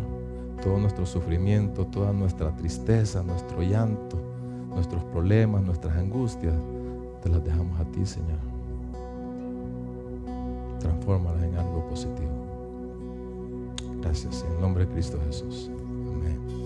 todo 0.61 0.77
nuestro 0.77 1.05
sufrimiento, 1.05 1.85
toda 1.85 2.11
nuestra 2.11 2.53
tristeza, 2.53 3.23
nuestro 3.23 3.61
llanto, 3.61 4.17
nuestros 4.75 5.05
problemas, 5.05 5.63
nuestras 5.63 5.95
angustias, 5.95 6.53
te 7.21 7.29
las 7.29 7.43
dejamos 7.43 7.79
a 7.79 7.85
ti, 7.85 8.05
Señor. 8.05 8.39
Transfórmalas 10.79 11.43
en 11.43 11.55
algo 11.55 11.87
positivo. 11.89 12.29
Gracias, 14.01 14.45
en 14.49 14.61
nombre 14.61 14.85
de 14.85 14.93
Cristo 14.93 15.19
Jesús. 15.25 15.69
Amén. 16.13 16.56